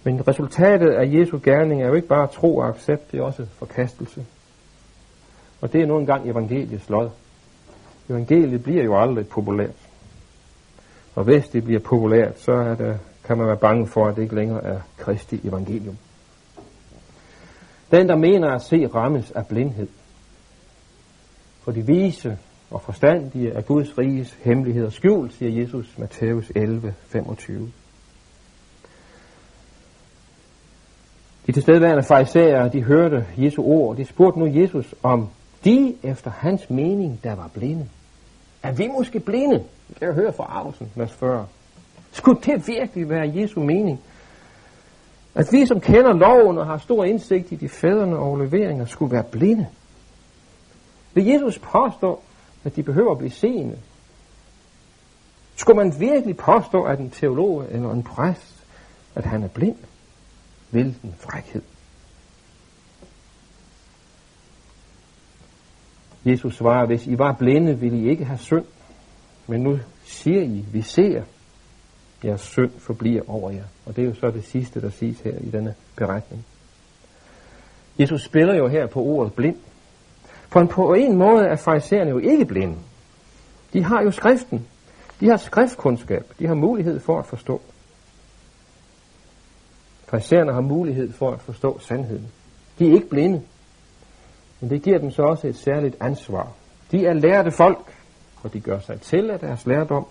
Men 0.03 0.28
resultatet 0.28 0.89
af 0.89 1.13
Jesu 1.13 1.39
gerning 1.43 1.82
er 1.82 1.88
jo 1.88 1.93
ikke 1.93 2.07
bare 2.07 2.28
tro 2.28 2.57
og 2.57 2.70
accept, 2.70 3.11
det 3.11 3.20
er 3.20 3.24
også 3.24 3.45
forkastelse. 3.45 4.26
Og 5.61 5.74
det 5.74 5.82
er 5.82 5.86
nu 5.86 5.99
engang 5.99 6.30
evangeliets 6.30 6.89
lod. 6.89 7.09
Evangeliet 8.09 8.63
bliver 8.63 8.84
jo 8.84 9.01
aldrig 9.01 9.28
populært. 9.28 9.76
Og 11.16 11.24
hvis 11.24 11.47
det 11.47 11.63
bliver 11.63 11.80
populært, 11.80 12.39
så 12.39 12.51
er 12.51 12.76
det, 12.76 12.99
kan 13.24 13.38
man 13.38 13.47
være 13.47 13.57
bange 13.57 13.88
for, 13.88 14.07
at 14.07 14.16
det 14.16 14.22
ikke 14.22 14.36
længere 14.36 14.63
er 14.63 14.80
Kristi 14.97 15.47
evangelium. 15.47 15.97
Den, 17.91 18.09
der 18.09 18.15
mener 18.15 18.49
at 18.49 18.61
se, 18.61 18.88
rammes 18.88 19.31
af 19.31 19.47
blindhed. 19.47 19.88
For 21.63 21.71
de 21.71 21.86
vise 21.86 22.38
og 22.71 22.81
forstandige 22.81 23.51
er 23.51 23.61
Guds 23.61 23.97
riges 23.97 24.38
hemmeligheder 24.43 24.89
skjult, 24.89 25.33
siger 25.33 25.61
Jesus, 25.61 25.97
Matthæus 25.97 26.51
11, 26.55 26.93
25. 27.07 27.71
De 31.47 31.51
tilstedeværende 31.51 32.03
farisæere, 32.03 32.69
de 32.69 32.83
hørte 32.83 33.25
Jesu 33.38 33.63
ord, 33.63 33.97
de 33.97 34.05
spurgte 34.05 34.39
nu 34.39 34.45
Jesus, 34.45 34.95
om 35.03 35.29
de 35.63 35.95
efter 36.03 36.31
hans 36.31 36.69
mening, 36.69 37.19
der 37.23 37.36
var 37.36 37.49
blinde. 37.53 37.88
Er 38.63 38.71
vi 38.71 38.88
måske 38.88 39.19
blinde? 39.19 39.63
Det 39.88 39.99
kan 39.99 40.07
jeg 40.07 40.15
høre 40.15 40.33
fra 40.33 40.43
Arvelsen, 40.43 40.91
vers 40.95 41.13
40. 41.13 41.47
Skulle 42.11 42.41
det 42.41 42.67
virkelig 42.67 43.09
være 43.09 43.31
Jesu 43.36 43.59
mening? 43.59 43.99
At 45.36 45.47
vi, 45.51 45.65
som 45.65 45.81
kender 45.81 46.13
loven 46.13 46.57
og 46.57 46.65
har 46.65 46.77
stor 46.77 47.03
indsigt 47.03 47.51
i 47.51 47.55
de 47.55 47.69
fædrene 47.69 48.17
og 48.17 48.38
leveringer, 48.38 48.86
skulle 48.86 49.11
være 49.11 49.23
blinde? 49.23 49.67
Vil 51.13 51.25
Jesus 51.25 51.59
påstå, 51.59 52.21
at 52.63 52.75
de 52.75 52.83
behøver 52.83 53.11
at 53.11 53.17
blive 53.17 53.31
seende? 53.31 53.77
Skulle 55.55 55.77
man 55.77 55.99
virkelig 55.99 56.38
påstå, 56.38 56.83
at 56.83 56.99
en 56.99 57.09
teolog 57.09 57.65
eller 57.69 57.91
en 57.91 58.03
præst, 58.03 58.65
at 59.15 59.25
han 59.25 59.43
er 59.43 59.47
blind? 59.47 59.77
Hvilken 60.69 61.15
frækhed. 61.19 61.61
Jesus 66.25 66.55
svarer, 66.55 66.86
hvis 66.86 67.07
I 67.07 67.17
var 67.17 67.31
blinde, 67.31 67.79
ville 67.79 67.99
I 67.99 68.09
ikke 68.09 68.25
have 68.25 68.38
synd. 68.38 68.65
Men 69.47 69.61
nu 69.61 69.79
siger 70.03 70.41
I, 70.41 70.65
vi 70.71 70.81
ser, 70.81 71.23
jeres 72.24 72.41
synd 72.41 72.72
forbliver 72.80 73.22
over 73.28 73.51
jer. 73.51 73.63
Og 73.86 73.95
det 73.95 74.03
er 74.03 74.07
jo 74.07 74.13
så 74.13 74.32
det 74.32 74.43
sidste, 74.43 74.82
der 74.82 74.89
siges 74.89 75.20
her 75.20 75.38
i 75.38 75.49
denne 75.49 75.76
beretning. 75.95 76.45
Jesus 77.99 78.24
spiller 78.24 78.55
jo 78.55 78.68
her 78.68 78.88
på 78.88 79.01
ordet 79.01 79.34
blind. 79.34 79.57
For 80.49 80.59
en, 80.59 80.68
på 80.68 80.93
en 80.93 81.18
måde 81.18 81.45
er 81.45 81.55
farisæerne 81.55 82.09
jo 82.09 82.18
ikke 82.18 82.45
blinde. 82.45 82.78
De 83.74 83.84
har 83.84 84.01
jo 84.01 84.11
skriften. 84.11 84.68
De 85.20 85.30
har 85.30 85.38
skriftkundskab. 85.38 86.34
De 86.39 86.47
har 86.47 86.55
mulighed 86.55 86.99
for 86.99 87.20
at 87.20 87.26
forstå. 87.26 87.61
Farisæerne 90.07 90.53
har 90.53 90.61
mulighed 90.61 91.13
for 91.13 91.32
at 91.32 91.41
forstå 91.41 91.80
sandheden. 91.80 92.28
De 92.80 92.89
er 92.89 92.93
ikke 92.93 93.09
blinde. 93.09 93.41
Men 94.59 94.70
det 94.70 94.82
giver 94.82 94.97
dem 94.97 95.11
så 95.11 95.22
også 95.22 95.47
et 95.47 95.55
særligt 95.55 95.95
ansvar. 95.99 96.51
De 96.91 97.05
er 97.05 97.13
lærte 97.13 97.51
folk, 97.51 97.93
og 98.43 98.53
de 98.53 98.59
gør 98.59 98.80
sig 98.80 99.01
til 99.01 99.30
af 99.30 99.39
deres 99.39 99.66
lærdom 99.66 100.05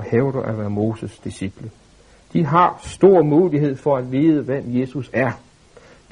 og 0.00 0.06
hævder 0.06 0.42
at 0.42 0.58
være 0.58 0.70
Moses 0.70 1.18
disciple. 1.18 1.70
De 2.32 2.44
har 2.44 2.80
stor 2.82 3.22
mulighed 3.22 3.76
for 3.76 3.96
at 3.96 4.12
vide, 4.12 4.42
hvem 4.42 4.64
Jesus 4.66 5.10
er. 5.12 5.32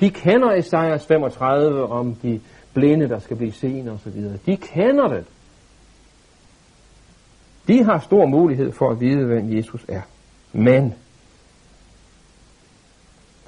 De 0.00 0.10
kender 0.10 0.52
Esajas 0.52 1.06
35 1.06 1.86
om 1.86 2.14
de 2.14 2.40
blinde, 2.74 3.08
der 3.08 3.18
skal 3.18 3.36
blive 3.36 3.52
seende 3.52 3.92
osv. 3.92 4.12
De 4.46 4.56
kender 4.56 5.08
det. 5.08 5.24
De 7.68 7.84
har 7.84 7.98
stor 7.98 8.26
mulighed 8.26 8.72
for 8.72 8.90
at 8.90 9.00
vide, 9.00 9.24
hvem 9.24 9.56
Jesus 9.56 9.84
er. 9.88 10.02
Men 10.52 10.94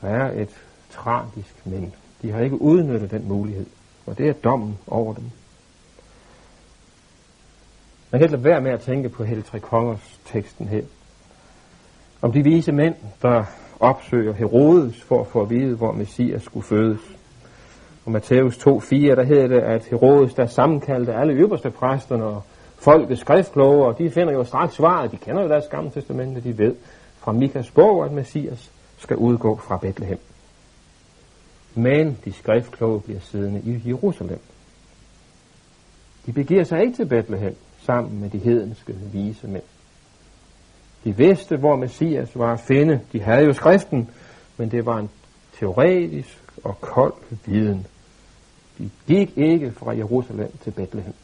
der 0.01 0.09
er 0.09 0.43
et 0.43 0.51
tragisk 0.91 1.67
men. 1.67 1.95
De 2.23 2.31
har 2.33 2.41
ikke 2.41 2.63
udnyttet 2.63 3.11
den 3.11 3.29
mulighed, 3.29 3.67
og 4.07 4.19
det 4.19 4.29
er 4.29 4.33
dommen 4.33 4.79
over 4.87 5.15
dem. 5.15 5.25
Man 8.11 8.21
kan 8.21 8.27
ikke 8.27 8.37
lade 8.37 8.45
være 8.45 8.61
med 8.61 8.71
at 8.71 8.81
tænke 8.81 9.09
på 9.09 9.25
Helle 9.25 9.43
Tre 9.43 9.61
Kongers 9.61 10.21
teksten 10.25 10.69
her. 10.69 10.83
Om 12.23 12.33
de 12.33 12.45
vise 12.45 12.73
mænd, 12.73 12.95
der 13.23 13.45
opsøger 13.81 14.33
Herodes 14.33 15.03
for 15.03 15.21
at 15.21 15.27
få 15.27 15.43
at 15.43 15.51
vide, 15.51 15.77
hvor 15.77 15.93
Messias 15.93 16.43
skulle 16.43 16.67
fødes. 16.67 17.01
Og 18.05 18.13
Matthæus 18.13 18.57
2.4, 18.57 18.97
der 18.97 19.23
hedder 19.23 19.47
det, 19.47 19.61
at 19.61 19.85
Herodes, 19.85 20.35
der 20.35 20.47
sammenkaldte 20.47 21.15
alle 21.15 21.33
øverste 21.33 21.71
præsterne 21.71 22.25
og 22.25 22.43
folket 22.79 23.19
skriftkloge, 23.19 23.87
og 23.87 23.99
de 23.99 24.11
finder 24.11 24.33
jo 24.33 24.45
straks 24.45 24.75
svaret. 24.75 25.13
De 25.13 25.17
kender 25.17 25.43
jo 25.43 25.49
deres 25.49 25.69
gamle 25.71 25.91
testamente, 25.91 26.41
de 26.41 26.59
ved 26.59 26.75
fra 27.19 27.33
Mikas 27.33 27.71
bog, 27.71 28.05
at 28.05 28.13
Messias 28.13 28.71
skal 28.99 29.17
udgå 29.17 29.57
fra 29.57 29.77
Bethlehem. 29.77 30.19
Men 31.75 32.19
de 32.25 32.33
skriftkloge 32.33 33.01
bliver 33.01 33.21
siddende 33.21 33.61
i 33.61 33.89
Jerusalem. 33.89 34.41
De 36.27 36.33
begiver 36.33 36.65
sig 36.65 36.81
ikke 36.81 36.97
til 36.97 37.07
Bethlehem 37.07 37.57
sammen 37.83 38.21
med 38.21 38.31
de 38.31 38.39
hedenske 38.39 38.93
vise 39.13 39.47
mænd. 39.47 39.63
De 41.05 41.17
vidste, 41.17 41.57
hvor 41.57 41.77
Messias 41.77 42.39
var 42.39 42.53
at 42.53 42.61
finde. 42.61 43.01
De 43.13 43.21
havde 43.23 43.45
jo 43.45 43.53
skriften, 43.53 44.11
men 44.57 44.71
det 44.71 44.87
var 44.87 44.99
en 44.99 45.11
teoretisk 45.59 46.43
og 46.65 46.81
kold 46.81 47.15
viden. 47.47 47.87
De 48.79 48.91
gik 49.07 49.39
ikke 49.39 49.73
fra 49.73 49.97
Jerusalem 49.97 50.57
til 50.65 50.71
Bethlehem. 50.71 51.15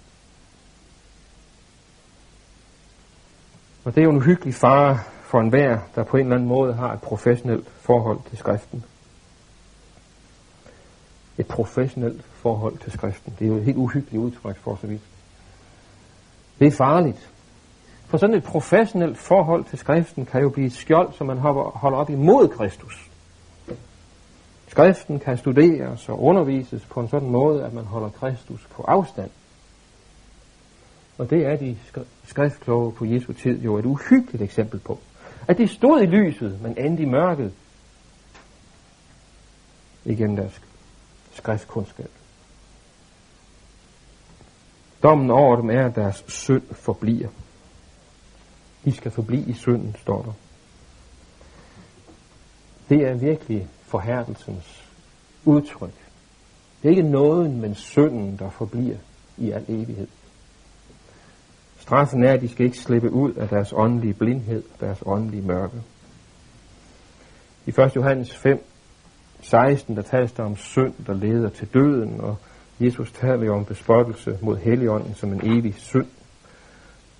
Og 3.84 3.94
det 3.94 4.00
er 4.00 4.04
jo 4.04 4.10
en 4.10 4.22
hyggelig 4.22 4.54
fare 4.54 4.98
for 5.22 5.40
enhver, 5.40 5.78
der 5.94 6.04
på 6.04 6.16
en 6.16 6.22
eller 6.22 6.36
anden 6.36 6.48
måde 6.48 6.74
har 6.74 6.92
et 6.92 7.00
professionelt 7.00 7.68
forhold 7.68 8.18
til 8.28 8.38
skriften. 8.38 8.84
Et 11.38 11.46
professionelt 11.46 12.24
forhold 12.24 12.78
til 12.78 12.92
skriften. 12.92 13.34
Det 13.38 13.44
er 13.44 13.48
jo 13.48 13.56
et 13.56 13.64
helt 13.64 13.76
uhyggeligt 13.76 14.22
udtryk 14.22 14.56
for 14.56 14.78
så 14.80 14.86
vidt. 14.86 15.02
Det 16.58 16.66
er 16.66 16.70
farligt. 16.70 17.30
For 18.06 18.18
sådan 18.18 18.36
et 18.36 18.44
professionelt 18.44 19.18
forhold 19.18 19.64
til 19.64 19.78
skriften 19.78 20.26
kan 20.26 20.42
jo 20.42 20.48
blive 20.48 20.66
et 20.66 20.72
skjold, 20.72 21.12
som 21.12 21.26
man 21.26 21.38
holder 21.38 21.98
op 21.98 22.10
imod 22.10 22.48
Kristus. 22.48 23.10
Skriften 24.68 25.18
kan 25.18 25.38
studeres 25.38 26.08
og 26.08 26.22
undervises 26.22 26.84
på 26.84 27.00
en 27.00 27.08
sådan 27.08 27.30
måde, 27.30 27.64
at 27.64 27.72
man 27.72 27.84
holder 27.84 28.08
Kristus 28.08 28.66
på 28.70 28.82
afstand. 28.82 29.30
Og 31.18 31.30
det 31.30 31.46
er 31.46 31.56
de 31.56 31.78
skriftkloge 32.24 32.92
på 32.92 33.04
Jesu 33.04 33.32
tid 33.32 33.60
jo 33.60 33.78
et 33.78 33.84
uhyggeligt 33.84 34.42
eksempel 34.42 34.80
på. 34.80 34.98
At 35.48 35.58
de 35.58 35.68
stod 35.68 36.02
i 36.02 36.06
lyset, 36.06 36.62
men 36.62 36.78
endte 36.78 37.02
i 37.02 37.06
mørket 37.06 37.52
Igen 40.04 40.36
deres 40.36 40.60
skriftkundskab. 41.32 42.10
Dommen 45.02 45.30
over 45.30 45.56
dem 45.56 45.70
er, 45.70 45.86
at 45.86 45.96
deres 45.96 46.24
synd 46.28 46.62
forbliver. 46.72 47.28
De 48.84 48.92
skal 48.92 49.10
forblive 49.10 49.44
i 49.44 49.52
synden, 49.52 49.96
står 49.98 50.22
der. 50.22 50.32
Det 52.88 53.08
er 53.08 53.14
virkelig 53.14 53.68
forhærdelsens 53.82 54.84
udtryk. 55.44 55.94
Det 56.82 56.88
er 56.88 56.90
ikke 56.90 57.10
nåden, 57.10 57.60
men 57.60 57.74
synden, 57.74 58.36
der 58.36 58.50
forbliver 58.50 58.96
i 59.36 59.50
al 59.50 59.64
evighed. 59.68 60.08
Straffen 61.78 62.24
er, 62.24 62.32
at 62.32 62.40
de 62.40 62.48
skal 62.48 62.66
ikke 62.66 62.78
slippe 62.78 63.10
ud 63.12 63.32
af 63.32 63.48
deres 63.48 63.72
åndelige 63.76 64.14
blindhed, 64.14 64.62
deres 64.80 65.02
åndelige 65.06 65.42
mørke. 65.42 65.82
I 67.66 67.70
1. 67.70 67.96
Johannes 67.96 68.36
5, 68.36 68.64
16, 69.40 69.96
der 69.96 70.02
tales 70.02 70.32
der 70.32 70.42
om 70.42 70.56
synd, 70.56 70.94
der 71.06 71.14
leder 71.14 71.48
til 71.48 71.68
døden, 71.74 72.20
og 72.20 72.36
Jesus 72.80 73.12
taler 73.12 73.44
jo 73.44 73.54
om 73.54 73.64
bespottelse 73.64 74.38
mod 74.42 74.56
Helligånden 74.56 75.14
som 75.14 75.32
en 75.32 75.40
evig 75.44 75.74
synd. 75.74 76.06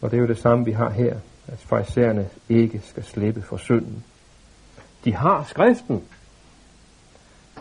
Og 0.01 0.11
det 0.11 0.17
er 0.17 0.21
jo 0.21 0.29
det 0.29 0.39
samme, 0.39 0.65
vi 0.65 0.73
har 0.73 0.91
her, 0.91 1.17
at 1.47 1.59
farisæerne 1.59 2.29
ikke 2.49 2.81
skal 2.85 3.05
slippe 3.05 3.43
for 3.43 3.57
synden. 3.57 4.05
De 5.05 5.15
har 5.15 5.45
skriften, 5.45 6.05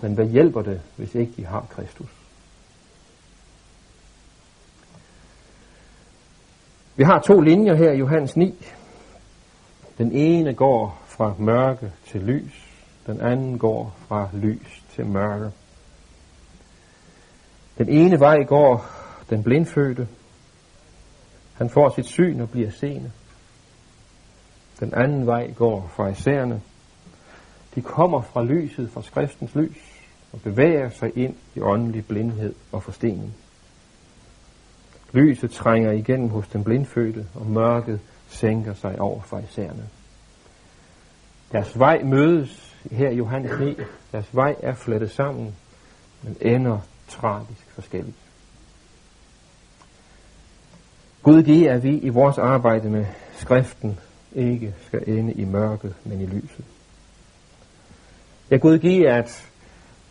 men 0.01 0.13
hvad 0.13 0.25
hjælper 0.25 0.61
det, 0.61 0.81
hvis 0.95 1.15
ikke 1.15 1.33
de 1.37 1.45
har 1.45 1.65
Kristus? 1.69 2.09
Vi 6.95 7.03
har 7.03 7.19
to 7.19 7.41
linjer 7.41 7.73
her 7.73 7.91
i 7.91 7.97
Johannes 7.97 8.35
9. 8.35 8.65
Den 9.97 10.11
ene 10.11 10.53
går 10.53 11.01
fra 11.07 11.33
mørke 11.39 11.91
til 12.07 12.21
lys. 12.21 12.67
Den 13.07 13.21
anden 13.21 13.57
går 13.57 13.95
fra 14.07 14.29
lys 14.33 14.83
til 14.95 15.05
mørke. 15.05 15.51
Den 17.77 17.89
ene 17.89 18.19
vej 18.19 18.43
går 18.43 18.85
den 19.29 19.43
blindfødte. 19.43 20.07
Han 21.53 21.69
får 21.69 21.89
sit 21.95 22.05
syn 22.05 22.39
og 22.39 22.49
bliver 22.49 22.69
seende. 22.69 23.11
Den 24.79 24.93
anden 24.93 25.25
vej 25.25 25.51
går 25.51 25.91
fra 25.95 26.07
isærne. 26.07 26.61
De 27.75 27.81
kommer 27.81 28.21
fra 28.21 28.43
lyset, 28.43 28.91
fra 28.91 29.01
skriftens 29.01 29.55
lys, 29.55 30.01
og 30.33 30.41
bevæger 30.41 30.89
sig 30.89 31.17
ind 31.17 31.35
i 31.55 31.59
åndelig 31.59 32.05
blindhed 32.07 32.55
og 32.71 32.83
forstening. 32.83 33.33
Lyset 35.11 35.51
trænger 35.51 35.91
igennem 35.91 36.29
hos 36.29 36.47
den 36.47 36.63
blindfødte, 36.63 37.27
og 37.33 37.45
mørket 37.45 37.99
sænker 38.27 38.73
sig 38.73 38.99
over 38.99 39.21
fra 39.21 39.39
isærne. 39.39 39.89
Deres 41.51 41.79
vej 41.79 42.03
mødes 42.03 42.75
her 42.91 43.09
i 43.09 43.15
Johannes 43.15 43.59
9. 43.59 43.75
Deres 44.11 44.35
vej 44.35 44.55
er 44.63 44.73
flettet 44.73 45.11
sammen, 45.11 45.55
men 46.23 46.37
ender 46.41 46.79
tragisk 47.07 47.65
forskelligt. 47.69 48.17
Gud 51.23 51.43
giver, 51.43 51.73
at 51.73 51.83
vi 51.83 51.97
i 51.97 52.09
vores 52.09 52.37
arbejde 52.37 52.89
med 52.89 53.05
skriften 53.33 53.99
ikke 54.35 54.75
skal 54.87 55.09
ende 55.09 55.33
i 55.33 55.45
mørket, 55.45 55.95
men 56.03 56.21
i 56.21 56.25
lyset. 56.25 56.65
Jeg 58.49 58.61
Gud 58.61 58.79
give, 58.79 59.09
at 59.09 59.45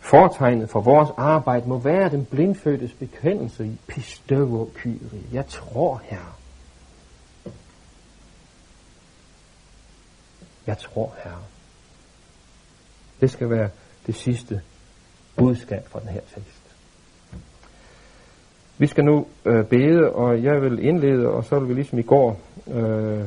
Fortegnet 0.05 0.69
for 0.69 0.81
vores 0.81 1.09
arbejde 1.17 1.67
må 1.67 1.77
være 1.77 2.09
den 2.09 2.25
blindfødtes 2.25 2.93
bekendelse 2.93 3.65
i 3.65 3.77
pistøvo 3.87 4.69
kyri. 4.75 5.25
Jeg 5.31 5.47
tror, 5.47 6.01
her. 6.03 6.37
Jeg 10.67 10.77
tror, 10.77 11.15
her. 11.23 11.43
Det 13.21 13.31
skal 13.31 13.49
være 13.49 13.69
det 14.07 14.15
sidste 14.15 14.61
budskab 15.35 15.87
fra 15.89 15.99
den 15.99 16.07
her 16.09 16.21
tekst. 16.35 16.54
Vi 18.77 18.87
skal 18.87 19.05
nu 19.05 19.27
øh, 19.45 19.65
bede, 19.65 20.11
og 20.11 20.43
jeg 20.43 20.61
vil 20.61 20.85
indlede, 20.85 21.27
og 21.27 21.43
så 21.43 21.59
vil 21.59 21.69
vi 21.69 21.73
ligesom 21.73 21.99
i 21.99 22.01
går 22.01 22.39
øh, 22.67 23.23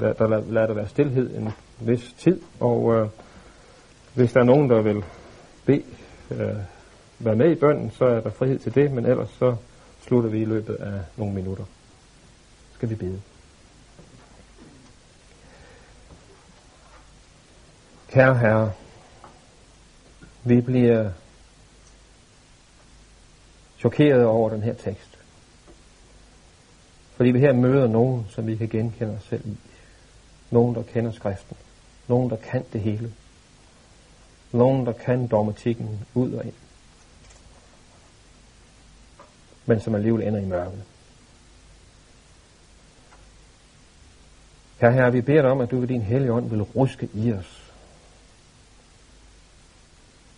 lade, 0.00 0.14
der, 0.18 0.42
lad 0.50 0.68
der 0.68 0.74
være 0.74 0.88
stillhed 0.88 1.36
en 1.36 1.52
vis 1.80 2.14
tid, 2.18 2.40
og 2.60 2.94
øh, 2.94 3.08
hvis 4.14 4.32
der 4.32 4.40
er 4.40 4.44
nogen, 4.44 4.70
der 4.70 4.82
vil 4.82 5.04
bede, 5.66 5.82
øh, 6.30 6.56
være 7.18 7.36
med 7.36 7.50
i 7.50 7.54
bønden, 7.54 7.90
så 7.90 8.04
er 8.04 8.20
der 8.20 8.30
frihed 8.30 8.58
til 8.58 8.74
det, 8.74 8.92
men 8.92 9.06
ellers 9.06 9.28
så 9.38 9.56
slutter 10.00 10.30
vi 10.30 10.40
i 10.40 10.44
løbet 10.44 10.74
af 10.74 11.00
nogle 11.16 11.34
minutter. 11.34 11.64
Skal 12.74 12.90
vi 12.90 12.94
bede. 12.94 13.20
Kære 18.08 18.38
Herre, 18.38 18.72
vi 20.44 20.60
bliver 20.60 21.10
chokeret 23.84 24.24
over 24.24 24.50
den 24.50 24.62
her 24.62 24.74
tekst. 24.74 25.18
Fordi 27.16 27.30
vi 27.30 27.40
her 27.40 27.52
møder 27.52 27.86
nogen, 27.86 28.26
som 28.28 28.46
vi 28.46 28.56
kan 28.56 28.68
genkende 28.68 29.14
os 29.14 29.22
selv 29.22 29.46
i. 29.46 29.56
Nogen, 30.50 30.74
der 30.74 30.82
kender 30.82 31.12
skriften. 31.12 31.56
Nogen, 32.08 32.30
der 32.30 32.36
kan 32.36 32.64
det 32.72 32.80
hele. 32.80 33.12
Nogen, 34.52 34.86
der 34.86 34.92
kan 34.92 35.26
dogmatikken 35.26 36.06
ud 36.14 36.32
og 36.32 36.44
ind. 36.44 36.54
Men 39.66 39.80
som 39.80 39.94
alligevel 39.94 40.28
ender 40.28 40.40
i 40.40 40.44
mørket. 40.44 40.82
Her, 44.80 44.90
her, 44.90 45.10
vi 45.10 45.20
beder 45.20 45.42
dig 45.42 45.50
om, 45.50 45.60
at 45.60 45.70
du 45.70 45.80
ved 45.80 45.88
din 45.88 46.02
hellige 46.02 46.32
ånd 46.32 46.50
vil 46.50 46.62
ruske 46.62 47.08
i 47.14 47.32
os. 47.32 47.72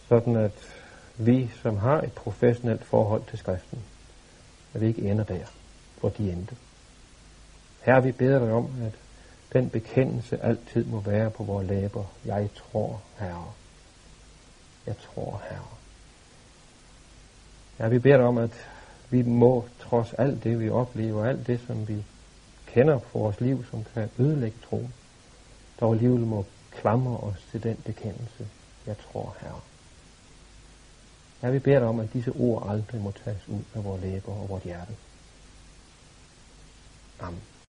Sådan 0.08 0.36
at 0.36 0.75
vi, 1.16 1.50
som 1.62 1.76
har 1.76 2.02
et 2.02 2.12
professionelt 2.12 2.84
forhold 2.84 3.22
til 3.30 3.38
skriften, 3.38 3.78
at 4.74 4.80
vi 4.80 4.86
ikke 4.86 5.10
ender 5.10 5.24
der, 5.24 5.46
hvor 6.00 6.08
de 6.08 6.32
endte. 6.32 6.56
Her 7.82 8.00
vi 8.00 8.12
beder 8.12 8.38
dig 8.38 8.52
om, 8.52 8.70
at 8.82 8.92
den 9.52 9.70
bekendelse 9.70 10.42
altid 10.42 10.84
må 10.84 11.00
være 11.00 11.30
på 11.30 11.44
vores 11.44 11.68
læber. 11.68 12.04
Jeg 12.24 12.48
tror, 12.54 13.00
Herre. 13.18 13.52
Jeg 14.86 14.94
tror, 14.96 15.42
Herre. 15.50 15.68
Ja, 17.78 17.88
vi 17.88 17.98
beder 17.98 18.16
dig 18.16 18.26
om, 18.26 18.38
at 18.38 18.68
vi 19.10 19.22
må, 19.22 19.64
trods 19.80 20.12
alt 20.12 20.44
det, 20.44 20.60
vi 20.60 20.70
oplever, 20.70 21.26
alt 21.26 21.46
det, 21.46 21.60
som 21.66 21.88
vi 21.88 22.04
kender 22.66 22.98
for 22.98 23.18
vores 23.18 23.40
liv, 23.40 23.64
som 23.70 23.84
kan 23.94 24.10
ødelægge 24.18 24.58
troen, 24.68 24.94
dog 25.80 25.92
alligevel 25.92 26.20
må 26.20 26.44
klamre 26.72 27.16
os 27.16 27.46
til 27.50 27.62
den 27.62 27.76
bekendelse. 27.76 28.48
Jeg 28.86 28.96
tror, 28.98 29.36
Herre. 29.40 29.60
Ja, 31.42 31.50
vi 31.50 31.58
beder 31.58 31.78
dig 31.78 31.88
om, 31.88 32.00
at 32.00 32.12
disse 32.12 32.32
ord 32.32 32.70
aldrig 32.70 33.00
må 33.00 33.12
tages 33.24 33.48
ud 33.48 33.62
af 33.74 33.84
vores 33.84 34.02
læber 34.02 34.32
og 34.32 34.48
vores 34.48 34.64
hjerte. 34.64 34.92
Amen. 37.20 37.40